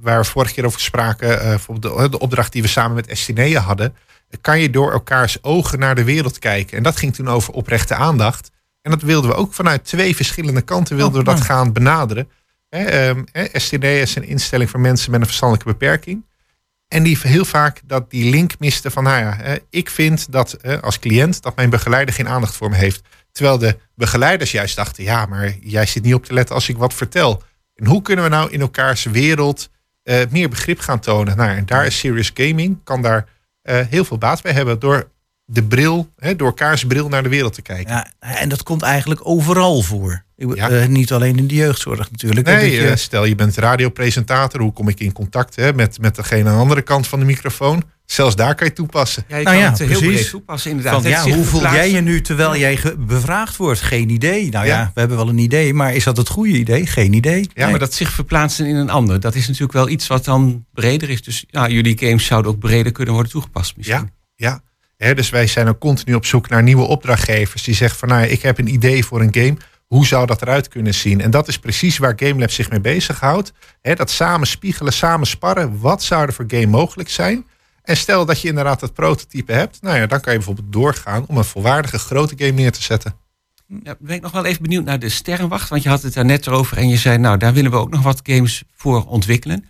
waar 0.00 0.20
we 0.20 0.24
vorige 0.24 0.54
keer 0.54 0.64
over 0.64 0.80
spraken. 0.80 1.28
bijvoorbeeld 1.38 2.12
de, 2.12 2.18
opdracht 2.18 2.52
die 2.52 2.62
we 2.62 2.68
samen 2.68 2.94
met 2.94 3.06
Estinea 3.06 3.60
hadden. 3.60 3.94
Kan 4.40 4.60
je 4.60 4.70
door 4.70 4.92
elkaars 4.92 5.42
ogen 5.42 5.78
naar 5.78 5.94
de 5.94 6.04
wereld 6.04 6.38
kijken. 6.38 6.76
En 6.76 6.82
dat 6.82 6.96
ging 6.96 7.14
toen 7.14 7.28
over 7.28 7.52
oprechte 7.52 7.94
aandacht. 7.94 8.50
En 8.84 8.90
dat 8.90 9.02
wilden 9.02 9.30
we 9.30 9.36
ook 9.36 9.54
vanuit 9.54 9.84
twee 9.84 10.16
verschillende 10.16 10.60
kanten 10.60 10.96
wilden 10.96 11.24
we 11.24 11.30
Oh, 11.30 11.34
dat 11.34 11.40
ah. 11.42 11.46
gaan 11.46 11.72
benaderen. 11.72 12.28
Ehm, 12.68 13.22
hè, 13.32 13.42
Estinea 13.42 14.00
is 14.00 14.16
een 14.16 14.26
instelling 14.26 14.70
voor 14.70 14.80
mensen 14.80 15.10
met 15.10 15.20
een 15.20 15.26
verstandelijke 15.26 15.72
beperking. 15.72 16.24
En 16.88 17.02
die 17.02 17.18
heel 17.22 17.44
vaak 17.44 17.80
dat 17.84 18.10
die 18.10 18.30
link 18.30 18.58
miste 18.58 18.90
van, 18.90 19.04
nou 19.04 19.18
ja, 19.18 19.58
ik 19.70 19.90
vind 19.90 20.32
dat 20.32 20.80
als 20.80 20.98
cliënt 20.98 21.42
dat 21.42 21.56
mijn 21.56 21.70
begeleider 21.70 22.14
geen 22.14 22.28
aandacht 22.28 22.56
voor 22.56 22.70
me 22.70 22.76
heeft. 22.76 23.02
Terwijl 23.32 23.58
de 23.58 23.78
begeleiders 23.94 24.50
juist 24.50 24.76
dachten, 24.76 25.04
ja, 25.04 25.26
maar 25.26 25.54
jij 25.60 25.86
zit 25.86 26.02
niet 26.02 26.14
op 26.14 26.24
te 26.24 26.34
letten 26.34 26.54
als 26.54 26.68
ik 26.68 26.76
wat 26.76 26.94
vertel. 26.94 27.42
En 27.74 27.86
hoe 27.86 28.02
kunnen 28.02 28.24
we 28.24 28.30
nou 28.30 28.50
in 28.50 28.60
elkaars 28.60 29.04
wereld 29.04 29.70
eh, 30.02 30.20
meer 30.30 30.48
begrip 30.48 30.78
gaan 30.78 31.00
tonen? 31.00 31.36
Nou, 31.36 31.56
en 31.56 31.66
daar 31.66 31.86
is 31.86 31.98
serious 31.98 32.30
gaming, 32.34 32.78
kan 32.84 33.02
daar 33.02 33.28
eh, 33.62 33.80
heel 33.88 34.04
veel 34.04 34.18
baat 34.18 34.42
bij 34.42 34.52
hebben 34.52 34.78
door 34.78 35.10
de 35.44 35.62
bril, 35.62 36.08
hè, 36.16 36.36
door 36.36 36.46
elkaars 36.46 36.84
bril 36.84 37.08
naar 37.08 37.22
de 37.22 37.28
wereld 37.28 37.52
te 37.52 37.62
kijken. 37.62 37.92
Ja, 37.94 38.12
en 38.18 38.48
dat 38.48 38.62
komt 38.62 38.82
eigenlijk 38.82 39.20
overal 39.24 39.82
voor. 39.82 40.22
Ik- 40.36 40.54
Ja. 40.54 40.68
eh, 40.70 40.86
niet 40.88 41.12
alleen 41.12 41.36
in 41.38 41.46
de 41.46 41.54
jeugdzorg 41.54 42.10
natuurlijk. 42.10 42.46
Nee, 42.46 42.70
je- 42.70 42.88
eh, 42.88 42.96
stel 42.96 43.24
je 43.24 43.34
bent 43.34 43.56
radiopresentator, 43.56 44.60
hoe 44.60 44.72
kom 44.72 44.88
ik 44.88 45.00
in 45.00 45.12
contact 45.12 45.56
hè, 45.56 45.72
met, 45.72 45.98
met 46.00 46.14
degene 46.16 46.48
aan 46.48 46.54
de 46.54 46.60
andere 46.60 46.82
kant 46.82 47.06
van 47.06 47.18
de 47.18 47.24
microfoon? 47.24 47.82
Zelfs 48.04 48.36
daar 48.36 48.54
kan 48.54 48.66
je 48.66 48.72
toepassen. 48.72 49.24
Ja, 49.28 49.36
je 49.36 49.44
Nou 49.44 49.56
kan 49.56 49.64
ja, 49.64 49.70
het 49.70 49.78
heel 49.78 49.98
breed 50.10 50.30
toepassen 50.30 50.70
inderdaad. 50.70 51.02
van, 51.02 51.10
ja, 51.10 51.22
hoe 51.22 51.44
voel 51.44 51.60
jij 51.62 51.90
je 51.90 52.00
nu 52.00 52.20
terwijl 52.20 52.56
jij 52.56 52.78
bevraagd 52.98 53.56
wordt? 53.56 53.80
Geen 53.80 54.08
idee. 54.10 54.50
Nou 54.50 54.66
ja. 54.66 54.78
Ja. 54.78 54.90
we 54.94 55.00
hebben 55.00 55.16
wel 55.18 55.28
een 55.28 55.38
idee, 55.38 55.74
maar 55.74 55.94
is 55.94 56.04
dat 56.04 56.16
het 56.16 56.28
goede 56.28 56.52
idee? 56.58 56.86
Geen 56.86 57.12
idee. 57.12 57.48
Ja, 57.54 57.68
maar 57.68 57.78
dat 57.78 57.94
zich 57.94 58.10
verplaatsen 58.10 58.66
in 58.66 58.74
een 58.76 58.90
ander, 58.90 59.20
dat 59.20 59.34
is 59.34 59.46
natuurlijk 59.46 59.72
wel 59.72 59.88
iets 59.88 60.06
wat 60.06 60.24
dan 60.24 60.64
breder 60.72 61.10
is. 61.10 61.22
Dus 61.22 61.44
ja, 61.50 61.68
jullie 61.68 61.98
games 61.98 62.24
zouden 62.24 62.50
ook 62.50 62.58
breder 62.58 62.92
kunnen 62.92 63.14
worden 63.14 63.32
toegepast 63.32 63.76
misschien. 63.76 64.10
Ja, 64.36 64.50
ja. 64.50 64.60
Dus 65.12 65.30
wij 65.30 65.46
zijn 65.46 65.68
ook 65.68 65.78
continu 65.78 66.14
op 66.14 66.26
zoek 66.26 66.48
naar 66.48 66.62
nieuwe 66.62 66.84
opdrachtgevers 66.84 67.62
die 67.62 67.74
zeggen 67.74 67.98
van 67.98 68.08
nou, 68.08 68.24
ik 68.26 68.42
heb 68.42 68.58
een 68.58 68.72
idee 68.72 69.04
voor 69.04 69.20
een 69.20 69.34
game. 69.34 69.56
Hoe 69.86 70.06
zou 70.06 70.26
dat 70.26 70.42
eruit 70.42 70.68
kunnen 70.68 70.94
zien? 70.94 71.20
En 71.20 71.30
dat 71.30 71.48
is 71.48 71.58
precies 71.58 71.98
waar 71.98 72.12
GameLab 72.16 72.50
zich 72.50 72.70
mee 72.70 72.80
bezighoudt. 72.80 73.52
Hè, 73.80 73.94
dat 73.94 74.10
samen 74.10 74.46
spiegelen, 74.46 74.92
samen 74.92 75.26
sparren. 75.26 75.78
Wat 75.80 76.02
zou 76.02 76.26
er 76.26 76.32
voor 76.32 76.44
game 76.48 76.66
mogelijk 76.66 77.08
zijn? 77.08 77.46
En 77.82 77.96
stel 77.96 78.24
dat 78.24 78.40
je 78.40 78.48
inderdaad 78.48 78.80
dat 78.80 78.94
prototype 78.94 79.52
hebt. 79.52 79.82
Nou 79.82 79.96
ja, 79.96 80.06
dan 80.06 80.20
kan 80.20 80.32
je 80.32 80.38
bijvoorbeeld 80.38 80.72
doorgaan 80.72 81.24
om 81.26 81.36
een 81.36 81.44
volwaardige 81.44 81.98
grote 81.98 82.34
game 82.36 82.50
neer 82.50 82.72
te 82.72 82.82
zetten. 82.82 83.14
Ja, 83.82 83.96
ben 83.98 84.14
ik 84.14 84.22
nog 84.22 84.32
wel 84.32 84.44
even 84.44 84.62
benieuwd 84.62 84.84
naar 84.84 84.98
de 84.98 85.08
Sterrenwacht. 85.08 85.68
Want 85.68 85.82
je 85.82 85.88
had 85.88 86.02
het 86.02 86.14
daar 86.14 86.24
net 86.24 86.48
over 86.48 86.76
en 86.76 86.88
je 86.88 86.96
zei, 86.96 87.18
nou, 87.18 87.38
daar 87.38 87.52
willen 87.52 87.70
we 87.70 87.76
ook 87.76 87.90
nog 87.90 88.02
wat 88.02 88.20
games 88.22 88.62
voor 88.74 89.04
ontwikkelen. 89.06 89.64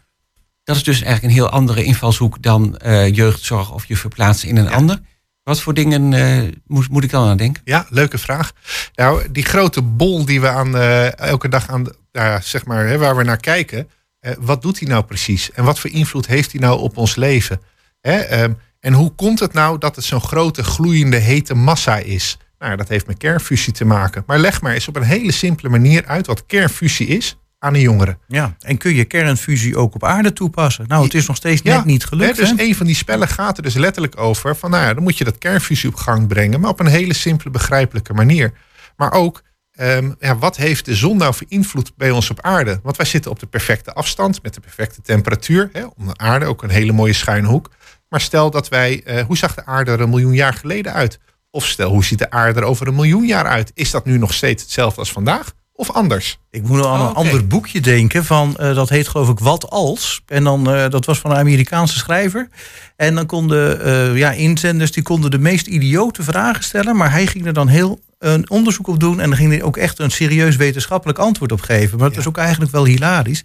Dat 0.64 0.76
is 0.76 0.82
dus 0.82 1.02
eigenlijk 1.02 1.24
een 1.24 1.40
heel 1.40 1.50
andere 1.50 1.84
invalshoek 1.84 2.42
dan 2.42 2.76
eh, 2.76 3.14
jeugdzorg 3.14 3.72
of 3.72 3.86
je 3.86 3.96
verplaatsen 3.96 4.48
in 4.48 4.56
een 4.56 4.70
ander. 4.70 5.00
Wat 5.44 5.60
voor 5.60 5.74
dingen 5.74 6.12
eh, 6.12 6.52
moet, 6.66 6.88
moet 6.88 7.04
ik 7.04 7.10
dan 7.10 7.28
aan 7.28 7.36
denken? 7.36 7.62
Ja, 7.64 7.86
leuke 7.88 8.18
vraag. 8.18 8.52
Nou, 8.94 9.30
die 9.32 9.44
grote 9.44 9.82
bol 9.82 10.24
die 10.24 10.40
we 10.40 10.48
aan, 10.48 10.76
eh, 10.76 11.18
elke 11.18 11.48
dag 11.48 11.68
aan, 11.68 11.86
nou 12.12 12.40
zeg 12.42 12.64
maar, 12.64 12.86
hè, 12.86 12.98
waar 12.98 13.16
we 13.16 13.22
naar 13.22 13.36
kijken. 13.40 13.88
eh, 14.20 14.32
wat 14.40 14.62
doet 14.62 14.78
hij 14.78 14.88
nou 14.88 15.04
precies? 15.04 15.50
En 15.52 15.64
wat 15.64 15.78
voor 15.78 15.90
invloed 15.90 16.26
heeft 16.26 16.52
hij 16.52 16.60
nou 16.60 16.80
op 16.80 16.96
ons 16.96 17.14
leven? 17.16 17.60
Hè, 18.00 18.18
ehm, 18.18 18.52
en 18.80 18.92
hoe 18.92 19.14
komt 19.14 19.40
het 19.40 19.52
nou 19.52 19.78
dat 19.78 19.96
het 19.96 20.04
zo'n 20.04 20.20
grote, 20.20 20.64
gloeiende, 20.64 21.16
hete 21.16 21.54
massa 21.54 21.96
is? 21.96 22.38
Nou, 22.58 22.76
dat 22.76 22.88
heeft 22.88 23.06
met 23.06 23.16
kernfusie 23.16 23.72
te 23.72 23.84
maken. 23.84 24.22
Maar 24.26 24.38
leg 24.38 24.60
maar 24.60 24.72
eens 24.72 24.88
op 24.88 24.96
een 24.96 25.02
hele 25.02 25.32
simpele 25.32 25.68
manier 25.68 26.04
uit 26.06 26.26
wat 26.26 26.46
kernfusie 26.46 27.06
is 27.06 27.36
aan 27.64 27.74
een 27.74 27.80
jongere. 27.80 28.18
Ja. 28.26 28.56
En 28.60 28.76
kun 28.76 28.94
je 28.94 29.04
kernfusie 29.04 29.76
ook 29.76 29.94
op 29.94 30.04
aarde 30.04 30.32
toepassen? 30.32 30.84
Nou, 30.88 31.04
het 31.04 31.14
is 31.14 31.26
nog 31.26 31.36
steeds 31.36 31.62
net 31.62 31.84
niet 31.84 32.04
gelukt. 32.04 32.36
Hè, 32.36 32.42
dus 32.42 32.50
hè? 32.56 32.62
een 32.62 32.74
van 32.74 32.86
die 32.86 32.94
spellen 32.94 33.28
gaat 33.28 33.56
er 33.56 33.62
dus 33.62 33.74
letterlijk 33.74 34.20
over 34.20 34.56
van, 34.56 34.70
nou 34.70 34.84
ja, 34.84 34.94
dan 34.94 35.02
moet 35.02 35.18
je 35.18 35.24
dat 35.24 35.38
kernfusie 35.38 35.88
op 35.88 35.94
gang 35.94 36.26
brengen, 36.26 36.60
maar 36.60 36.70
op 36.70 36.80
een 36.80 36.86
hele 36.86 37.14
simpele, 37.14 37.50
begrijpelijke 37.50 38.14
manier. 38.14 38.52
Maar 38.96 39.12
ook, 39.12 39.42
ehm, 39.72 40.12
ja, 40.20 40.36
wat 40.36 40.56
heeft 40.56 40.84
de 40.84 40.94
zon 40.94 41.16
nou 41.16 41.34
voor 41.34 41.46
invloed 41.48 41.92
bij 41.96 42.10
ons 42.10 42.30
op 42.30 42.40
aarde? 42.40 42.80
Want 42.82 42.96
wij 42.96 43.06
zitten 43.06 43.30
op 43.30 43.38
de 43.38 43.46
perfecte 43.46 43.92
afstand, 43.92 44.42
met 44.42 44.54
de 44.54 44.60
perfecte 44.60 45.00
temperatuur, 45.02 45.68
hè, 45.72 45.84
om 45.84 46.06
de 46.06 46.16
aarde 46.16 46.46
ook 46.46 46.62
een 46.62 46.70
hele 46.70 46.92
mooie 46.92 47.12
schuine 47.12 47.48
hoek. 47.48 47.70
Maar 48.08 48.20
stel 48.20 48.50
dat 48.50 48.68
wij, 48.68 49.02
eh, 49.04 49.24
hoe 49.24 49.36
zag 49.36 49.54
de 49.54 49.66
aarde 49.66 49.90
er 49.90 50.00
een 50.00 50.10
miljoen 50.10 50.34
jaar 50.34 50.54
geleden 50.54 50.92
uit? 50.92 51.18
Of 51.50 51.66
stel, 51.66 51.90
hoe 51.90 52.04
ziet 52.04 52.18
de 52.18 52.30
aarde 52.30 52.60
er 52.60 52.66
over 52.66 52.86
een 52.86 52.94
miljoen 52.94 53.26
jaar 53.26 53.46
uit? 53.46 53.70
Is 53.74 53.90
dat 53.90 54.04
nu 54.04 54.18
nog 54.18 54.34
steeds 54.34 54.62
hetzelfde 54.62 55.00
als 55.00 55.12
vandaag? 55.12 55.54
Of 55.76 55.90
anders? 55.90 56.38
Ik 56.50 56.62
moet 56.62 56.76
nog 56.76 56.86
aan 56.86 56.92
Oh, 56.92 57.00
een 57.00 57.08
oké. 57.08 57.18
ander 57.18 57.46
boekje 57.46 57.80
denken. 57.80 58.24
Van, 58.24 58.56
eh, 58.56 58.74
dat 58.74 58.88
heet 58.88 59.08
geloof 59.08 59.28
ik 59.28 59.38
Wat 59.38 59.70
Als. 59.70 60.22
En 60.26 60.44
dan, 60.44 60.70
eh, 60.70 60.88
dat 60.90 61.04
was 61.04 61.18
van 61.18 61.30
een 61.30 61.36
Amerikaanse 61.36 61.98
schrijver. 61.98 62.48
En 62.96 63.14
dan 63.14 63.26
konden 63.26 63.84
eh, 63.84 64.16
ja, 64.16 64.30
inzenders 64.32 64.92
die 64.92 65.02
konden 65.02 65.30
de 65.30 65.38
meest 65.38 65.66
idiote 65.66 66.22
vragen 66.22 66.64
stellen. 66.64 66.96
Maar 66.96 67.10
hij 67.10 67.26
ging 67.26 67.46
er 67.46 67.52
dan 67.52 67.68
heel 67.68 68.00
een 68.18 68.50
onderzoek 68.50 68.86
op 68.86 69.00
doen. 69.00 69.20
En 69.20 69.28
dan 69.28 69.38
ging 69.38 69.50
hij 69.50 69.62
ook 69.62 69.76
echt 69.76 69.98
een 69.98 70.10
serieus 70.10 70.56
wetenschappelijk 70.56 71.18
antwoord 71.18 71.52
op 71.52 71.60
geven. 71.60 71.96
Maar 71.98 72.06
het 72.06 72.16
Ja. 72.16 72.20
was 72.22 72.28
ook 72.28 72.38
eigenlijk 72.38 72.72
wel 72.72 72.84
hilarisch. 72.84 73.44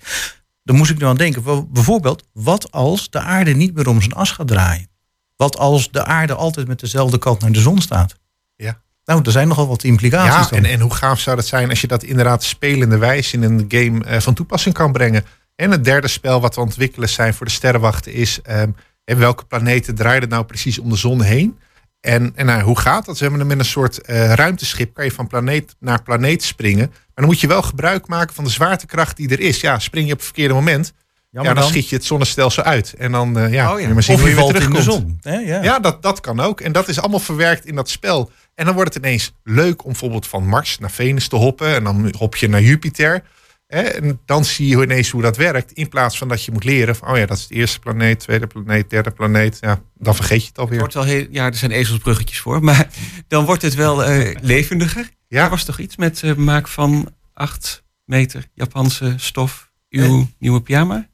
Dan 0.63 0.76
moest 0.76 0.92
ik 0.92 1.00
nu 1.00 1.06
aan 1.06 1.18
denken. 1.18 1.44
Wel, 1.44 1.68
Bijvoorbeeld, 1.72 2.24
wat 2.34 2.72
als 2.72 3.10
de 3.10 3.20
aarde 3.20 3.52
niet 3.56 3.74
meer 3.74 3.88
om 3.88 4.00
zijn 4.02 4.13
as 4.13 4.32
gaat 4.32 4.48
draaien? 4.48 4.88
Wat 5.36 5.58
als 5.58 5.92
de 5.92 6.06
aarde 6.06 6.34
altijd 6.34 6.68
met 6.68 6.80
dezelfde 6.80 7.18
kant 7.18 7.42
naar 7.42 7.52
de 7.52 7.60
zon 7.60 7.82
staat? 7.82 8.15
Ja. 8.56 8.82
Nou, 9.10 9.22
er 9.24 9.32
zijn 9.32 9.48
nogal 9.48 9.67
wat 9.67 9.84
implicaties 9.84 10.34
Ja, 10.34 10.50
dan. 10.50 10.60
en, 10.60 10.65
en 10.72 10.80
hoe 10.80 10.93
gaaf 10.93 11.19
zou 11.19 11.36
dat 11.36 11.48
zijn 11.48 11.69
als 11.69 11.82
je 11.82 11.88
dat 11.88 12.04
inderdaad 12.04 12.43
spelende 12.43 12.98
wijze 12.98 13.36
in 13.36 13.43
een 13.43 13.65
game 13.67 14.06
eh, 14.06 14.19
van 14.19 14.34
toepassing 14.34 14.76
kan 14.76 14.91
brengen. 14.91 15.26
En 15.56 15.72
het 15.72 15.84
derde 15.84 16.08
spel 16.08 16.41
wat 16.41 16.56
we 16.56 16.62
ontwikkelen 16.62 17.10
zijn 17.10 17.34
voor 17.34 17.45
de 17.45 17.52
sterrenwachten 17.52 18.13
is... 18.13 18.41
ehm, 18.41 18.69
en 19.04 19.17
welke 19.17 19.45
planeten 19.45 19.95
draaien 19.95 20.22
er 20.22 20.28
nou 20.28 20.43
precies 20.43 20.80
om 20.80 20.89
de 20.89 20.95
zon 20.95 21.22
heen? 21.22 21.58
En, 22.02 22.32
en 22.36 22.45
nou, 22.45 22.62
hoe 22.62 22.80
gaat 22.80 23.06
dat? 23.06 23.19
We 23.19 23.26
hebben 23.26 23.48
met 23.48 23.60
een 23.60 23.65
soort 23.65 24.02
eh, 24.02 24.34
ruimteschip, 24.34 24.93
kan 24.93 25.06
je 25.06 25.12
van 25.12 25.28
planeet 25.28 25.76
naar 25.80 26.04
planeet 26.04 26.43
springen. 26.43 26.88
Maar 26.89 27.00
dan 27.13 27.26
moet 27.26 27.39
je 27.39 27.48
wel 27.48 27.62
gebruik 27.62 28.08
maken 28.08 28.36
van 28.36 28.43
de 28.43 28.50
zwaartekracht 28.50 29.17
die 29.17 29.30
er 29.30 29.39
is. 29.39 29.62
Ja, 29.62 29.80
spring 29.80 30.06
je 30.06 30.12
op 30.12 30.17
het 30.17 30.28
verkeerde 30.28 30.54
moment, 30.54 30.93
ja, 31.32 31.54
dan, 31.54 31.63
schiet 31.63 31.89
je 31.89 31.95
het 31.95 32.06
zonnestelsel 32.06 32.63
uit. 32.63 32.93
En 32.93 33.12
dan 33.12 33.38
eh, 33.38 33.54
ja, 33.54 33.74
Oh 33.74 33.80
ja. 33.80 33.88
moet 33.88 33.88
je 33.88 33.93
maar 33.93 34.04
zien 34.04 34.15
of 34.15 34.22
je 34.22 34.28
je 34.30 34.36
weer 34.36 34.43
valt 34.43 34.54
in 34.56 34.60
de 34.60 34.65
terugkomt. 34.65 35.02
zon. 35.24 35.34
Hè? 35.34 35.38
Ja. 35.38 35.63
Ja, 35.63 35.80
dat, 35.80 36.02
dat 36.02 36.19
kan 36.19 36.39
ook. 36.39 36.62
En 36.62 36.72
dat 36.72 36.88
is 36.88 37.00
allemaal 37.00 37.19
verwerkt 37.19 37.65
in 37.65 37.76
dat 37.76 37.89
spel. 37.89 38.32
En 38.60 38.65
dan 38.65 38.73
wordt 38.73 38.93
het 38.93 39.03
ineens 39.03 39.33
leuk 39.43 39.83
om 39.83 39.91
bijvoorbeeld 39.91 40.27
van 40.27 40.47
Mars 40.47 40.79
naar 40.79 40.91
Venus 40.91 41.27
te 41.27 41.35
hoppen. 41.35 41.75
En 41.75 41.83
dan 41.83 42.13
hop 42.17 42.35
je 42.35 42.49
naar 42.49 42.62
Jupiter. 42.62 43.23
Hè? 43.67 43.81
En 43.81 44.19
dan 44.25 44.45
zie 44.45 44.67
je 44.67 44.83
ineens 44.83 45.10
hoe 45.10 45.21
dat 45.21 45.37
werkt. 45.37 45.71
In 45.71 45.89
plaats 45.89 46.17
van 46.17 46.27
dat 46.27 46.45
je 46.45 46.51
moet 46.51 46.63
leren 46.63 46.95
van, 46.95 47.10
oh 47.10 47.17
ja, 47.17 47.25
dat 47.25 47.37
is 47.37 47.47
de 47.47 47.55
eerste 47.55 47.79
planeet, 47.79 48.19
tweede 48.19 48.47
planeet, 48.47 48.89
derde 48.89 49.12
planeet. 49.12 49.57
Ja, 49.62 49.81
dan 49.97 50.15
vergeet 50.15 50.41
je 50.41 50.47
het 50.47 50.55
Het 50.55 50.57
alweer. 50.57 50.79
wordt 50.79 50.93
wel 50.93 51.03
heel, 51.03 51.27
ja, 51.31 51.45
er 51.45 51.55
zijn 51.55 51.71
ezelsbruggetjes 51.71 52.39
voor, 52.39 52.63
maar 52.63 52.87
dan 53.27 53.45
wordt 53.45 53.62
het 53.62 53.75
wel 53.75 54.03
eh, 54.03 54.35
levendiger. 54.41 55.10
Ja. 55.27 55.43
Er 55.43 55.49
was 55.49 55.63
toch 55.63 55.79
iets 55.79 55.95
met 55.95 56.23
eh, 56.23 56.33
maak 56.33 56.67
van 56.67 57.13
8 57.33 57.83
meter 58.05 58.47
Japanse 58.53 59.13
stof 59.17 59.71
uw 59.89 60.27
nieuwe 60.39 60.62
pyjama? 60.62 61.07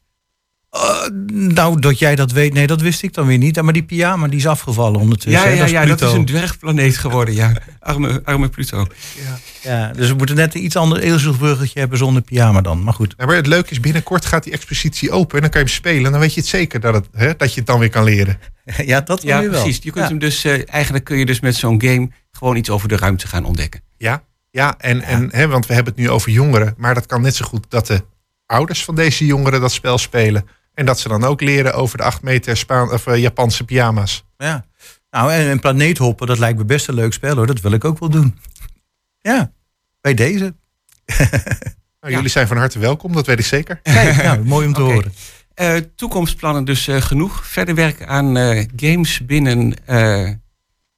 Eh, 0.76 1.08
nou, 1.32 1.80
dat 1.80 1.98
jij 1.98 2.14
dat 2.16 2.32
weet, 2.32 2.52
nee, 2.52 2.66
dat 2.66 2.80
wist 2.80 3.02
ik 3.02 3.12
dan 3.14 3.26
weer 3.26 3.38
niet. 3.38 3.62
Maar 3.62 3.72
die 3.72 3.82
pyjama 3.82 4.28
die 4.28 4.38
is 4.38 4.46
afgevallen 4.46 5.00
ondertussen. 5.00 5.42
ja, 5.42 5.48
ja, 5.48 5.56
dat 5.56 5.64
is 5.66 5.70
ja 5.70 5.78
dat 5.84 5.96
Pluto. 5.96 6.12
is 6.12 6.18
een 6.18 6.24
dwergplaneet 6.24 6.96
geworden, 6.96 7.34
ja. 7.34 7.52
Arme, 7.80 8.20
arme 8.24 8.48
Pluto. 8.48 8.86
Ja, 9.62 9.88
dus 9.96 10.08
we 10.08 10.14
moeten 10.14 10.36
net 10.36 10.54
een 10.54 10.64
iets 10.64 10.76
ander 10.76 10.98
ezelsbruggetje 10.98 11.78
hebben 11.80 11.98
zonder 11.98 12.22
pyjama 12.22 12.60
dan. 12.60 12.82
Maar 12.82 12.94
goed. 12.94 13.14
Ja, 13.18 13.26
maar 13.26 13.36
het 13.36 13.46
leuke 13.46 13.70
is, 13.70 13.80
binnenkort 13.80 14.24
gaat 14.24 14.44
die 14.44 14.52
expositie 14.52 15.10
open. 15.10 15.34
En 15.36 15.40
dan 15.40 15.50
kan 15.50 15.60
je 15.60 15.66
hem 15.66 15.76
spelen. 15.76 16.04
En 16.04 16.10
dan 16.10 16.20
weet 16.20 16.34
je 16.34 16.40
het 16.40 16.48
zeker 16.48 16.80
dat, 16.80 16.94
het, 16.94 17.08
hè, 17.12 17.36
dat 17.36 17.50
je 17.52 17.58
het 17.58 17.66
dan 17.66 17.78
weer 17.78 17.90
kan 17.90 18.04
leren. 18.04 18.38
ja, 18.84 19.00
dat 19.00 19.22
Ja, 19.22 19.40
weer 19.40 19.50
wel. 19.50 19.62
precies. 19.62 19.82
Je 19.82 19.90
kunt 19.90 20.04
Ja. 20.04 20.10
hem 20.10 20.18
dus, 20.18 20.44
eh, 20.44 20.62
eigenlijk 20.66 21.04
kun 21.04 21.18
je 21.18 21.26
dus 21.26 21.40
met 21.40 21.54
zo'n 21.56 21.82
game 21.82 22.08
gewoon 22.30 22.56
iets 22.56 22.70
over 22.70 22.88
de 22.88 22.96
ruimte 22.96 23.26
gaan 23.26 23.44
ontdekken. 23.44 23.80
Ja, 23.96 24.22
ja 24.50 24.74
en, 24.78 25.02
En, 25.02 25.28
hè, 25.32 25.46
want 25.48 25.66
we 25.66 25.74
hebben 25.74 25.92
het 25.94 26.02
nu 26.02 26.10
over 26.10 26.30
jongeren. 26.30 26.74
Maar 26.76 26.94
dat 26.94 27.06
kan 27.06 27.22
net 27.22 27.34
zo 27.36 27.44
goed 27.44 27.66
dat 27.68 27.86
de 27.86 28.04
ouders 28.46 28.84
van 28.84 28.94
deze 28.94 29.26
jongeren 29.26 29.60
dat 29.60 29.72
spel 29.72 29.98
spelen. 29.98 30.44
En 30.76 30.86
dat 30.86 30.98
ze 30.98 31.08
dan 31.08 31.24
ook 31.24 31.40
leren 31.40 31.74
over 31.74 31.98
de 31.98 32.04
8 32.04 32.22
meter 32.22 32.56
Spaan 32.56 32.92
of, 32.92 33.06
eh, 33.06 33.16
Japanse 33.16 33.64
pyjama's. 33.64 34.24
Ja. 34.36 34.66
Nou, 35.10 35.32
en, 35.32 35.48
en 35.48 35.58
planeethoppen, 35.60 36.26
dat 36.26 36.38
lijkt 36.38 36.58
me 36.58 36.64
best 36.64 36.88
een 36.88 36.94
leuk 36.94 37.12
spel 37.12 37.36
hoor. 37.36 37.46
Dat 37.46 37.60
wil 37.60 37.72
ik 37.72 37.84
ook 37.84 37.98
wel 37.98 38.10
doen. 38.10 38.38
Ja, 39.20 39.52
bij 40.00 40.14
deze. 40.14 40.54
Nou, 42.00 42.18
Jullie 42.18 42.30
zijn 42.30 42.46
van 42.46 42.56
harte 42.56 42.78
welkom, 42.78 43.12
dat 43.12 43.26
weet 43.26 43.38
ik 43.38 43.44
zeker. 43.44 43.80
Kijk, 43.82 44.22
nou, 44.22 44.44
mooi 44.44 44.66
om 44.66 44.72
te 44.72 44.80
horen. 44.92 45.12
Eh, 45.54 45.76
toekomstplannen 45.96 46.64
dus 46.64 46.88
eh, 46.88 47.00
genoeg. 47.00 47.46
Verder 47.46 47.74
werken 47.74 48.08
aan 48.08 48.36
eh, 48.36 48.64
games 48.76 49.26
binnen 49.26 49.86
eh, 49.86 50.30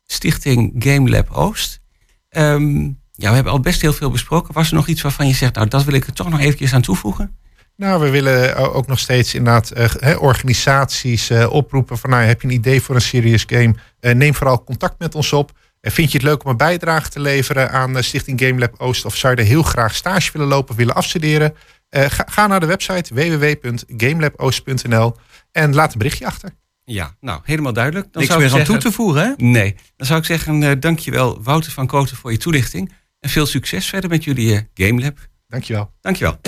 Stichting 0.07 0.75
Game 0.79 1.11
Lab 1.11 1.31
Oost. 1.31 1.81
Ehm, 2.29 2.83
ja, 3.13 3.29
we 3.29 3.35
hebben 3.35 3.53
al 3.53 3.61
best 3.61 3.81
heel 3.81 3.93
veel 3.93 4.11
besproken. 4.11 4.55
Was 4.55 4.69
er 4.69 4.75
nog 4.75 4.87
iets 4.87 5.03
waarvan 5.03 5.27
je 5.27 5.35
zegt, 5.35 5.55
nou 5.55 5.69
dat 5.69 5.85
wil 5.85 5.95
ik 5.95 6.07
er 6.07 6.13
toch 6.13 6.29
nog 6.31 6.41
eventjes 6.41 6.73
aan 6.73 6.83
toevoegen? 6.83 7.37
Nou, 7.79 8.01
we 8.01 8.11
willen 8.11 8.57
ook 8.57 8.87
nog 8.87 8.99
steeds 8.99 9.35
inderdaad 9.35 9.71
eh, 9.71 9.91
hè, 9.99 10.15
organisaties 10.15 11.31
eh, 11.31 11.53
oproepen 11.53 11.99
van 11.99 12.11
nou, 12.11 12.23
heb 12.23 12.43
je 12.43 12.49
een 12.49 12.55
idee 12.55 12.83
voor 12.83 12.95
een 12.95 13.01
serious 13.01 13.45
game? 13.47 13.75
Eh, 14.01 14.15
neem 14.15 14.35
vooral 14.35 14.65
contact 14.65 14.99
met 14.99 15.15
ons 15.15 15.33
op. 15.33 15.53
En 15.81 15.93
vind 15.93 16.13
je 16.13 16.19
het 16.19 16.27
leuk 16.27 16.45
om 16.45 16.51
een 16.51 16.57
bijdrage 16.57 17.09
te 17.09 17.21
leveren 17.21 17.71
aan 17.71 17.97
eh, 17.97 18.03
Stichting 18.03 18.41
Game 18.41 18.59
Lab 18.59 18.81
Oost? 18.81 19.05
Of 19.05 19.17
zou 19.17 19.35
je 19.35 19.41
er 19.41 19.47
heel 19.47 19.63
graag 19.63 19.95
stage 19.95 20.33
willen 20.33 20.49
lopen, 20.49 20.77
willen 20.77 20.95
afstuderen? 20.95 21.55
Eh, 21.89 22.05
ga, 22.09 22.25
ga 22.31 22.47
naar 22.47 22.61
de 22.61 22.67
website 22.67 23.15
www.gamelaboost.nl 23.15 25.17
en 25.53 25.75
laat 25.75 25.93
een 25.93 25.99
berichtje 25.99 26.27
achter. 26.27 26.51
Ja, 26.85 27.15
nou 27.21 27.41
helemaal 27.45 27.73
duidelijk. 27.73 28.05
Dan 28.05 28.13
Niks 28.23 28.35
zou 28.35 28.45
ik 28.45 28.51
meer 28.51 28.61
aan 28.61 28.67
toe 28.67 28.79
te 28.79 28.93
voegen, 28.93 29.23
hè? 29.23 29.33
Nee, 29.37 29.75
dan 29.97 30.07
zou 30.07 30.19
ik 30.19 30.25
zeggen, 30.27 30.63
eh 30.63 30.73
dankjewel 30.81 31.43
Wouter 31.43 31.73
van 31.73 31.87
Koten 31.87 32.17
voor 32.17 32.33
je 32.33 32.39
toelichting. 32.39 32.93
En 33.21 33.31
veel 33.31 33.47
succes 33.47 33.87
verder 33.87 34.11
met 34.11 34.25
jullie 34.25 34.55
eh, 34.55 34.61
Game 34.87 35.03
Lab. 35.03 35.19
Dankjewel. 35.49 35.93
Dankjewel. 36.01 36.39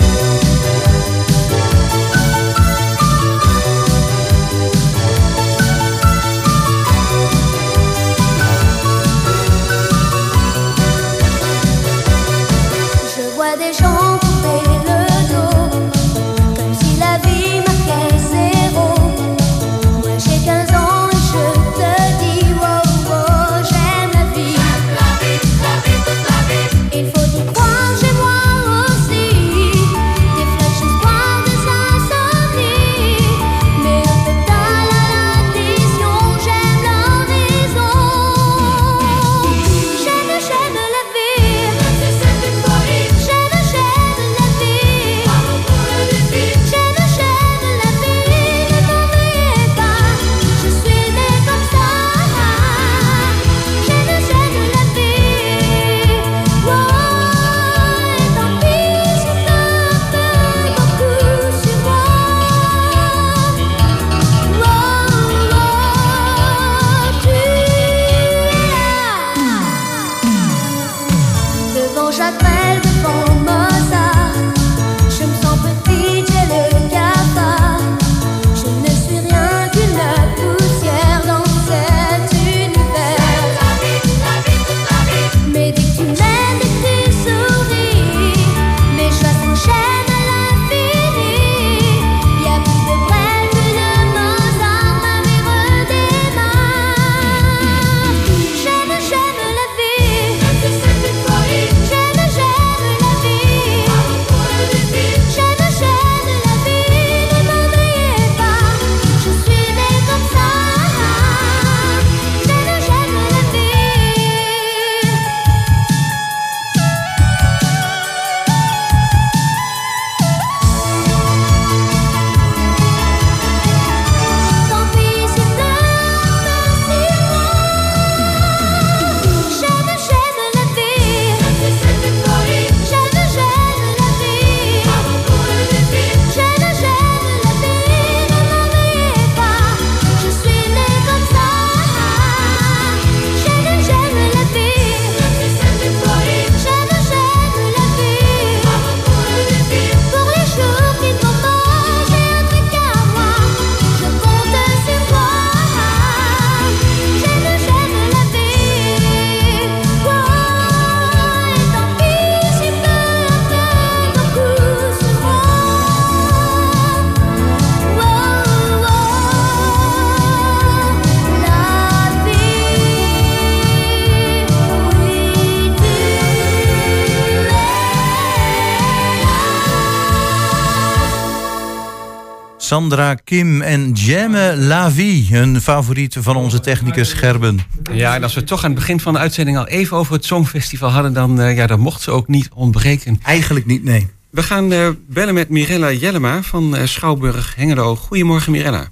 Sandra, 182.91 183.15
Kim 183.15 183.61
en 183.61 183.91
Jemme 183.91 184.55
La 184.57 184.91
Vie. 184.91 185.27
Een 185.37 185.61
favoriet 185.61 186.15
van 186.19 186.35
onze 186.35 186.59
technicus 186.59 187.13
Gerben. 187.13 187.59
Ja, 187.91 188.15
en 188.15 188.23
als 188.23 188.33
we 188.33 188.43
toch 188.43 188.63
aan 188.63 188.69
het 188.69 188.79
begin 188.79 188.99
van 188.99 189.13
de 189.13 189.19
uitzending 189.19 189.57
al 189.57 189.67
even 189.67 189.97
over 189.97 190.13
het 190.13 190.25
Songfestival 190.25 190.89
hadden, 190.89 191.13
dan, 191.13 191.41
eh, 191.41 191.55
ja, 191.55 191.67
dan 191.67 191.79
mocht 191.79 192.01
ze 192.01 192.11
ook 192.11 192.27
niet 192.27 192.49
ontbreken. 192.53 193.19
Eigenlijk 193.23 193.65
niet, 193.65 193.83
nee. 193.83 194.07
We 194.29 194.43
gaan 194.43 194.71
eh, 194.71 194.89
bellen 195.07 195.33
met 195.33 195.49
Mirella 195.49 195.91
Jellema 195.91 196.41
van 196.43 196.75
eh, 196.75 196.85
Schouwburg 196.85 197.55
Hengelo. 197.55 197.95
Goedemorgen 197.95 198.51
Mirella. 198.51 198.87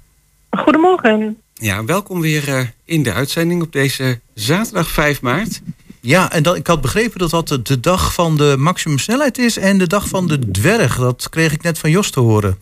Goedemorgen. 0.50 1.36
Ja, 1.54 1.84
welkom 1.84 2.20
weer 2.20 2.48
eh, 2.48 2.60
in 2.84 3.02
de 3.02 3.12
uitzending 3.12 3.62
op 3.62 3.72
deze 3.72 4.20
zaterdag 4.34 4.90
5 4.90 5.20
maart. 5.22 5.60
Ja, 6.02 6.32
en 6.32 6.42
dat, 6.42 6.56
ik 6.56 6.66
had 6.66 6.80
begrepen 6.80 7.18
dat 7.18 7.30
dat 7.30 7.48
de- 7.48 7.62
de 7.62 7.80
dag 7.80 8.14
van 8.14 8.36
de 8.36 8.54
maximumsnelheid 8.58 9.38
is 9.38 9.56
en 9.58 9.78
de 9.78 9.86
dag 9.86 10.08
van 10.08 10.26
de 10.28 10.50
dwerg. 10.50 10.96
Dat 10.96 11.28
kreeg 11.30 11.52
ik 11.52 11.62
net 11.62 11.78
van 11.78 11.90
Jos 11.90 12.10
te 12.10 12.20
horen. 12.20 12.56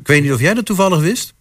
Ik 0.00 0.06
weet 0.06 0.22
niet 0.22 0.32
of 0.32 0.40
jij 0.40 0.54
dat 0.54 0.66
toevallig 0.66 1.00
wist. 1.00 1.34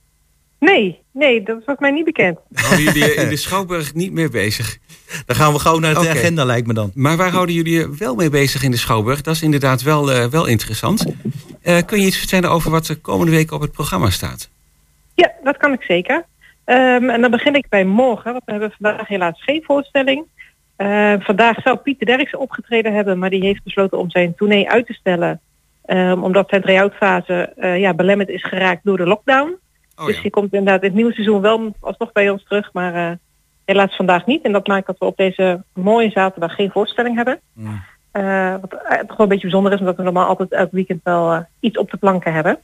Nee, 0.59 0.99
nee, 1.11 1.43
dat 1.43 1.65
was 1.65 1.75
mij 1.79 1.91
niet 1.91 2.05
bekend. 2.05 2.39
Houden 2.53 2.83
jullie 2.83 3.13
in 3.13 3.29
de 3.29 3.35
Schouwburg 3.45 3.93
niet 3.93 4.11
meer 4.11 4.29
bezig? 4.29 4.77
Dan 5.25 5.35
gaan 5.35 5.53
we 5.53 5.59
gauw 5.59 5.79
naar 5.79 5.93
de 5.93 6.09
agenda, 6.09 6.45
lijkt 6.45 6.67
me 6.67 6.73
dan. 6.73 6.91
Maar 6.93 7.17
waar 7.17 7.31
houden 7.31 7.55
jullie 7.55 7.73
je 7.73 7.95
wel 7.97 8.15
mee 8.15 8.29
bezig 8.29 8.63
in 8.63 8.71
de 8.71 8.77
Schouwburg? 8.77 9.21
Dat 9.21 9.35
is 9.35 9.41
inderdaad 9.41 9.81
wel, 9.81 10.11
eh, 10.11 10.25
wel 10.25 10.45
interessant. 10.45 11.05
Eh, 11.61 11.77
kun 11.85 11.99
je 11.99 12.05
iets 12.05 12.17
vertellen 12.17 12.49
over 12.49 12.71
wat 12.71 12.87
er 12.87 12.97
komende 12.97 13.31
week 13.31 13.51
op 13.51 13.61
het 13.61 13.71
programma 13.71 14.09
staat? 14.09 14.49
Ja, 15.13 15.31
dat 15.43 15.57
kan 15.57 15.73
ik 15.73 15.81
zeker. 15.81 16.25
Ehm, 16.65 17.09
en 17.09 17.21
dan 17.21 17.31
begin 17.31 17.55
ik 17.55 17.69
bij 17.69 17.85
morgen, 17.85 18.31
want 18.31 18.45
we 18.45 18.51
hebben 18.51 18.71
vandaag 18.79 19.07
helaas 19.07 19.43
geen 19.43 19.63
voorstelling. 19.63 20.25
Eh, 20.75 21.13
vandaag 21.19 21.61
zou 21.61 21.77
Pieter 21.77 22.05
Derksen 22.05 22.39
opgetreden 22.39 22.93
hebben, 22.93 23.19
maar 23.19 23.29
die 23.29 23.43
heeft 23.43 23.63
besloten 23.63 23.97
om 23.97 24.09
zijn 24.09 24.35
tournee 24.35 24.69
uit 24.69 24.85
te 24.85 24.93
stellen. 24.93 25.41
Ehm, 25.89 26.23
omdat 26.23 26.49
zijn 26.49 26.61
try-out 26.61 26.93
fase 26.93 27.53
eh, 27.55 27.79
ja, 27.79 27.93
belemmerd 27.93 28.29
is 28.29 28.43
geraakt 28.43 28.83
door 28.83 28.97
de 28.97 29.05
lockdown. 29.05 29.57
Oh, 29.95 30.05
dus 30.05 30.15
ja. 30.15 30.21
die 30.21 30.31
komt 30.31 30.53
inderdaad 30.53 30.81
in 30.81 30.87
het 30.87 30.95
nieuwe 30.95 31.13
seizoen 31.13 31.41
wel 31.41 31.75
alsnog 31.79 32.11
bij 32.11 32.29
ons 32.29 32.43
terug, 32.43 32.73
maar 32.73 32.95
eh, 32.95 33.11
helaas 33.65 33.95
vandaag 33.95 34.25
niet. 34.25 34.43
En 34.43 34.51
dat 34.51 34.67
maakt 34.67 34.87
dat 34.87 34.97
we 34.97 35.05
op 35.05 35.17
deze 35.17 35.63
mooie 35.73 36.09
zaterdag 36.09 36.55
geen 36.55 36.71
voorstelling 36.71 37.15
hebben. 37.15 37.39
Mm. 37.53 37.81
Eh, 38.11 38.55
wat 38.61 38.69
toch 38.69 39.17
wel 39.17 39.17
een 39.17 39.27
beetje 39.27 39.47
bijzonder 39.47 39.73
is, 39.73 39.79
omdat 39.79 39.95
we 39.95 40.03
normaal 40.03 40.27
altijd 40.27 40.51
elk 40.51 40.71
weekend 40.71 40.99
wel 41.03 41.45
iets 41.59 41.77
op 41.77 41.91
de 41.91 41.97
planken 41.97 42.33
hebben. 42.33 42.57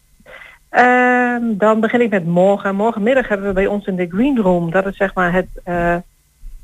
Ehm, 0.69 1.43
dan 1.57 1.79
begin 1.79 2.01
ik 2.01 2.09
met 2.09 2.25
morgen. 2.25 2.75
Morgenmiddag 2.75 3.27
hebben 3.27 3.47
we 3.47 3.53
bij 3.53 3.67
ons 3.67 3.85
in 3.85 3.95
de 3.95 4.07
Green 4.09 4.41
Room, 4.41 4.71
dat 4.71 4.85
is 4.85 4.97
zeg 4.97 5.13
maar 5.13 5.33
het 5.33 5.47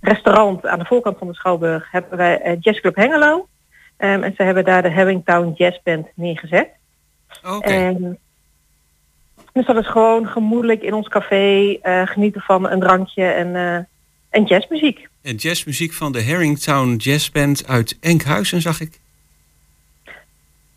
restaurant 0.01 0.65
aan 0.65 0.79
de 0.79 0.85
voorkant 0.85 1.17
van 1.17 1.27
de 1.27 1.33
Schouwburg, 1.33 1.91
hebben 1.91 2.17
wij 2.17 2.41
eh, 2.41 2.57
Jazz 2.59 2.79
Club 2.79 2.95
Hengelo. 2.95 3.47
Ehm, 4.01 4.23
en 4.23 4.33
ze 4.35 4.43
hebben 4.43 4.65
daar 4.65 4.81
de 4.81 4.89
Herringtown 4.89 5.53
Jazz 5.55 5.79
Band 5.83 6.07
neergezet. 6.15 6.69
Oké. 7.43 7.69
En, 7.69 8.19
dus 9.53 9.65
dat 9.65 9.77
is 9.77 9.87
gewoon 9.87 10.27
gemoedelijk 10.27 10.81
in 10.81 10.93
ons 10.93 11.07
café, 11.07 11.77
eh, 11.81 12.07
genieten 12.07 12.41
van 12.41 12.69
een 12.69 12.79
drankje 12.79 13.23
en, 13.23 13.55
eh, 13.55 13.75
en 14.29 14.43
jazzmuziek. 14.43 15.07
En 15.21 15.35
jazzmuziek 15.35 15.93
van 15.93 16.11
de 16.11 16.21
Herringtown 16.21 16.95
Jazz 16.95 17.29
Band 17.29 17.67
uit 17.67 17.97
Enkhuizen, 17.99 18.61
zag 18.61 18.81
ik. 18.81 19.00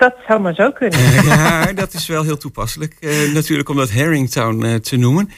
Dat 0.05 0.15
zou 0.27 0.41
maar 0.41 0.55
zo 0.55 0.71
kunnen. 0.71 0.99
ja, 1.25 1.73
dat 1.73 1.93
is 1.95 2.07
wel 2.07 2.23
heel 2.23 2.37
toepasselijk. 2.37 2.97
eh, 3.01 3.33
natuurlijk 3.33 3.69
om 3.69 3.77
dat 3.77 3.91
Herringtown 3.91 4.65
eh, 4.65 4.75
te 4.75 4.97
noemen. 4.97 5.31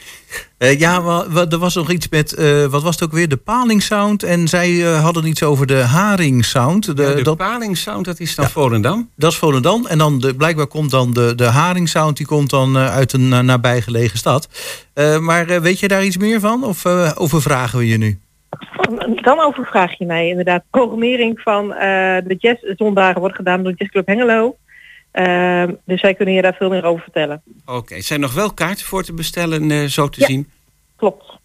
Eh, 0.57 0.79
ja, 0.79 1.23
er 1.49 1.57
was 1.57 1.75
nog 1.75 1.91
iets 1.91 2.09
met, 2.09 2.33
eh, 2.33 2.65
wat 2.65 2.83
was 2.83 2.95
het 2.95 3.03
ook 3.03 3.11
weer, 3.11 3.27
de 3.29 3.37
paling 3.37 3.83
sound. 3.83 4.23
En 4.23 4.47
zij 4.47 4.85
eh, 4.93 5.01
hadden 5.03 5.25
iets 5.25 5.43
over 5.43 5.67
de 5.67 5.75
haring 5.81 6.45
sound. 6.45 6.95
De, 6.97 7.03
Ja, 7.03 7.13
de 7.13 7.21
dat, 7.21 7.37
Paling 7.37 7.77
Sound, 7.77 8.05
dat 8.05 8.19
is 8.19 8.35
dan 8.35 8.45
Ja. 8.45 8.51
Volendam. 8.51 9.09
dat 9.15 9.31
is 9.31 9.37
Volendam. 9.37 9.85
En 9.85 9.97
dan 9.97 10.19
de, 10.19 10.35
blijkbaar 10.35 10.67
komt 10.67 10.91
dan 10.91 11.13
de, 11.13 11.35
de 11.35 11.45
haring 11.45 11.89
sound, 11.89 12.17
die 12.17 12.25
komt 12.25 12.49
dan 12.49 12.77
eh, 12.77 12.89
uit 12.95 13.13
een 13.13 13.45
nabijgelegen 13.45 14.17
stad. 14.17 14.47
Eh, 14.93 15.17
maar 15.19 15.61
weet 15.61 15.79
je 15.79 15.87
daar 15.87 16.03
iets 16.05 16.17
meer 16.17 16.39
van? 16.39 16.63
Of 16.63 16.85
eh, 16.85 17.11
overvragen 17.15 17.79
we 17.79 17.87
je 17.87 17.97
nu? 17.97 18.19
Dan 19.21 19.39
overvraag 19.39 19.97
je 19.97 20.05
mij 20.05 20.27
inderdaad. 20.27 20.63
Programmering 20.69 21.39
van 21.39 21.73
eh, 21.73 21.79
de 22.25 22.35
jazzzondagen 22.39 23.19
wordt 23.19 23.35
gedaan 23.35 23.63
door 23.63 23.73
Jazzclub 23.75 24.07
Hengelo. 24.07 24.57
Ehm, 25.11 25.73
dus 25.85 25.99
zij 25.99 26.13
kunnen 26.13 26.33
je 26.35 26.41
daar 26.41 26.55
veel 26.55 26.69
meer 26.69 26.83
over 26.83 27.03
vertellen. 27.03 27.41
Oké, 27.65 28.01
zijn 28.01 28.19
nog 28.19 28.33
wel 28.33 28.53
kaarten 28.53 28.85
voor 28.85 29.03
te 29.03 29.13
bestellen, 29.13 29.71
eh, 29.71 29.83
zo 29.83 30.09
te 30.09 30.19
Ja. 30.19 30.25
zien. 30.25 30.49
Klopt. 30.95 31.37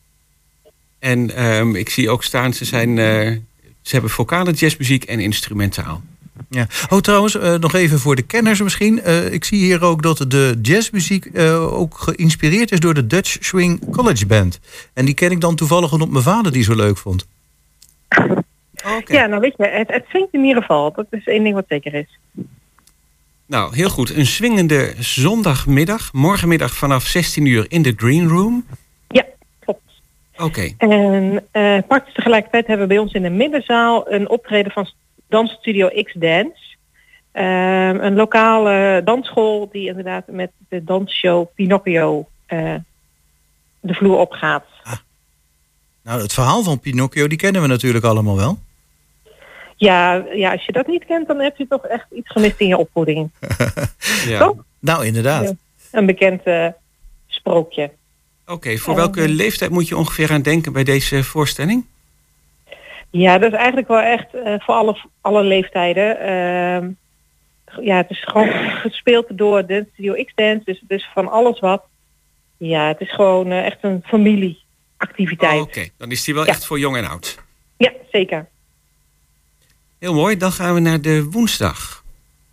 En 0.99 1.35
ehm, 1.37 1.75
ik 1.75 1.89
zie 1.89 2.11
ook 2.11 2.23
staan, 2.25 2.53
ze, 2.53 2.65
zijn, 2.65 2.99
eh, 2.99 3.31
ze 3.83 3.93
hebben 3.93 4.11
vocale 4.11 4.53
jazzmuziek 4.53 5.05
en 5.05 5.21
instrumentaal. 5.21 6.03
Ja. 6.55 6.67
Oh, 6.89 6.99
trouwens, 6.99 7.39
eh, 7.39 7.55
nog 7.55 7.75
even 7.75 7.99
voor 7.99 8.17
de 8.17 8.23
kenners 8.23 8.63
misschien. 8.63 9.03
Eh, 9.03 9.33
ik 9.33 9.45
zie 9.45 9.59
hier 9.59 9.85
ook 9.85 10.03
dat 10.03 10.25
de 10.29 10.59
jazzmuziek 10.63 11.25
eh, 11.25 11.81
ook 11.81 11.99
geïnspireerd 11.99 12.73
is 12.73 12.81
door 12.81 12.95
de 12.95 13.07
Dutch 13.07 13.37
Swing 13.41 13.91
College 13.91 14.27
Band. 14.27 14.61
En 14.95 15.05
die 15.05 15.15
ken 15.15 15.31
ik 15.31 15.41
dan 15.41 15.57
toevallig 15.57 15.93
omdat 15.93 16.09
mijn 16.09 16.25
vader 16.25 16.53
die 16.53 16.63
zo 16.63 16.75
leuk 16.75 16.97
vond. 16.99 17.27
Oké. 18.97 19.13
Ja, 19.13 19.27
nou 19.27 19.41
weet 19.41 19.55
je, 19.57 19.69
het, 19.69 19.89
het 19.89 20.05
swingt 20.09 20.33
in 20.33 20.45
ieder 20.45 20.63
geval. 20.63 20.93
Dat 20.93 21.07
is 21.11 21.27
één 21.27 21.43
ding 21.43 21.55
wat 21.55 21.65
zeker 21.69 21.95
is. 21.95 22.19
Nou, 23.47 23.75
heel 23.77 23.89
goed. 23.89 24.17
Een 24.17 24.27
swingende 24.27 24.95
zondagmiddag, 24.99 26.13
morgenmiddag 26.13 26.75
vanaf 26.75 27.03
16 27.03 27.47
uur 27.47 27.67
in 27.69 27.83
de 27.83 27.93
Green 27.97 28.29
Room. 28.29 28.67
Ja, 29.09 29.25
klopt. 29.59 29.81
Oké, 30.37 30.75
En 30.79 31.45
eh 31.51 31.79
praktisch 31.89 32.15
tegelijkertijd 32.15 32.67
hebben 32.67 32.89
we 32.89 32.95
bij 32.95 33.03
ons 33.03 33.13
in 33.13 33.23
de 33.23 33.31
middenzaal 33.31 34.13
een 34.13 34.29
optreden 34.29 34.73
van 34.73 34.89
Dansstudio 35.33 35.89
X 36.03 36.13
Dance. 36.15 36.77
Ehm, 37.33 37.97
een 38.01 38.15
lokale 38.15 39.01
dansschool 39.05 39.69
die 39.73 39.87
inderdaad 39.87 40.25
met 40.27 40.51
de 40.69 40.85
dansshow 40.85 41.47
Pinocchio 41.55 42.29
eh, 42.47 42.75
de 43.81 43.95
vloer 43.95 44.19
opgaat. 44.19 44.65
Nou, 46.03 46.23
het 46.23 46.33
verhaal 46.33 46.63
van 46.63 46.81
Pinocchio, 46.81 47.27
die 47.27 47.39
kennen 47.39 47.63
we 47.63 47.69
natuurlijk 47.69 48.05
allemaal 48.05 48.37
wel. 48.37 48.59
Ja, 49.77 50.25
ja, 50.35 50.53
als 50.53 50.65
je 50.65 50.73
dat 50.73 50.87
niet 50.87 51.05
kent, 51.05 51.27
dan 51.27 51.41
heb 51.41 51.57
je 51.57 51.67
toch 51.69 51.87
echt 51.87 52.07
iets 52.11 52.31
gemist 52.31 52.61
in 52.61 52.67
je 52.67 52.77
opvoeding. 52.77 53.31
ja. 54.33 54.39
Toch? 54.39 54.65
Nou, 54.79 55.07
inderdaad. 55.07 55.45
Ja. 55.45 55.53
Een 55.91 56.07
bekend 56.07 56.43
eh, 56.43 56.67
sprookje. 57.27 57.91
Oké, 58.47 58.77
voor 58.77 58.95
welke 58.95 59.29
leeftijd 59.29 59.71
moet 59.71 59.89
je 59.89 59.97
ongeveer 59.97 60.31
aan 60.31 60.43
denken 60.43 60.73
bij 60.73 60.85
deze 60.85 61.25
voorstelling? 61.25 61.85
Ja, 63.13 63.39
dat 63.39 63.53
is 63.53 63.59
eigenlijk 63.59 63.89
wel 63.89 64.01
echt 64.01 64.35
eh, 64.35 64.55
voor 64.59 64.75
alle, 64.75 64.97
alle 65.21 65.43
leeftijden. 65.43 66.21
Ehm, 66.21 66.91
ja, 67.87 67.97
het 67.97 68.11
is 68.11 68.23
gewoon 68.25 68.49
gespeeld 68.85 69.27
door 69.39 69.67
de 69.67 69.87
Studio 69.93 70.25
X-Dance, 70.25 70.65
dus, 70.65 70.83
dus 70.87 71.11
van 71.15 71.31
alles 71.31 71.61
wat. 71.61 71.85
Ja, 72.57 72.87
het 72.89 73.01
is 73.01 73.13
gewoon 73.15 73.51
eh, 73.51 73.67
echt 73.67 73.79
een 73.81 74.03
familieactiviteit. 74.05 75.61
Oké, 75.61 75.89
dan 75.97 76.11
is 76.11 76.25
die 76.25 76.35
wel 76.35 76.45
Ja. 76.45 76.51
echt 76.51 76.67
voor 76.67 76.79
jong 76.79 76.97
en 76.97 77.05
oud. 77.09 77.39
Ja, 77.77 77.93
zeker. 78.13 78.49
Heel 79.99 80.15
mooi, 80.15 80.37
dan 80.37 80.53
gaan 80.53 80.75
we 80.75 80.81
naar 80.81 81.01
de 81.01 81.25
woensdag. 81.31 82.05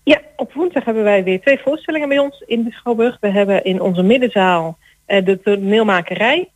Ja, 0.03 0.21
op 0.35 0.53
woensdag 0.53 0.85
hebben 0.85 1.03
wij 1.03 1.23
weer 1.23 1.41
twee 1.41 1.59
voorstellingen 1.63 2.09
bij 2.09 2.19
ons 2.19 2.43
in 2.47 2.63
de 2.63 2.71
Schouwburg. 2.71 3.17
We 3.19 3.29
hebben 3.29 3.63
in 3.63 3.81
onze 3.81 4.01
middenzaal 4.03 4.77
eh, 5.05 5.25
de 5.25 5.41
toneelmakerij 5.41 6.49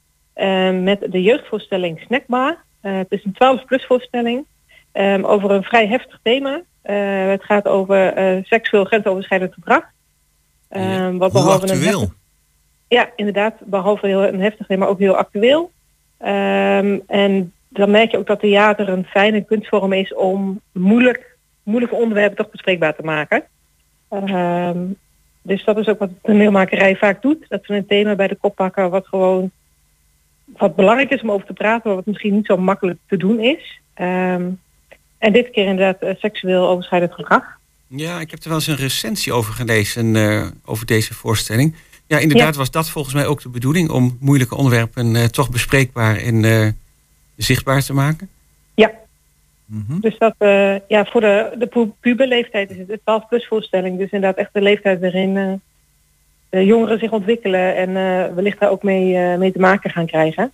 met 0.82 1.06
de 1.12 1.22
jeugdvoorstelling 1.22 2.00
Snackbar. 2.06 2.58
Eh, 2.84 2.98
het 2.98 3.12
is 3.12 3.24
een 3.24 3.34
12-plus 3.34 3.86
voorstelling 3.86 4.46
eh, 4.92 5.20
over 5.22 5.52
een 5.52 5.64
vrij 5.64 5.88
heftig 5.88 6.20
thema. 6.24 6.62
Eh, 6.82 7.28
het 7.28 7.44
gaat 7.44 7.68
over 7.68 8.14
eh, 8.14 8.44
seksueel 8.44 8.84
grensoverschrijdend 8.86 9.54
gedrag. 9.54 9.84
Ja. 10.70 11.12
wat 11.12 11.32
Hoe 11.32 11.42
behalve 11.42 11.64
een 11.66 11.72
actueel. 11.72 12.00
heftig- 12.00 12.18
ja, 12.88 13.10
inderdaad. 13.16 13.54
Behalve 13.60 14.08
heel 14.08 14.24
een 14.28 14.42
heftig 14.42 14.68
thema 14.68 14.86
ook 14.86 15.00
heel 15.00 15.16
actueel. 15.16 15.72
Ehm, 16.18 17.00
en 17.08 17.54
dan 17.70 17.92
merk 17.92 18.12
je 18.12 18.18
ook 18.18 18.28
dat 18.28 18.40
theater 18.40 18.90
een 18.90 19.06
fijne 19.06 19.42
kunstvorm 19.42 19.94
is 19.94 20.14
om 20.14 20.62
moeilijk, 20.72 21.38
moeilijke 21.64 21.96
onderwerpen 21.96 22.38
toch 22.38 22.50
bespreekbaar 22.52 22.96
te 22.96 23.04
maken. 23.04 23.44
Ehm, 24.10 24.78
dus 25.42 25.64
dat 25.64 25.78
is 25.78 25.88
ook 25.88 26.00
wat 26.00 26.10
de 26.10 26.16
toneelmakerij 26.22 26.96
vaak 26.96 27.22
doet. 27.22 27.46
Dat 27.50 27.66
ze 27.66 27.74
een 27.74 27.86
thema 27.86 28.16
bij 28.16 28.28
de 28.28 28.36
kop 28.36 28.56
pakken 28.56 28.90
wat 28.90 29.08
gewoon 29.08 29.52
wat 30.46 30.76
belangrijk 30.76 31.10
is 31.10 31.22
om 31.22 31.32
over 31.32 31.48
te 31.48 31.54
praten, 31.54 31.82
maar 31.86 31.96
wat 31.96 32.06
misschien 32.06 32.34
niet 32.34 32.46
zo 32.46 32.58
makkelijk 32.58 33.00
te 33.08 33.18
doen 33.18 33.40
is. 33.40 33.80
Ehm, 33.94 34.50
en 35.18 35.34
dit 35.34 35.50
keer 35.50 35.66
inderdaad 35.66 36.02
eh, 36.02 36.16
seksueel 36.20 36.68
overschrijdend 36.68 37.14
gedrag. 37.14 37.44
Ja, 37.88 38.20
ik 38.20 38.32
heb 38.32 38.40
er 38.40 38.48
wel 38.48 38.58
eens 38.58 38.68
een 38.68 38.76
recensie 38.76 39.34
over 39.34 39.54
gelezen, 39.54 40.16
eh, 40.16 40.48
over 40.66 40.86
deze 40.86 41.14
voorstelling. 41.14 41.76
Ja, 42.08 42.18
inderdaad 42.18 42.56
was 42.56 42.72
dat 42.72 42.90
volgens 42.90 43.14
mij 43.14 43.26
ook 43.28 43.42
de 43.42 43.50
bedoeling... 43.50 43.90
om 43.90 44.18
moeilijke 44.20 44.56
onderwerpen 44.56 45.16
eh, 45.16 45.24
toch 45.24 45.50
bespreekbaar 45.50 46.18
en 46.18 46.78
zichtbaar 47.36 47.84
te 47.84 47.94
maken. 47.94 48.30
Ja, 48.74 48.92
Mhm. 49.66 50.00
Dus 50.00 50.18
dat, 50.18 50.36
ja, 50.88 51.06
voor 51.06 51.22
de, 51.22 51.56
de 51.58 51.66
pu- 51.66 51.92
puberleeftijd 52.00 52.72
is 52.72 52.78
het 52.78 52.90
een 52.90 53.00
12 53.04 53.28
plus 53.28 53.48
voorstelling. 53.48 53.98
Dus 53.98 54.12
inderdaad 54.12 54.38
echt 54.40 54.54
de 54.54 54.62
leeftijd 54.62 55.00
waarin 55.00 55.62
jongeren 56.62 57.00
zich 57.00 57.12
ontwikkelen 57.12 57.76
en 57.76 57.88
eh, 57.90 58.34
wellicht 58.36 58.60
daar 58.60 58.70
ook 58.70 58.84
mee, 58.84 59.16
eh, 59.18 59.38
mee 59.38 59.52
te 59.52 59.60
maken 59.60 59.90
gaan 59.90 60.06
krijgen. 60.06 60.52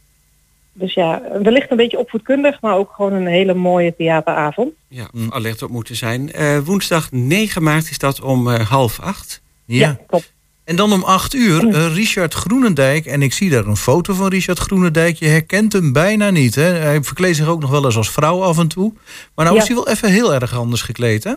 Dus 0.74 0.94
ja, 0.94 1.22
wellicht 1.44 1.72
een 1.72 1.78
beetje 1.78 2.00
opvoedkundig, 2.00 2.62
maar 2.62 2.76
ook 2.76 2.92
gewoon 2.92 3.14
een 3.14 3.28
hele 3.28 3.54
mooie 3.54 3.96
theateravond. 3.98 4.72
Ja, 4.88 5.08
Mm. 5.12 5.32
alert 5.34 5.62
op 5.62 5.70
moeten 5.70 5.96
zijn. 5.96 6.32
Eh, 6.32 6.58
woensdag 6.58 7.12
9 7.12 7.64
maart 7.64 7.90
is 7.90 7.98
dat 7.98 8.22
om 8.22 8.50
eh, 8.50 8.70
half 8.70 9.00
acht. 9.00 9.42
Ja. 9.66 9.98
klopt. 10.08 10.34
En 10.64 10.76
dan 10.76 10.94
om 10.94 11.04
acht 11.04 11.34
uur 11.34 11.68
eh, 11.68 11.94
Richard 11.96 12.34
Groenendijk. 12.34 13.06
En 13.06 13.22
ik 13.22 13.34
zie 13.34 13.50
daar 13.50 13.66
een 13.66 13.76
foto 13.78 14.14
van 14.14 14.28
Richard 14.28 14.60
Groenendijk. 14.60 15.16
Je 15.16 15.28
herkent 15.28 15.74
hem 15.74 15.94
bijna 15.94 16.30
niet. 16.30 16.56
Hè? 16.56 16.62
Hij 16.64 17.04
verkleedt 17.04 17.36
zich 17.36 17.48
ook 17.48 17.62
nog 17.62 17.70
wel 17.70 17.86
eens 17.86 17.98
als 17.98 18.12
vrouw 18.12 18.42
af 18.42 18.58
en 18.58 18.68
toe. 18.68 18.94
Maar 19.36 19.46
nou 19.46 19.58
Ja. 19.58 19.62
is 19.62 19.68
hij 19.68 19.78
wel 19.78 19.88
even 19.90 20.10
heel 20.12 20.34
erg 20.34 20.58
anders 20.58 20.82
gekleed, 20.82 21.24
hè? 21.24 21.34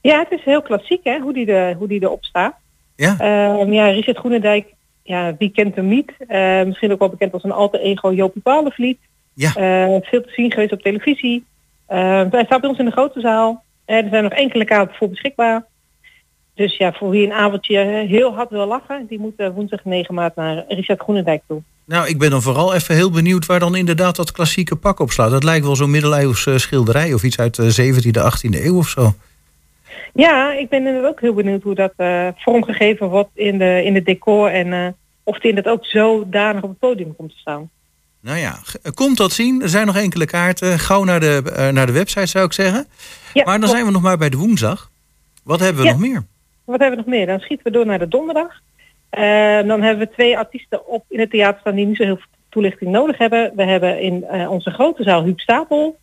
Ja, 0.00 0.18
het 0.18 0.30
is 0.38 0.44
heel 0.44 0.62
klassiek 0.62 1.00
hè, 1.04 1.18
hoe 1.20 1.32
die, 1.32 1.46
de, 1.46 1.74
hoe 1.78 1.88
die 1.88 2.02
erop 2.02 2.24
staat. 2.24 2.54
Ja. 2.96 3.16
Ehm, 3.18 3.72
ja, 3.72 3.86
Richard 3.86 4.18
Groenendijk, 4.18 4.74
ja, 5.02 5.34
wie 5.38 5.50
kent 5.50 5.74
hem 5.74 5.88
niet? 5.88 6.12
Eh, 6.18 6.62
misschien 6.62 6.92
ook 6.92 6.98
wel 6.98 7.08
bekend 7.08 7.32
als 7.32 7.44
een 7.44 7.52
alter 7.52 7.80
ego 7.80 8.12
Jopie 8.12 8.42
Palenvliet. 8.42 8.98
Ja. 9.34 9.54
Eh, 9.54 9.96
veel 10.02 10.22
te 10.22 10.32
zien 10.32 10.52
geweest 10.52 10.72
op 10.72 10.82
televisie. 10.82 11.44
Eh, 11.86 12.22
hij 12.30 12.44
staat 12.44 12.60
bij 12.60 12.70
ons 12.70 12.78
in 12.78 12.84
de 12.84 12.90
grote 12.90 13.20
zaal. 13.20 13.64
Eh, 13.84 13.96
er 13.96 14.08
zijn 14.10 14.22
nog 14.22 14.32
enkele 14.32 14.64
kaarten 14.64 14.96
voor 14.96 15.08
beschikbaar. 15.08 15.64
Dus 16.54 16.76
ja, 16.76 16.92
voor 16.92 17.10
wie 17.10 17.26
een 17.26 17.32
avondje 17.32 17.78
heel 18.08 18.34
hard 18.34 18.50
wil 18.50 18.66
lachen, 18.66 19.06
die 19.08 19.18
moet 19.18 19.50
woensdag 19.54 19.84
9 19.84 20.14
maart 20.14 20.36
naar 20.36 20.64
Richard 20.68 21.00
Groenendijk 21.00 21.42
toe. 21.48 21.62
Nou, 21.86 22.08
ik 22.08 22.18
ben 22.18 22.30
dan 22.30 22.42
vooral 22.42 22.74
even 22.74 22.94
heel 22.94 23.10
benieuwd 23.10 23.46
waar 23.46 23.58
dan 23.58 23.76
inderdaad 23.76 24.16
dat 24.16 24.32
klassieke 24.32 24.76
pak 24.76 25.00
op 25.00 25.10
slaat. 25.10 25.30
Dat 25.30 25.44
lijkt 25.44 25.66
wel 25.66 25.76
zo'n 25.76 25.90
middeleeuws 25.90 26.46
eh, 26.46 26.56
schilderij 26.56 27.14
of 27.14 27.22
iets 27.22 27.38
uit 27.38 27.54
de 27.54 27.72
17e, 27.72 28.20
18e 28.20 28.64
eeuw 28.64 28.76
of 28.76 28.88
zo. 28.88 29.14
Ja, 30.14 30.52
ik 30.52 30.68
ben 30.68 30.86
inderdaad 30.86 31.10
ook 31.10 31.20
heel 31.20 31.34
benieuwd 31.34 31.62
hoe 31.62 31.74
dat 31.74 31.92
eh, 31.96 32.28
vormgegeven 32.36 33.08
wordt 33.08 33.30
in 33.34 33.58
de, 33.58 33.82
in 33.84 33.94
het 33.94 34.04
decor 34.04 34.50
en 34.50 34.72
eh, 34.72 34.86
of 35.22 35.38
die 35.38 35.48
inderdaad 35.48 35.72
ook 35.72 35.86
zodanig 35.86 36.62
op 36.62 36.68
het 36.68 36.78
podium 36.78 37.16
komt 37.16 37.30
te 37.30 37.38
staan. 37.38 37.70
Nou 38.20 38.38
ja, 38.38 38.58
komt 38.94 39.16
dat 39.16 39.32
zien. 39.32 39.62
Er 39.62 39.68
zijn 39.68 39.86
nog 39.86 39.96
enkele 39.96 40.26
kaarten. 40.26 40.78
Gauw 40.78 41.04
naar 41.04 41.20
de, 41.20 41.42
eh, 41.56 41.68
naar 41.68 41.86
de 41.86 41.92
website 41.92 42.26
zou 42.26 42.44
ik 42.44 42.52
zeggen. 42.52 42.86
Ja, 43.32 43.44
maar 43.44 43.60
dan 43.60 43.68
zijn 43.68 43.84
we 43.84 43.90
nog 43.90 44.02
maar 44.02 44.18
bij 44.18 44.28
de 44.28 44.36
woensdag. 44.36 44.90
Wat 45.44 45.60
hebben 45.60 45.82
we 45.82 45.88
Ja. 45.88 45.92
nog 45.94 46.00
meer? 46.00 46.24
Wat 46.64 46.80
hebben 46.80 46.98
we 46.98 47.04
nog 47.04 47.14
meer? 47.14 47.26
Dan 47.26 47.40
schieten 47.40 47.66
we 47.66 47.72
door 47.72 47.86
naar 47.86 47.98
de 47.98 48.08
donderdag. 48.08 48.60
Dan 49.66 49.82
hebben 49.82 49.98
we 49.98 50.10
twee 50.12 50.38
artiesten 50.38 50.86
op 50.86 51.04
in 51.08 51.20
het 51.20 51.30
theater 51.30 51.60
staan 51.60 51.74
die 51.74 51.86
niet 51.86 51.96
zo 51.96 52.02
heel 52.02 52.16
veel 52.16 52.26
toelichting 52.48 52.90
nodig 52.90 53.18
hebben. 53.18 53.52
We 53.56 53.62
hebben 53.62 54.00
in 54.00 54.24
onze 54.48 54.70
grote 54.70 55.02
zaal 55.02 55.22
Huub 55.24 55.40
Stapel. 55.40 55.98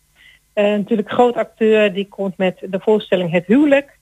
Eh, 0.52 0.64
natuurlijk 0.64 1.10
groot 1.10 1.34
acteur, 1.34 1.92
die 1.92 2.08
komt 2.08 2.36
met 2.36 2.58
de 2.60 2.80
voorstelling 2.80 3.30
Het 3.30 3.46
Huwelijk. 3.46 3.98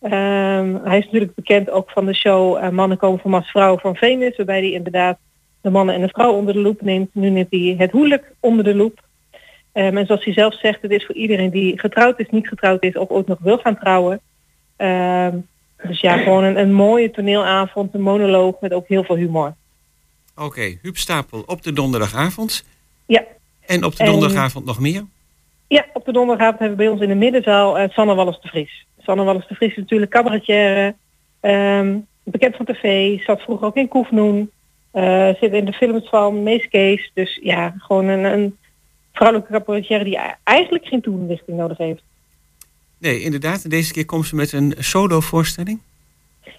Ehm, 0.00 0.74
hij 0.84 0.98
is 0.98 1.04
natuurlijk 1.04 1.34
bekend 1.34 1.70
ook 1.70 1.90
van 1.90 2.06
de 2.06 2.14
show 2.14 2.56
eh, 2.56 2.68
Mannen 2.68 2.98
komen 2.98 3.20
van 3.20 3.30
Mars 3.30 3.50
Vrouwen 3.50 3.80
van 3.80 3.96
Venus. 3.96 4.36
Waarbij 4.36 4.60
hij 4.60 4.70
inderdaad 4.70 5.18
de 5.60 5.70
mannen 5.70 5.94
en 5.94 6.00
de 6.00 6.08
vrouw 6.08 6.32
onder 6.32 6.54
de 6.54 6.60
loep 6.60 6.80
neemt. 6.80 7.14
Nu 7.14 7.30
neemt 7.30 7.50
hij 7.50 7.74
het 7.78 7.92
huwelijk 7.92 8.32
onder 8.40 8.64
de 8.64 8.74
loep. 8.74 9.02
Ehm, 9.72 9.96
en 9.96 10.06
zoals 10.06 10.24
hij 10.24 10.32
zelf 10.32 10.58
zegt, 10.58 10.82
het 10.82 10.90
is 10.90 11.04
voor 11.04 11.14
iedereen 11.14 11.50
die 11.50 11.78
getrouwd 11.78 12.20
is, 12.20 12.28
niet 12.30 12.48
getrouwd 12.48 12.82
is 12.82 12.96
of 12.96 13.08
ooit 13.08 13.26
nog 13.26 13.38
wil 13.40 13.58
gaan 13.58 13.78
trouwen. 13.78 14.20
Ehm, 14.76 15.36
dus 15.86 16.00
ja, 16.00 16.16
gewoon 16.16 16.44
een, 16.44 16.58
een 16.58 16.72
mooie 16.72 17.10
toneelavond, 17.10 17.94
een 17.94 18.00
monoloog 18.00 18.60
met 18.60 18.72
ook 18.72 18.88
heel 18.88 19.04
veel 19.04 19.16
humor. 19.16 19.54
Oké, 20.36 20.78
Huub 20.82 20.96
Stapel 20.96 21.42
op 21.46 21.62
de 21.62 21.72
donderdagavond. 21.72 22.64
Ja. 23.06 23.24
En 23.66 23.84
op 23.84 23.96
de 23.96 24.04
En- 24.04 24.10
donderdagavond 24.10 24.64
nog 24.64 24.80
meer? 24.80 25.04
Ja, 25.74 25.86
op 25.92 26.04
de 26.04 26.12
donderdagavond 26.12 26.58
hebben 26.58 26.76
we 26.78 26.84
bij 26.84 26.92
ons 26.92 27.02
in 27.02 27.08
de 27.08 27.14
middenzaal 27.14 27.78
eh, 27.78 27.90
Sanne 27.90 28.14
Wallis 28.14 28.40
de 28.40 28.48
Vries. 28.48 28.86
Sanne 28.98 29.24
Wallis 29.24 29.46
de 29.46 29.54
Vries 29.54 29.70
is 29.70 29.76
natuurlijk 29.76 30.10
cabaretière, 30.10 30.94
ehm, 31.40 31.98
bekend 32.22 32.56
van 32.56 32.66
tv, 32.66 33.18
zat 33.22 33.42
vroeger 33.42 33.66
ook 33.66 33.76
in 33.76 33.88
Koefnoen, 33.88 34.50
eh, 34.90 35.28
zit 35.40 35.52
in 35.52 35.64
de 35.64 35.72
films 35.72 36.08
van 36.08 36.42
Mees 36.42 36.68
Kees. 36.68 37.10
Dus 37.14 37.38
ja, 37.42 37.74
gewoon 37.78 38.06
een, 38.06 38.24
een 38.24 38.56
vrouwelijke 39.12 39.52
cabaretière 39.52 40.04
die 40.04 40.18
eigenlijk 40.44 40.86
geen 40.86 41.00
toelichting 41.00 41.56
nodig 41.56 41.78
heeft. 41.78 42.02
Nee, 42.98 43.20
inderdaad. 43.20 43.70
Deze 43.70 43.92
keer 43.92 44.04
komt 44.04 44.26
ze 44.26 44.34
met 44.34 44.52
een 44.52 44.74
solo-voorstelling. 44.78 45.80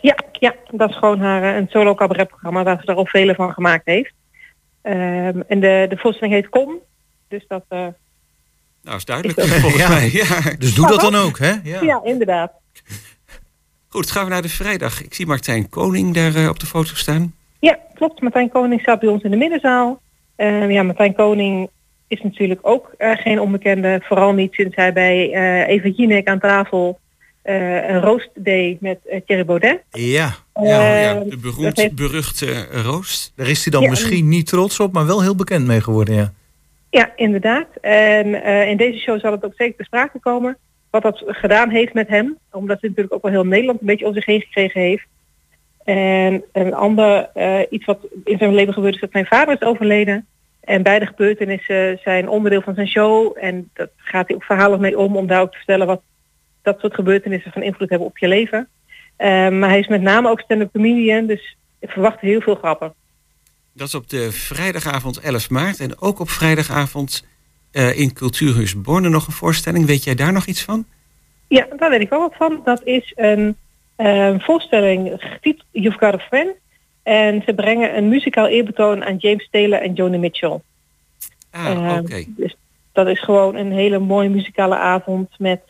Ja, 0.02 0.16
ja, 0.32 0.56
dat 0.72 0.90
is 0.90 0.98
gewoon 0.98 1.20
haar 1.20 1.44
eh, 1.44 1.56
een 1.56 1.68
solo 1.70 1.94
cabaretprogramma 1.94 2.64
waar 2.64 2.82
ze 2.82 2.92
er 2.92 2.96
al 2.96 3.06
vele 3.06 3.36
van 3.36 3.54
gemaakt 3.54 3.86
heeft. 3.86 4.14
Ehm, 4.82 5.42
en 5.48 5.60
de, 5.60 5.86
de 5.90 5.98
voorstelling 5.98 6.36
heet 6.36 6.50
Kom. 6.50 6.80
Dus 7.28 7.46
dat, 7.48 7.66
Nou, 8.86 8.98
is 8.98 9.06
duidelijk 9.06 9.42
volgens 9.42 9.82
Ja. 9.82 9.90
mij. 9.90 10.10
Ja. 10.14 10.40
Dus 10.60 10.74
doe 10.74 10.88
dat 10.88 11.00
dan 11.02 11.16
ook, 11.16 11.40
hè? 11.40 11.54
Ja. 11.64 11.82
ja. 11.82 12.02
inderdaad. 12.04 12.52
Goed, 13.88 14.12
gaan 14.12 14.24
we 14.24 14.30
naar 14.32 14.42
de 14.42 14.50
vrijdag. 14.50 15.04
Ik 15.04 15.14
zie 15.14 15.26
Martijn 15.26 15.70
Koning 15.70 16.14
daar 16.14 16.36
eh, 16.36 16.50
op 16.50 16.60
de 16.60 16.66
foto 16.66 16.96
staan. 16.96 17.34
Ja, 17.60 17.78
klopt. 17.96 18.22
Martijn 18.22 18.50
Koning 18.50 18.82
staat 18.82 19.00
bij 19.00 19.10
ons 19.10 19.24
in 19.24 19.32
de 19.32 19.38
middenzaal. 19.38 20.02
Ehm, 20.36 20.70
ja, 20.70 20.84
Martijn 20.84 21.16
Koning 21.16 21.70
is 22.08 22.22
natuurlijk 22.24 22.60
ook 22.64 22.94
eh, 22.98 23.12
geen 23.18 23.40
onbekende. 23.40 24.00
Vooral 24.04 24.34
niet 24.34 24.54
sinds 24.54 24.76
hij 24.76 24.94
bij 24.94 25.32
eh 25.34 25.68
Eva 25.76 25.88
Jinek 25.88 26.28
aan 26.28 26.40
tafel 26.40 27.00
eh, 27.42 27.90
een 27.90 28.02
roost 28.02 28.30
deed 28.36 28.82
met 28.82 28.98
Thierry 29.26 29.46
Baudet. 29.46 29.82
Ja, 29.92 30.36
Ja, 30.62 30.98
ja, 31.00 31.16
Ehm, 31.16 31.30
de 31.30 31.38
beroemd, 31.38 31.78
heeft- 31.78 31.96
beruchte 31.96 32.68
roost. 32.84 33.32
daar 33.36 33.48
is 33.48 33.64
hij 33.64 33.72
dan 33.74 33.82
Ja, 33.82 33.90
misschien 33.90 34.28
niet 34.30 34.48
trots 34.48 34.80
op, 34.80 34.94
maar 34.94 35.06
wel 35.06 35.22
heel 35.22 35.36
bekend 35.36 35.66
mee 35.66 35.82
geworden, 35.82 36.16
ja. 36.16 36.34
Ja, 36.96 37.12
inderdaad. 37.16 37.68
En 37.82 38.44
eh, 38.44 38.70
in 38.70 38.78
deze 38.78 39.00
show 39.00 39.20
zal 39.20 39.32
het 39.32 39.46
ook 39.46 39.54
zeker 39.56 39.76
te 39.78 39.84
sprake 39.84 40.20
komen. 40.20 40.58
Wat 40.90 41.02
dat 41.02 41.24
gedaan 41.26 41.70
heeft 41.70 41.94
met 41.94 42.08
hem. 42.08 42.38
Omdat 42.52 42.82
hij 42.82 42.90
natuurlijk 42.90 43.16
ook 43.16 43.22
wel 43.22 43.32
heel 43.32 43.46
Nederland 43.46 43.80
een 43.80 43.88
beetje 43.88 44.06
om 44.06 44.14
zich 44.14 44.26
heen 44.26 44.42
gekregen 44.42 44.82
heeft. 44.82 45.06
En 45.84 46.44
een 46.52 46.74
ander 46.74 47.30
eh, 47.34 47.60
iets 47.70 47.86
wat 47.86 48.00
in 48.24 48.38
zijn 48.38 48.54
leven 48.54 48.74
gebeurd 48.74 48.94
is 48.94 49.02
dat 49.02 49.12
zijn 49.12 49.26
vader 49.26 49.54
is 49.54 49.68
overleden. 49.68 50.28
En 50.60 50.84
beide 50.84 51.06
gebeurtenissen 51.06 52.00
zijn 52.04 52.30
onderdeel 52.30 52.62
van 52.62 52.76
zijn 52.76 52.88
show. 52.88 53.38
En 53.40 53.70
dat 53.74 53.90
gaat 53.96 54.28
hij 54.28 54.36
ook 54.36 54.44
verhalen 54.44 54.82
mee 54.82 54.98
om. 54.98 55.18
Om 55.18 55.28
daar 55.28 55.42
ook 55.42 55.52
te 55.52 55.58
vertellen 55.58 55.88
wat 55.88 56.02
dat 56.62 56.80
soort 56.80 56.94
gebeurtenissen 56.94 57.52
van 57.52 57.64
invloed 57.64 57.90
hebben 57.90 58.08
op 58.08 58.18
je 58.18 58.28
leven. 58.28 58.68
Eh, 59.16 59.50
maar 59.50 59.70
hij 59.70 59.80
is 59.80 59.88
met 59.88 60.02
name 60.02 60.30
ook 60.30 60.40
stand-up 60.40 60.72
comedian. 60.72 61.26
Dus 61.26 61.58
ik 61.80 61.90
verwacht 61.90 62.20
heel 62.20 62.42
veel 62.42 62.56
grappen. 62.56 62.94
Dat 63.76 63.88
is 63.88 63.96
op 63.96 64.10
de 64.10 64.32
vrijdagavond 64.32 65.20
11 65.20 65.50
maart. 65.50 65.80
En 65.80 66.02
ook 66.02 66.20
op 66.20 66.30
vrijdagavond 66.30 67.26
eh, 67.72 68.00
in 68.00 68.14
Cultuurhuis 68.14 68.82
Borne 68.82 69.10
nog 69.10 69.28
een 69.28 69.34
voorstelling. 69.34 69.86
Weet 69.86 70.04
jij 70.04 70.16
daar 70.16 70.34
nog 70.34 70.46
iets 70.46 70.64
van? 70.64 70.86
Ja, 71.48 71.68
daar 71.78 71.90
weet 71.90 72.02
ik 72.02 72.10
wel 72.10 72.20
wat 72.20 72.36
van. 72.38 72.62
Dat 72.64 72.82
is 72.84 73.14
een 73.16 73.56
eh, 73.96 74.36
voorstelling 74.40 75.12
getiteld 75.18 75.66
You've 75.72 75.98
Got 75.98 76.14
a 76.14 76.18
Friend. 76.18 76.56
En 77.04 77.42
ze 77.46 77.54
brengen 77.54 77.98
een 77.98 78.10
muzikaal 78.10 78.48
eerbetoon 78.48 79.04
aan 79.04 79.16
James 79.18 79.48
Taylor 79.52 79.82
en 79.82 79.94
Joni 79.94 80.18
Mitchell. 80.18 80.60
Ah, 81.52 81.66
Eh, 81.66 81.98
oké. 81.98 82.24
Dus 82.28 82.56
dat 82.92 83.08
is 83.08 83.20
gewoon 83.24 83.56
een 83.56 83.72
hele 83.72 84.00
mooie 84.00 84.30
muzikale 84.30 84.78
avond 84.78 85.30
met 85.38 85.62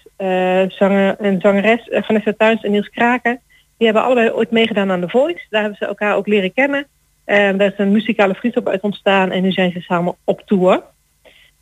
zanger 0.67 1.15
en 1.19 1.39
zangeres 1.41 1.87
Vanessa 1.89 2.33
Tuins 2.37 2.63
en 2.63 2.71
Niels 2.71 2.89
Kraken. 2.89 3.39
Die 3.77 3.87
hebben 3.87 4.03
allebei 4.03 4.31
ooit 4.31 4.51
meegedaan 4.51 4.91
aan 4.91 5.01
The 5.01 5.09
Voice. 5.09 5.45
Daar 5.49 5.61
hebben 5.61 5.79
ze 5.79 5.85
elkaar 5.85 6.15
ook 6.15 6.27
leren 6.27 6.53
kennen. 6.53 6.87
En 7.25 7.57
daar 7.57 7.67
is 7.67 7.77
een 7.77 7.91
muzikale 7.91 8.33
vriendschap 8.35 8.67
uit 8.67 8.81
ontstaan 8.81 9.31
en 9.31 9.41
nu 9.41 9.51
zijn 9.51 9.71
ze 9.71 9.79
samen 9.81 10.15
op 10.23 10.41
tour. 10.45 10.83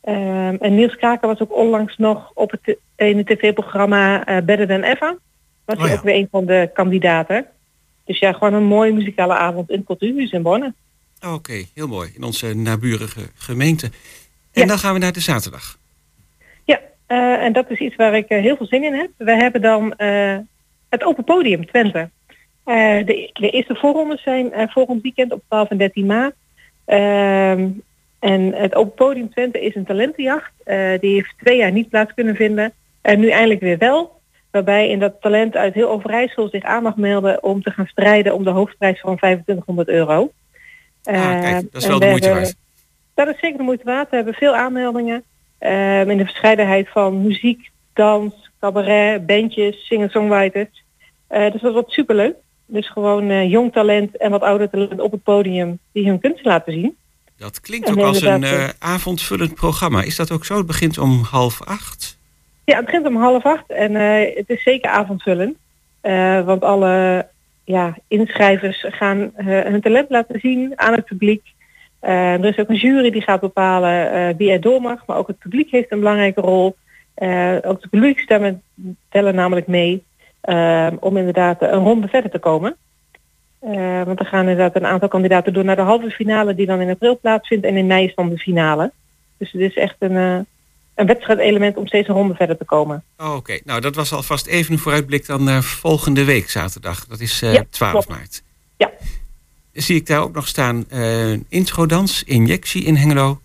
Ehm, 0.02 0.56
en 0.60 0.76
Niels 0.76 0.96
Kraken 0.96 1.28
was 1.28 1.40
ook 1.40 1.56
onlangs 1.56 1.98
nog 1.98 2.32
op 2.34 2.52
het 2.52 2.78
in 2.96 3.18
het 3.18 3.28
tv-programma 3.28 4.26
eh, 4.26 4.38
Better 4.44 4.68
Than 4.68 4.84
Ever. 4.84 5.18
Was 5.66 5.78
hij 5.78 5.86
Oh 5.86 5.92
ja. 5.92 5.98
ook 5.98 6.04
weer 6.04 6.16
een 6.16 6.28
van 6.32 6.46
de 6.46 6.70
kandidaten. 6.74 7.46
Dus 8.06 8.20
ja, 8.20 8.34
gewoon 8.34 8.54
een 8.54 8.64
mooie 8.64 8.94
muzikale 8.94 9.34
avond 9.34 9.70
in 9.70 9.78
het 9.78 9.86
Cultuurhuis 9.86 10.32
in 10.32 10.42
Borne. 10.42 10.74
Oké, 11.28 11.64
heel 11.74 11.88
mooi. 11.88 12.12
In 12.16 12.24
onze 12.24 12.54
naburige 12.56 13.22
gemeente. 13.36 13.86
En 14.52 14.62
Ja. 14.62 14.66
dan 14.68 14.78
gaan 14.78 14.94
we 14.94 15.00
naar 15.00 15.14
de 15.14 15.20
zaterdag. 15.20 15.78
Ja, 16.66 16.80
eh, 17.06 17.18
en 17.44 17.54
dat 17.54 17.70
is 17.70 17.80
iets 17.80 17.96
waar 17.96 18.16
ik 18.16 18.28
eh, 18.28 18.42
heel 18.42 18.56
veel 18.58 18.66
zin 18.66 18.84
in 18.84 18.94
heb. 18.94 19.10
We 19.18 19.32
hebben 19.36 19.62
dan 19.62 19.94
het 20.90 21.04
Open 21.04 21.24
Podium 21.24 21.66
Twente. 21.66 22.10
Eh, 22.64 23.06
de, 23.06 23.30
de 23.34 23.50
eerste 23.50 23.76
voorrondes 23.76 24.24
zijn 24.24 24.54
eh, 24.54 24.68
volgend 24.70 25.02
weekend 25.02 25.32
op 25.32 25.42
12 25.48 25.70
en 25.70 25.78
13 25.78 26.06
maart. 26.06 26.34
Ehm, 26.86 27.68
en 28.20 28.54
het 28.54 28.76
Open 28.76 28.94
Podium 28.94 29.30
Twente 29.30 29.62
is 29.62 29.76
een 29.76 29.86
talentenjacht. 29.86 30.52
Eh, 30.64 31.00
die 31.00 31.14
heeft 31.14 31.34
twee 31.38 31.58
jaar 31.58 31.72
niet 31.72 31.90
plaats 31.90 32.14
kunnen 32.14 32.36
vinden. 32.36 32.74
En 33.02 33.20
nu 33.20 33.30
eindelijk 33.30 33.60
weer 33.60 33.78
wel. 33.78 34.22
Waarbij 34.52 34.90
in 34.90 35.00
dat 35.00 35.22
talent 35.22 35.56
uit 35.56 35.74
heel 35.74 35.90
Overijssel 35.90 36.50
zich 36.50 36.64
aan 36.64 36.84
mag 36.84 36.96
melden 36.96 37.44
om 37.44 37.62
te 37.64 37.72
gaan 37.72 37.88
strijden 37.88 38.34
om 38.34 38.44
de 38.44 38.50
hoofdprijs 38.50 39.00
van 39.00 39.18
2500 39.18 39.88
euro. 39.88 40.32
Ah, 41.04 41.42
kijk, 41.42 41.72
dat 41.72 41.82
is 41.82 41.88
wel 41.88 42.00
de 42.00 42.06
moeite 42.06 42.26
hebben- 42.28 42.44
waard. 42.44 42.58
dat 43.14 43.28
is 43.28 43.40
zeker 43.40 43.58
de 43.58 43.64
moeite 43.64 43.84
waard. 43.84 44.10
We 44.10 44.16
hebben 44.16 44.34
veel 44.34 44.56
aanmeldingen. 44.56 45.24
ehm, 45.60 46.10
in 46.10 46.18
de 46.18 46.26
verscheidenheid 46.26 46.90
van 46.90 47.22
muziek, 47.22 47.70
dans, 47.94 48.52
cabaret, 48.60 49.26
bandjes, 49.26 49.86
singer-songwriters. 49.86 50.84
Dus 51.28 51.62
dat 51.62 51.74
wordt 51.74 51.92
superleuk. 51.92 52.36
Dus 52.66 52.90
gewoon 52.90 53.30
eh, 53.30 53.50
jong 53.52 53.72
talent 53.74 54.18
en 54.18 54.32
wat 54.32 54.42
ouder 54.42 54.70
talent 54.70 55.00
op 55.00 55.12
het 55.12 55.24
podium 55.24 55.80
die 55.92 56.08
hun 56.08 56.20
kunst 56.20 56.46
laten 56.46 56.74
zien. 56.74 56.98
Dat 57.38 57.60
klinkt 57.60 57.88
En 57.88 57.94
ook 57.94 58.06
als 58.06 58.22
een 58.22 58.34
inderdaad, 58.34 58.76
eh, 58.82 58.90
avondvullend 58.90 59.54
programma. 59.54 60.02
Is 60.02 60.16
dat 60.16 60.32
ook 60.32 60.46
zo? 60.46 60.58
Het 60.58 60.66
begint 60.66 60.98
om 60.98 61.24
half 61.24 61.64
acht. 61.64 62.18
Ja, 62.66 62.76
het 62.76 62.86
begint 62.86 63.08
om 63.08 63.16
half 63.16 63.44
acht 63.44 63.72
en 63.72 63.96
eh, 63.96 64.36
het 64.36 64.50
is 64.50 64.64
zeker 64.64 64.90
avondvullend. 64.90 65.58
Eh, 66.02 66.46
want 66.46 66.64
alle 66.64 67.28
ja, 67.64 67.98
inschrijvers 68.08 68.86
gaan 68.88 69.32
eh, 69.36 69.46
hun 69.46 69.82
talent 69.82 70.10
laten 70.10 70.40
zien 70.40 70.74
aan 70.76 70.94
het 70.94 71.06
publiek. 71.06 71.44
Eh, 72.00 72.34
er 72.34 72.46
is 72.46 72.58
ook 72.58 72.70
een 72.70 72.76
jury 72.76 73.12
die 73.12 73.22
gaat 73.22 73.40
bepalen 73.40 74.12
eh, 74.12 74.36
wie 74.38 74.52
er 74.52 74.62
door 74.62 74.82
mag. 74.82 75.06
Maar 75.06 75.18
ook 75.18 75.28
het 75.28 75.40
publiek 75.40 75.72
heeft 75.72 75.92
een 75.92 76.00
belangrijke 76.00 76.42
rol. 76.42 76.76
Eh, 77.14 77.56
ook 77.62 77.82
de 77.82 77.88
publiekstemmen 77.88 78.62
tellen 79.10 79.36
namelijk 79.36 79.68
mee. 79.68 80.04
Eh, 80.44 80.88
om 81.00 81.18
inderdaad 81.18 81.62
een 81.62 81.70
ronde 81.84 82.08
verder 82.08 82.32
te 82.32 82.40
komen. 82.40 82.76
Eh, 83.60 84.04
want 84.04 84.20
er 84.20 84.26
gaan 84.26 84.42
inderdaad 84.50 84.76
een 84.76 84.86
aantal 84.86 85.08
kandidaten 85.08 85.54
door 85.54 85.64
naar 85.64 85.76
de 85.76 85.82
halve 85.82 86.10
finale 86.10 86.56
die 86.56 86.66
dan 86.66 86.82
in 86.82 86.90
april 86.90 87.20
plaatsvindt. 87.20 87.66
En 87.66 87.76
in 87.78 87.88
mei 87.88 88.06
is 88.06 88.16
dan 88.16 88.30
de 88.30 88.38
finale. 88.38 88.92
Dus 89.38 89.52
het 89.52 89.62
is 89.62 89.76
echt 89.76 89.96
een, 90.00 90.18
eh 90.18 90.40
een 90.96 91.06
wedstrijdelement 91.06 91.78
om 91.78 91.88
steeds 91.88 92.08
een 92.08 92.14
ronde 92.16 92.36
verder 92.36 92.58
te 92.58 92.66
komen. 92.66 93.04
Oh, 93.18 93.36
Oké, 93.36 93.60
nou 93.64 93.82
dat 93.82 93.96
was 93.96 94.14
alvast 94.14 94.46
even 94.48 94.74
een 94.74 94.80
vooruitblik 94.80 95.26
dan 95.26 95.44
naar 95.44 95.64
volgende 95.64 96.24
week 96.24 96.50
zaterdag. 96.50 97.06
Dat 97.08 97.20
is 97.20 97.42
eh, 97.42 97.54
Ja, 97.54 97.64
12 97.70 97.92
klopt. 97.92 98.08
maart. 98.10 98.44
Ja. 98.78 98.92
Zie 99.74 99.96
ik 99.96 100.08
daar 100.08 100.22
ook 100.22 100.34
nog 100.34 100.48
staan 100.48 100.86
eh 100.90 101.32
introdans, 101.50 102.24
injectie 102.24 102.84
in 102.84 102.96
Hengelo 102.96 103.40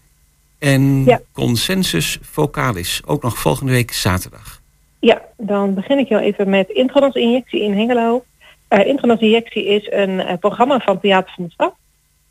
en 0.58 1.04
Ja. 1.04 1.20
consensus 1.32 2.18
vocalis. 2.22 3.02
Ook 3.06 3.22
nog 3.22 3.38
volgende 3.38 3.72
week 3.72 3.92
zaterdag. 3.92 4.57
Ja, 5.00 5.22
dan 5.36 5.74
begin 5.74 5.98
ik 5.98 6.08
heel 6.08 6.18
even 6.18 6.48
met 6.48 6.68
Introdans 6.68 7.14
Injectie 7.14 7.62
in 7.62 7.72
Hengelo. 7.72 8.24
Eh 8.68 8.86
Introdans 8.86 9.20
Injectie 9.20 9.64
is 9.64 9.90
een 9.90 10.20
eh, 10.20 10.38
programma 10.38 10.78
van 10.78 11.00
Theater 11.00 11.32
van 11.34 11.44
de 11.44 11.50
Stad. 11.50 11.74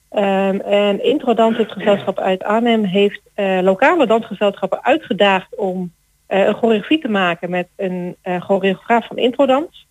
Ehm, 0.10 0.60
en 0.60 1.04
Introdans, 1.04 1.58
het 1.58 1.72
gezelschap 1.72 2.20
uit 2.20 2.44
Arnhem, 2.44 2.84
heeft 2.84 3.22
eh, 3.34 3.60
lokale 3.62 4.08
dansgezelschappen 4.08 4.84
uitgedaagd 4.84 5.56
om 5.56 5.92
eh, 6.28 6.46
een 6.46 6.54
choreografie 6.54 7.00
te 7.00 7.10
maken 7.10 7.50
met 7.50 7.68
een 7.76 8.16
eh, 8.22 8.42
choreograaf 8.42 9.08
van 9.08 9.18
Introdans. 9.18 9.88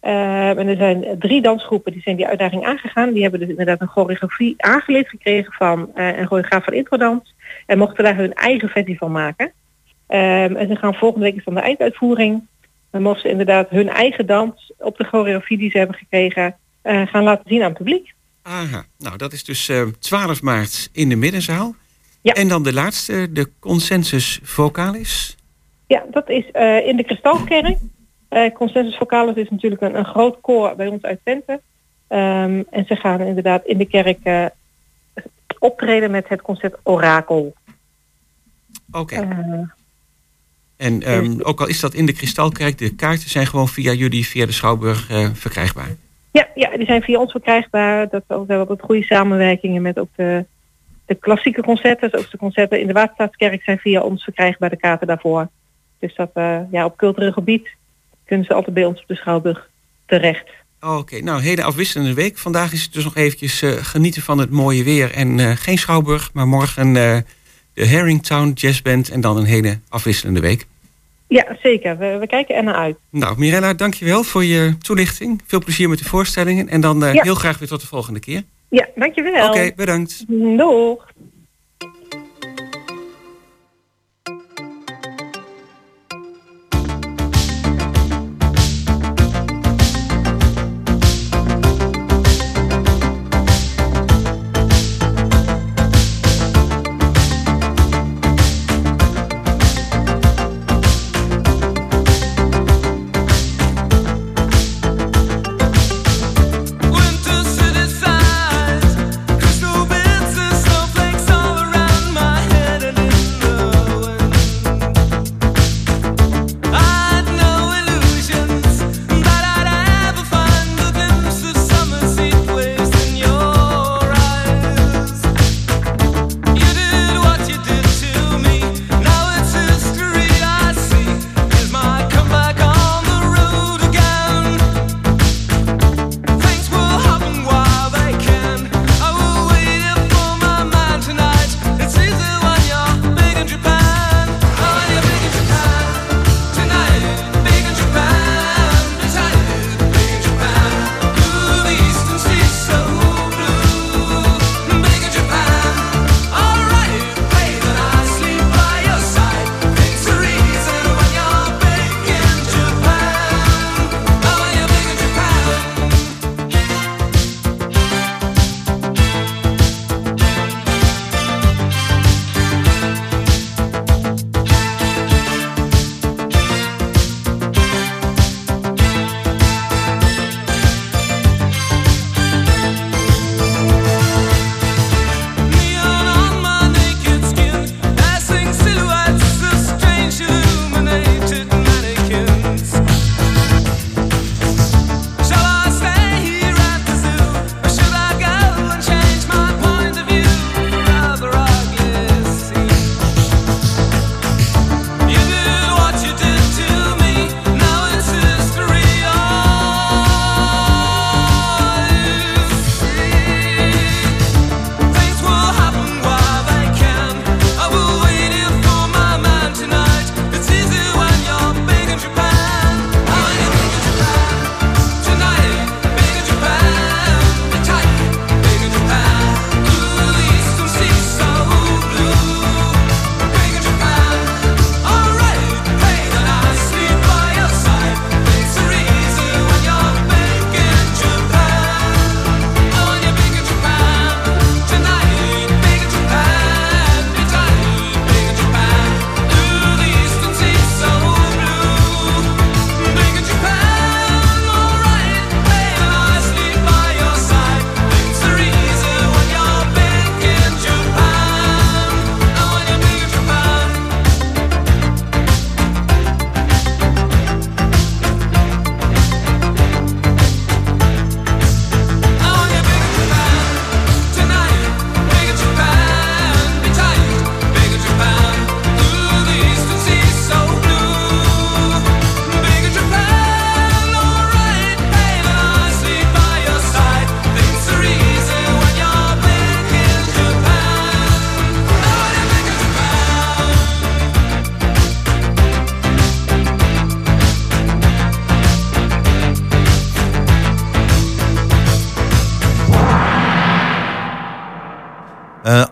Ehm, 0.00 0.58
en 0.58 0.68
er 0.68 0.76
zijn 0.76 1.18
drie 1.18 1.42
dansgroepen 1.42 1.92
die 1.92 2.02
zijn 2.02 2.16
die 2.16 2.26
uitdaging 2.26 2.64
aangegaan. 2.64 3.12
Die 3.12 3.22
hebben 3.22 3.40
dus 3.40 3.48
inderdaad 3.48 3.80
een 3.80 3.88
choreografie 3.88 4.54
aangeleerd 4.56 5.08
gekregen 5.08 5.52
van 5.52 5.90
eh, 5.94 6.18
een 6.18 6.26
choreograaf 6.26 6.64
van 6.64 6.72
Introdans. 6.72 7.34
En 7.66 7.78
mochten 7.78 8.04
daar 8.04 8.16
hun 8.16 8.34
eigen 8.34 8.68
versie 8.68 8.98
van 8.98 9.12
maken. 9.12 9.52
Ehm, 10.10 10.56
en 10.56 10.68
ze 10.68 10.76
gaan 10.76 10.94
volgende 10.94 11.24
week 11.24 11.44
dan 11.44 11.54
de 11.54 11.60
einduitvoering. 11.60 12.46
Dan 12.90 13.02
mogen 13.02 13.20
ze 13.20 13.28
inderdaad 13.28 13.70
hun 13.70 13.88
eigen 13.88 14.26
dans 14.26 14.72
op 14.78 14.96
de 14.96 15.04
choreografie 15.04 15.58
die 15.58 15.70
ze 15.70 15.78
hebben 15.78 15.96
gekregen 15.96 16.56
eh, 16.82 17.06
gaan 17.06 17.22
laten 17.22 17.44
zien 17.46 17.62
aan 17.62 17.68
het 17.68 17.76
publiek. 17.76 18.14
Aha, 18.42 18.84
nou 18.98 19.16
dat 19.16 19.32
is 19.32 19.44
dus 19.44 19.68
eh 19.68 19.82
12 19.98 20.42
maart 20.42 20.88
in 20.92 21.08
de 21.08 21.16
middenzaal. 21.16 21.74
Ja. 22.20 22.32
En 22.32 22.48
dan 22.48 22.62
de 22.62 22.72
laatste, 22.72 23.32
de 23.32 23.50
consensus 23.58 24.40
vocalis. 24.42 25.36
Ja, 25.86 26.04
dat 26.10 26.28
is 26.28 26.50
eh, 26.50 26.86
in 26.86 26.96
de 26.96 27.04
Kristalkerk. 27.04 27.78
Eh 28.28 28.52
Consensus 28.54 28.96
Vocalis 28.96 29.34
is 29.34 29.50
natuurlijk 29.50 29.82
een, 29.82 29.98
een 29.98 30.04
groot 30.04 30.40
koor 30.40 30.76
bij 30.76 30.86
ons 30.86 31.02
uit 31.02 31.20
Twente. 31.22 31.60
Ehm, 32.08 32.62
en 32.70 32.84
ze 32.86 32.96
gaan 32.96 33.20
inderdaad 33.20 33.64
in 33.64 33.78
de 33.78 33.86
kerk 33.86 34.50
optreden 35.58 36.10
met 36.10 36.28
het 36.28 36.42
concert 36.42 36.76
Orakel. 36.82 37.54
Oké. 38.92 39.68
En 40.80 41.02
ehm, 41.02 41.40
ook 41.42 41.60
al 41.60 41.68
is 41.68 41.80
dat 41.80 41.94
in 41.94 42.06
de 42.06 42.12
Kristalkerk, 42.12 42.78
de 42.78 42.94
kaarten 42.94 43.30
zijn 43.30 43.46
gewoon 43.46 43.68
via 43.68 43.92
jullie, 43.92 44.26
via 44.26 44.46
de 44.46 44.52
Schouwburg 44.52 45.10
eh, 45.10 45.28
verkrijgbaar. 45.32 45.88
ja, 46.32 46.48
ja, 46.54 46.76
die 46.76 46.86
zijn 46.86 47.02
via 47.02 47.18
ons 47.18 47.30
verkrijgbaar. 47.30 48.08
Dat 48.08 48.22
we 48.26 48.34
hebben 48.34 48.68
ook 48.68 48.82
goede 48.82 49.02
samenwerkingen 49.02 49.82
met 49.82 49.98
ook 49.98 50.08
de, 50.16 50.44
de 51.06 51.14
klassieke 51.14 51.62
concerten. 51.62 52.10
Dus 52.10 52.20
ook 52.20 52.30
de 52.30 52.36
concerten 52.36 52.80
in 52.80 52.86
de 52.86 52.92
Waterstaatskerk 52.92 53.62
zijn 53.62 53.78
via 53.78 54.00
ons 54.00 54.24
verkrijgbaar, 54.24 54.70
de 54.70 54.76
kaarten 54.76 55.06
daarvoor. 55.06 55.48
Dus 55.98 56.14
dat 56.14 56.30
eh, 56.34 56.58
ja, 56.70 56.84
op 56.84 56.96
cultureel 56.96 57.32
gebied 57.32 57.68
kunnen 58.24 58.46
ze 58.46 58.54
altijd 58.54 58.74
bij 58.74 58.84
ons 58.84 59.00
op 59.00 59.08
de 59.08 59.16
Schouwburg 59.16 59.70
terecht. 60.06 60.48
Oké, 60.80 61.20
nou, 61.20 61.42
hele 61.42 61.62
afwisselende 61.62 62.14
week. 62.14 62.38
Vandaag 62.38 62.72
is 62.72 62.82
het 62.82 62.92
dus 62.92 63.04
nog 63.04 63.16
eventjes 63.16 63.62
eh, 63.62 63.70
genieten 63.70 64.22
van 64.22 64.38
het 64.38 64.50
mooie 64.50 64.84
weer. 64.84 65.12
En 65.12 65.56
geen 65.56 65.78
Schouwburg, 65.78 66.30
maar 66.32 66.48
morgen 66.48 67.24
de 67.80 67.88
Harringtown 67.88 68.50
Jazzband. 68.54 69.08
En 69.10 69.20
dan 69.20 69.36
een 69.36 69.44
hele 69.44 69.78
afwisselende 69.88 70.40
week. 70.40 70.66
Ja, 71.28 71.56
zeker. 71.62 71.98
We, 71.98 72.16
we 72.20 72.26
kijken 72.26 72.54
er 72.54 72.62
naar 72.62 72.74
uit. 72.74 72.96
Nou, 73.10 73.38
Mirella, 73.38 73.74
dankjewel 73.74 74.22
voor 74.22 74.44
je 74.44 74.78
toelichting. 74.78 75.42
Veel 75.46 75.58
plezier 75.64 75.88
met 75.88 75.98
de 75.98 76.04
voorstellingen. 76.04 76.68
En 76.68 76.80
dan 76.80 77.04
eh, 77.04 77.14
Ja. 77.14 77.22
heel 77.22 77.34
graag 77.34 77.58
weer 77.58 77.68
tot 77.68 77.80
de 77.80 77.86
volgende 77.86 78.20
keer. 78.20 78.42
Ja, 78.68 78.88
dankjewel. 78.94 79.48
Oké, 79.48 79.72
bedankt. 79.76 80.24
Doeg. 80.28 81.08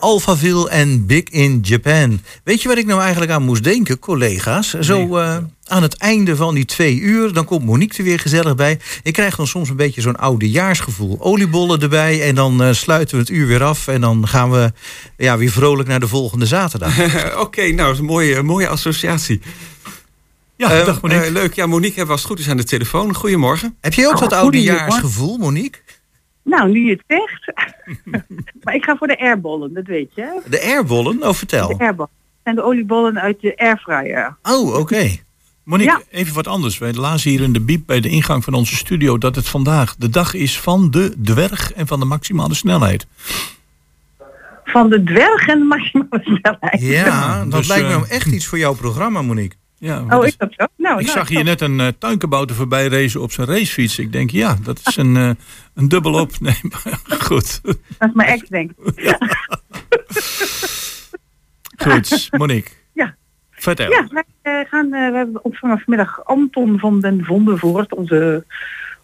Alphaville 0.09 0.69
en 0.71 1.07
Big 1.07 1.23
in 1.23 1.59
Japan. 1.63 2.21
Weet 2.45 2.63
je 2.63 2.69
wat 2.69 2.79
ik 2.79 2.87
nou 2.87 3.01
eigenlijk 3.01 3.31
aan 3.33 3.43
moest 3.43 3.65
denken, 3.65 3.99
collega's? 3.99 4.71
Zo 4.81 5.17
eh, 5.17 5.37
aan 5.65 5.83
het 5.83 5.97
einde 5.97 6.37
van 6.37 6.55
die 6.55 6.65
twee 6.65 6.99
uur, 7.01 7.33
dan 7.33 7.45
komt 7.45 7.65
Monique 7.65 7.99
er 7.99 8.05
weer 8.05 8.19
gezellig 8.19 8.55
bij. 8.55 8.79
Ik 9.03 9.13
krijg 9.13 9.37
dan 9.37 9.47
soms 9.47 9.69
een 9.69 9.77
beetje 9.77 10.01
zo'n 10.01 10.17
oudejaarsgevoel. 10.17 11.17
Oliebollen 11.21 11.81
erbij 11.81 12.23
en 12.23 12.35
dan 12.35 12.63
eh, 12.63 12.73
sluiten 12.73 13.15
we 13.17 13.21
het 13.23 13.31
uur 13.31 13.47
weer 13.47 13.63
af. 13.65 13.89
En 13.89 14.01
dan 14.01 14.29
gaan 14.29 14.51
we 14.51 14.73
ja, 15.17 15.37
weer 15.39 15.51
vrolijk 15.51 15.89
naar 15.89 16.01
de 16.01 16.09
volgende 16.09 16.47
zaterdag. 16.47 16.99
Oké, 17.45 17.63
nou, 17.63 17.77
dat 17.77 17.93
is 17.93 17.99
een 17.99 18.05
mooie, 18.05 18.43
mooie 18.43 18.69
associatie. 18.69 19.41
Ja, 20.57 20.71
Eh, 20.73 20.87
dag 20.87 21.01
Monique. 21.01 21.31
leuk. 21.31 21.55
Ja, 21.55 21.67
Monique 21.67 21.89
hebben 21.97 22.07
we 22.07 22.13
als 22.13 22.21
het 22.23 22.31
goed 22.31 22.39
is 22.41 22.49
aan 22.49 22.57
de 22.57 22.65
telefoon. 22.65 23.15
Goedemorgen. 23.15 23.77
Heb 23.81 23.95
je 23.95 24.07
ook 24.09 24.19
dat 24.21 24.33
Oh, 24.33 24.39
goeie, 24.41 24.71
oudejaarsgevoel, 24.71 25.37
Monique? 25.37 25.81
Nou, 26.49 26.71
nu 26.71 26.85
je 26.85 26.91
het 26.91 27.03
zegt. 27.07 27.53
maar 28.63 28.75
ik 28.75 28.85
ga 28.85 28.97
voor 28.97 29.07
de 29.07 29.19
airbollen, 29.19 29.75
dat 29.75 29.87
weet 29.87 30.11
je. 30.15 30.23
hè? 30.23 30.51
De 30.51 30.63
airbollen? 30.63 31.23
Oh, 31.23 31.35
vertel. 31.35 31.69
De 31.69 31.79
airbollen. 31.79 32.11
Zijn 32.43 32.55
de 32.55 32.63
oliebollen 32.63 33.21
uit 33.21 33.41
de 33.41 33.57
airfryer. 33.57 34.37
Oh, 34.43 34.79
oké. 34.79 35.17
Monique, 35.63 35.93
ja. 35.93 36.19
even 36.19 36.35
wat 36.35 36.47
anders. 36.47 36.79
Wij 36.79 36.93
lazen 36.93 37.31
hier 37.31 37.41
in 37.41 37.53
de 37.53 37.61
biep 37.61 37.87
bij 37.87 38.01
de 38.01 38.09
ingang 38.09 38.45
van 38.45 38.55
onze 38.55 38.77
studio 38.77 39.19
dat 39.19 39.35
het 39.35 39.49
vandaag 39.49 39.97
de 39.97 40.09
dag 40.09 40.35
is 40.35 40.61
van 40.61 40.91
de 40.91 41.15
dwerg 41.23 41.73
en 41.73 41.87
van 41.87 41.99
de 41.99 42.05
maximale 42.07 42.55
snelheid. 42.55 43.07
Van 44.65 44.91
de 44.91 45.03
dwerg 45.03 45.49
en 45.49 45.59
de 45.59 45.65
maximale 45.65 46.21
snelheid. 46.23 46.81
Ja, 46.81 47.45
dat 47.45 47.53
dus, 47.53 47.69
lijkt 47.69 47.85
me 47.85 47.91
eh, 47.91 47.97
nou 47.97 48.09
echt 48.09 48.27
iets 48.27 48.47
voor 48.47 48.59
jouw 48.59 48.75
programma, 48.75 49.23
Monique. 49.23 49.57
Ja, 49.79 50.05
Oh, 50.09 50.27
is- 50.27 50.37
dat 50.37 50.53
zo? 50.57 50.65
Nou, 50.77 50.99
ik 50.99 51.07
nou, 51.07 51.19
zag 51.19 51.29
hier 51.29 51.45
net 51.45 51.61
een 51.61 51.79
uh, 51.79 51.87
tuinkebouter 51.99 52.57
voorbij 52.57 52.87
racen 52.89 53.21
op 53.21 53.33
zijn 53.33 53.47
racefiets. 53.47 53.99
Ik 53.99 54.13
denk, 54.13 54.31
ja, 54.31 54.57
dat 54.63 54.81
is 54.85 54.97
een, 54.97 55.17
eh, 55.17 55.31
een 55.75 55.89
dubbel 55.89 56.13
op. 56.21 56.31
Nee, 56.41 56.59
maar 56.63 57.21
goed. 57.21 57.61
Dat 57.63 57.79
is 57.99 58.15
mijn 58.15 58.29
ex, 58.29 58.49
denk 58.49 58.71
ik. 58.71 59.17
Goed, 61.77 62.29
Monique. 62.31 62.71
Ja. 62.93 63.17
Vertel. 63.51 63.91
Ja, 63.91 64.07
wij 64.11 64.25
eh, 64.43 64.69
gaan, 64.69 64.91
we 64.91 64.97
hebben 64.97 65.45
ontvangen 65.45 65.79
vanmiddag 65.79 66.25
Anton 66.25 66.79
van 66.79 67.01
den 67.01 67.25
Vondenvoort, 67.25 67.95
onze, 67.95 68.45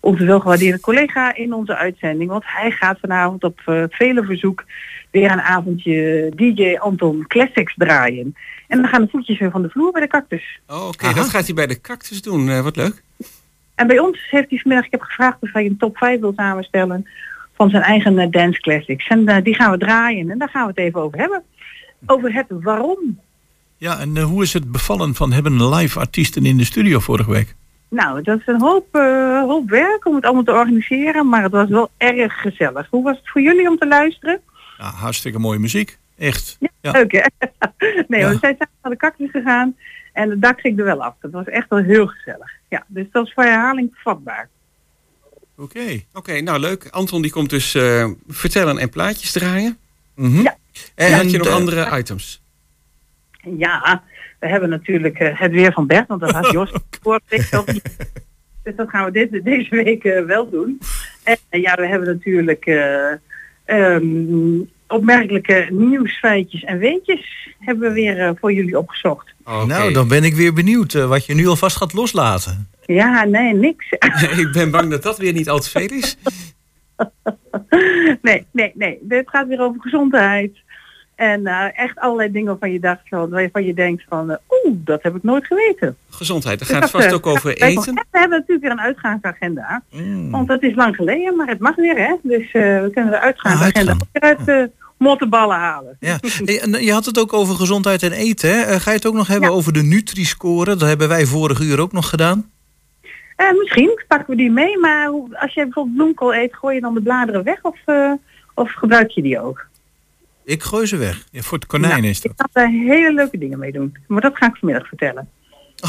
onze 0.05 0.25
welgewaardeerde 0.25 0.81
collega 0.81 1.35
in 1.35 1.53
onze 1.53 1.77
uitzending. 1.77 2.31
Want 2.31 2.43
hij 2.47 2.71
gaat 2.71 2.99
vanavond 3.01 3.45
op 3.45 3.61
eh, 3.65 3.85
vele 3.89 4.25
verzoek 4.25 4.65
weer 5.11 5.31
een 5.31 5.41
avondje 5.41 6.31
DJ 6.37 6.77
Anton 6.77 7.25
Classics 7.27 7.75
draaien. 7.77 8.37
En 8.69 8.81
dan 8.81 8.91
gaan 8.91 9.03
de 9.03 9.09
voetjes 9.11 9.39
weer 9.39 9.51
van 9.51 9.63
de 9.63 9.69
vloer 9.69 9.93
bij 9.93 10.01
de 10.01 10.07
cactus. 10.07 10.61
Oh, 10.67 10.87
Oké, 10.87 11.13
dat 11.15 11.29
gaat 11.29 11.45
hij 11.45 11.55
bij 11.55 11.67
de 11.67 11.81
cactus 11.81 12.23
doen. 12.23 12.49
Eh, 12.49 12.61
wat 12.61 12.77
leuk. 12.77 13.03
En 13.75 13.87
bij 13.87 13.99
ons 13.99 14.31
heeft 14.31 14.51
hij 14.51 14.59
vanmiddag, 14.59 14.87
ik 14.87 14.93
heb 14.93 15.03
gevraagd 15.03 15.37
of 15.41 15.53
hij 15.53 15.67
een 15.67 15.77
top 15.77 15.97
5 15.97 16.21
wil 16.21 16.33
samenstellen 16.37 17.09
van 17.55 17.71
zijn 17.71 17.83
eigen 17.83 18.19
eh, 18.19 18.31
dance 18.31 18.61
classics. 18.61 19.07
En 19.07 19.43
die 19.43 19.55
gaan 19.55 19.71
we 19.71 19.79
draaien 19.79 20.31
en 20.31 20.39
daar 20.39 20.49
gaan 20.49 20.63
we 20.63 20.69
het 20.69 20.79
even 20.79 21.01
over 21.01 21.19
hebben. 21.19 21.43
Over 22.07 22.35
het 22.35 22.47
waarom. 22.49 23.21
Ja, 23.77 23.99
en 23.99 24.19
hoe 24.19 24.43
is 24.43 24.53
het 24.53 24.73
bevallen 24.73 25.15
van 25.15 25.33
hebben 25.33 25.69
live 25.69 25.99
artiesten 25.99 26.47
in 26.47 26.57
de 26.57 26.65
studio 26.65 26.99
vorige 26.99 27.31
week? 27.31 27.55
Nou, 27.95 28.23
dat 28.23 28.39
is 28.39 28.47
een 28.47 28.61
hoop, 28.61 28.95
eh, 28.95 29.41
hoop 29.41 29.69
werk 29.69 30.07
om 30.07 30.15
het 30.15 30.25
allemaal 30.25 30.43
te 30.43 30.53
organiseren, 30.53 31.29
maar 31.29 31.43
het 31.43 31.53
was 31.53 31.69
wel 31.69 31.91
erg 31.97 32.41
gezellig. 32.41 32.87
Hoe 32.91 33.03
was 33.03 33.17
het 33.17 33.29
voor 33.31 33.41
jullie 33.41 33.69
om 33.69 33.79
te 33.79 33.87
luisteren? 33.87 34.41
Ja, 34.79 34.85
hartstikke 34.91 35.39
mooie 35.39 35.59
muziek. 35.59 35.99
Echt. 36.19 36.59
Ja. 36.81 36.91
Leuk 36.91 37.13
hè? 37.13 37.25
nee, 38.09 38.21
Ja. 38.21 38.29
we 38.29 38.39
zijn 38.41 38.57
samen 38.59 38.75
naar 38.83 38.93
de 38.93 38.99
cactus 38.99 39.31
gegaan 39.31 39.77
en 40.13 40.31
het 40.31 40.43
dak 40.43 40.61
ging 40.61 40.79
er 40.79 40.85
wel 40.85 41.03
af. 41.05 41.15
Dat 41.21 41.31
was 41.31 41.47
echt 41.47 41.69
wel 41.69 41.79
heel 41.79 42.07
gezellig. 42.07 42.51
Ja, 42.69 42.85
dus 42.87 43.07
dat 43.13 43.27
is 43.27 43.33
voor 43.33 43.45
herhaling 43.45 43.91
vatbaar. 43.95 44.49
Oké. 45.57 46.01
Oké, 46.13 46.41
nou 46.41 46.59
leuk. 46.59 46.89
Anton 46.91 47.23
die 47.23 47.31
komt 47.31 47.51
dus 47.51 47.75
eh, 47.75 48.11
vertellen 48.29 48.79
en 48.79 48.89
plaatjes 48.91 49.33
draaien. 49.33 49.79
Mhm. 50.15 50.41
Ja. 50.43 50.57
En 50.95 51.13
had 51.13 51.31
je 51.31 51.39
nog 51.39 51.47
eh, 51.47 51.55
andere 51.55 51.99
items? 51.99 52.43
Ja, 53.59 54.03
we 54.45 54.51
hebben 54.51 54.69
natuurlijk 54.69 55.19
eh, 55.19 55.41
het 55.41 55.53
weer 55.53 55.73
van 55.73 55.87
Bert, 55.87 56.09
want 56.09 56.21
dat 56.21 56.31
had 56.31 56.51
Jos 56.57 56.73
voor. 57.03 57.21
Dus 58.65 58.77
dat 58.77 58.91
gaan 58.91 59.05
we 59.05 59.11
dit, 59.11 59.45
deze 59.45 59.77
week 59.85 60.05
eh, 60.05 60.25
wel 60.25 60.51
doen. 60.51 60.81
En 61.23 61.37
eh, 61.49 61.63
ja, 61.63 61.75
we 61.75 61.87
hebben 61.87 62.09
natuurlijk 62.09 62.67
eh, 62.67 63.13
ehm, 63.65 64.61
opmerkelijke 64.89 65.67
nieuwsfeitjes 65.71 66.65
en 66.65 66.79
weetjes 66.79 67.49
hebben 67.59 67.89
we 67.89 67.95
weer 67.95 68.35
voor 68.41 68.53
jullie 68.53 68.79
opgezocht. 68.79 69.35
Nou, 69.45 69.93
dan 69.93 70.09
ben 70.09 70.25
ik 70.25 70.35
weer 70.35 70.53
benieuwd 70.53 70.93
wat 70.93 71.27
je 71.27 71.35
nu 71.35 71.47
alvast 71.47 71.77
gaat 71.77 71.93
loslaten. 71.93 72.69
Ja, 72.87 73.25
nee, 73.25 73.55
niks. 73.55 73.87
ik 74.45 74.49
ben 74.53 74.71
bang 74.71 74.91
dat 74.91 75.03
dat 75.03 75.19
weer 75.19 75.33
niet 75.33 75.49
al 75.49 75.59
te 75.59 75.71
veel 75.71 75.89
is. 75.89 76.17
nee, 78.23 78.47
nee, 78.51 78.73
nee. 78.75 78.99
Dit 79.01 79.31
gaat 79.31 79.47
weer 79.47 79.61
over 79.61 79.81
gezondheid. 79.81 80.64
En 81.17 81.47
eh, 81.47 81.79
echt 81.79 81.99
allerlei 81.99 82.31
dingen 82.33 82.47
waarvan 82.49 82.73
je 82.73 82.81
dacht 82.81 83.01
van, 83.09 83.31
waarvan 83.31 83.65
je 83.65 83.75
denkt 83.75 84.05
van, 84.09 84.31
eh, 84.31 84.37
oeh, 84.65 84.77
dat 84.85 85.03
heb 85.03 85.15
ik 85.17 85.23
nooit 85.23 85.47
geweten. 85.47 85.97
Gezondheid, 86.11 86.59
daar 86.59 86.69
Dus 86.69 86.77
gaat 86.77 86.83
het 86.83 86.93
vast 86.93 87.07
eh, 87.07 87.15
ook 87.15 87.27
over 87.27 87.57
eten. 87.57 87.95
We 87.95 88.05
hebben 88.11 88.39
natuurlijk 88.39 88.61
weer 88.63 88.71
een 88.71 88.81
uitgaansagenda. 88.81 89.83
Mm. 89.93 90.31
Want 90.31 90.49
dat 90.49 90.63
is 90.63 90.75
lang 90.75 90.97
geleden, 90.97 91.37
maar 91.37 91.47
het 91.47 91.59
mag 91.59 91.77
weer, 91.77 91.97
hè? 91.97 92.15
Dus 92.23 92.53
we 92.53 92.91
kunnen 92.93 93.11
de 93.11 93.21
uitgaansagenda 93.21 93.93
Ah, 93.93 93.99
ook 94.01 94.09
weer 94.13 94.23
uit 94.23 94.47
de 94.47 94.71
mottenballen 94.99 95.57
halen. 95.57 95.97
Ja. 96.01 96.19
Je 96.81 96.93
had 96.93 97.05
het 97.05 97.19
ook 97.19 97.33
over 97.33 97.55
gezondheid 97.55 98.03
en 98.03 98.13
eten. 98.13 98.51
Hè? 98.51 98.81
Ga 98.81 98.91
je 98.91 98.97
het 98.97 99.07
ook 99.07 99.15
nog 99.15 99.27
hebben 99.27 99.49
Ja. 99.49 99.55
over 99.55 99.73
de 99.73 99.83
Nutri-score? 99.83 100.65
Dat 100.77 100.89
hebben 100.89 101.09
wij 101.09 101.27
vorige 101.27 101.65
uur 101.65 101.81
ook 101.81 101.93
nog 101.93 102.09
gedaan. 102.09 102.51
Misschien 103.59 104.03
pakken 104.09 104.31
we 104.31 104.37
die 104.37 104.51
mee, 104.51 104.79
maar 104.79 105.11
als 105.33 105.55
je 105.55 105.63
bijvoorbeeld 105.63 105.97
bloemkool 105.97 106.35
eet, 106.35 106.55
gooi 106.55 106.75
je 106.75 106.81
dan 106.81 106.95
de 106.95 107.03
bladeren 107.03 107.45
weg 107.45 107.63
of, 107.63 107.79
of 108.55 108.73
gebruik 108.73 109.11
je 109.11 109.23
die 109.23 109.41
ook? 109.41 109.67
Ik 110.45 110.63
gooi 110.63 110.87
ze 110.87 110.97
weg. 110.97 111.25
Ja, 111.31 111.43
voor 111.43 111.59
het 111.59 111.67
konijn 111.67 111.93
Nou, 111.93 112.07
is 112.07 112.21
dat. 112.21 112.31
Ik 112.31 112.37
kan 112.37 112.49
daar 112.53 112.69
hele 112.69 113.15
leuke 113.15 113.39
dingen 113.39 113.59
mee 113.59 113.73
doen. 113.73 113.97
Maar 114.07 114.21
dat 114.21 114.37
ga 114.37 114.47
ik 114.47 114.57
vanmiddag 114.57 114.89
vertellen. 114.89 115.29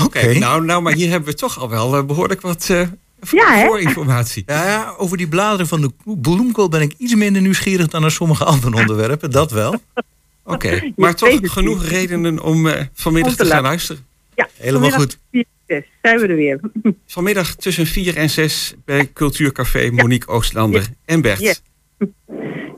Oké. 0.06 0.34
Nou, 0.38 0.66
nou, 0.66 0.82
maar 0.82 0.94
hier 0.94 1.10
hebben 1.10 1.30
we 1.30 1.36
toch 1.36 1.60
al 1.60 1.70
wel 1.70 1.96
eh, 1.98 2.04
behoorlijk 2.06 2.42
wat 2.42 2.70
eh 2.70 2.82
Ja, 3.32 3.54
hè? 3.54 3.66
voorinformatie. 3.66 4.44
Ja, 4.46 4.66
ja, 4.68 4.94
over 4.98 5.18
die 5.18 5.28
bladeren 5.28 5.68
van 5.68 5.82
de 5.82 5.92
bloemkool 6.22 6.70
ben 6.70 6.82
ik 6.82 6.94
iets 6.98 7.16
minder 7.16 7.42
nieuwsgierig 7.42 7.88
dan 7.88 8.02
naar 8.02 8.12
sommige 8.12 8.44
andere 8.44 8.76
onderwerpen. 8.76 9.32
Dat 9.32 9.52
wel. 9.52 9.76
Oké, 10.44 10.92
maar 10.96 11.16
toch 11.16 11.40
genoeg 11.42 11.82
niet. 11.82 11.92
redenen 11.92 12.40
om 12.40 12.68
eh, 12.68 12.82
vanmiddag 12.94 13.32
Om 13.32 13.38
te 13.38 13.44
te 13.44 13.50
gaan 13.50 13.64
luisteren. 13.64 14.06
Ja, 14.36 14.50
Helemaal 14.58 14.90
vanmiddag 14.90 15.02
goed. 15.02 15.20
vier 15.32 15.40
uur 15.68 15.78
zes 15.78 15.84
zijn 16.02 16.20
we 16.20 16.28
er 16.28 16.36
weer. 16.36 16.60
Vanmiddag 17.08 17.56
tussen 17.56 17.86
4 17.86 18.18
en 18.18 18.30
6 18.30 18.74
bij 18.86 19.10
Cultuurcafé 19.14 19.90
Monique 19.92 20.28
Oostlander 20.34 20.88
en 21.06 21.22
Bert. 21.22 21.62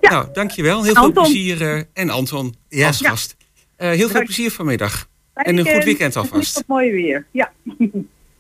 Ja. 0.09 0.15
Nou, 0.15 0.27
dankjewel. 0.33 0.83
Heel 0.83 0.93
veel 0.93 1.11
plezier. 1.11 1.61
eh, 1.75 1.83
en 1.93 2.09
Anton 2.09 2.55
Ja. 2.69 2.87
als 2.87 3.01
gast. 3.01 3.35
Eh, 3.75 3.89
heel 3.89 4.09
veel 4.09 4.23
plezier 4.23 4.51
vanmiddag. 4.51 5.07
Fijn 5.33 5.45
En 5.45 5.51
een 5.51 5.57
goed 5.57 5.65
weekend. 5.65 5.83
weekend 5.85 6.15
En 6.15 6.21
alvast. 6.21 6.53
Tot 6.53 6.63
mooi 6.67 6.91
weer. 6.91 7.25
Ja. 7.31 7.51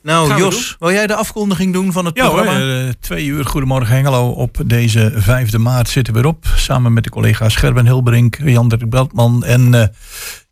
Nou, 0.01 0.27
Gaan 0.29 0.37
Jos, 0.37 0.75
wil 0.79 0.91
jij 0.91 1.07
de 1.07 1.15
afkondiging 1.15 1.73
doen 1.73 1.91
van 1.91 2.05
het 2.05 2.15
Ja 2.17 2.25
hoor, 2.25 2.41
programma? 2.41 2.85
eh, 2.87 2.89
twee 2.99 3.25
uur 3.25 3.45
Goedemorgen 3.45 3.95
Hengelo 3.95 4.29
op 4.29 4.57
deze 4.65 5.11
5e 5.15 5.57
maart 5.59 5.89
zitten 5.89 6.13
we 6.13 6.19
erop. 6.19 6.45
Samen 6.55 6.93
met 6.93 7.03
de 7.03 7.09
collega's 7.09 7.55
Gerben 7.55 7.85
Hilbrink, 7.85 8.37
Jan-Dirk 8.43 8.89
Beltman 8.89 9.43
en 9.45 9.73
eh, 9.73 9.87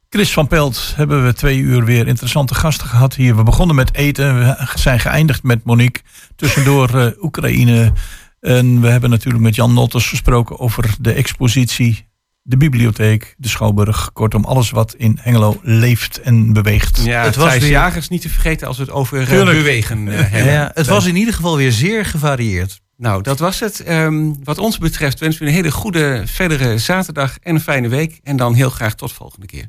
Chris 0.10 0.34
van 0.34 0.48
Pelt 0.48 0.94
hebben 0.96 1.26
we 1.26 1.34
twee 1.34 1.58
uur 1.60 1.86
weer 1.86 2.08
interessante 2.08 2.56
gasten 2.56 2.88
gehad 2.88 3.16
hier. 3.16 3.36
We 3.36 3.44
begonnen 3.44 3.76
met 3.76 3.96
eten, 3.96 4.40
we 4.40 4.68
zijn 4.76 5.00
geëindigd 5.00 5.44
met 5.44 5.64
Monique. 5.64 6.02
Tussendoor 6.36 7.00
eh, 7.00 7.24
Oekraïne. 7.24 7.92
En 8.46 8.82
we 8.82 8.88
hebben 8.88 9.10
natuurlijk 9.10 9.44
met 9.44 9.56
Jan 9.56 9.74
Notters 9.74 10.10
gesproken 10.10 10.60
over 10.60 10.96
de 11.00 11.12
expositie, 11.14 12.08
de 12.42 12.58
bibliotheek, 12.58 13.36
de 13.38 13.48
Schouwburg. 13.48 14.10
Kortom, 14.14 14.44
alles 14.46 14.70
wat 14.70 14.94
in 14.98 15.18
Hengelo 15.22 15.60
leeft 15.62 16.22
en 16.22 16.54
beweegt. 16.54 17.02
Ja, 17.06 17.24
Het 17.24 17.36
was 17.36 17.58
weer- 17.58 17.70
Jagers 17.70 18.10
niet 18.10 18.22
te 18.22 18.30
vergeten 18.30 18.68
als 18.68 18.78
we 18.78 18.84
het 18.84 18.92
over 18.92 19.22
eh, 19.22 19.28
Tuurlijk. 19.28 19.58
bewegen 19.58 20.08
eh, 20.08 20.20
hebben. 20.32 20.52
Ja, 20.54 20.72
het 20.74 20.88
was 20.88 21.06
in 21.06 21.16
ieder 21.16 21.34
geval 21.34 21.58
weer 21.58 21.72
zeer 21.72 22.06
gevarieerd. 22.06 22.82
Nou, 22.98 23.22
dat 23.24 23.40
was 23.40 23.60
het. 23.60 23.80
Ehm, 23.80 24.34
wat 24.44 24.58
ons 24.58 24.78
betreft 24.78 25.20
wensen 25.20 25.42
we 25.42 25.48
een 25.48 25.54
hele 25.56 25.72
goede 25.72 26.22
verdere 26.26 26.78
zaterdag 26.78 27.38
en 27.40 27.56
een 27.56 27.62
fijne 27.62 27.88
week. 27.88 28.20
En 28.24 28.38
dan 28.38 28.54
heel 28.54 28.70
graag 28.70 28.96
tot 28.96 29.12
volgende 29.12 29.46
keer. 29.46 29.68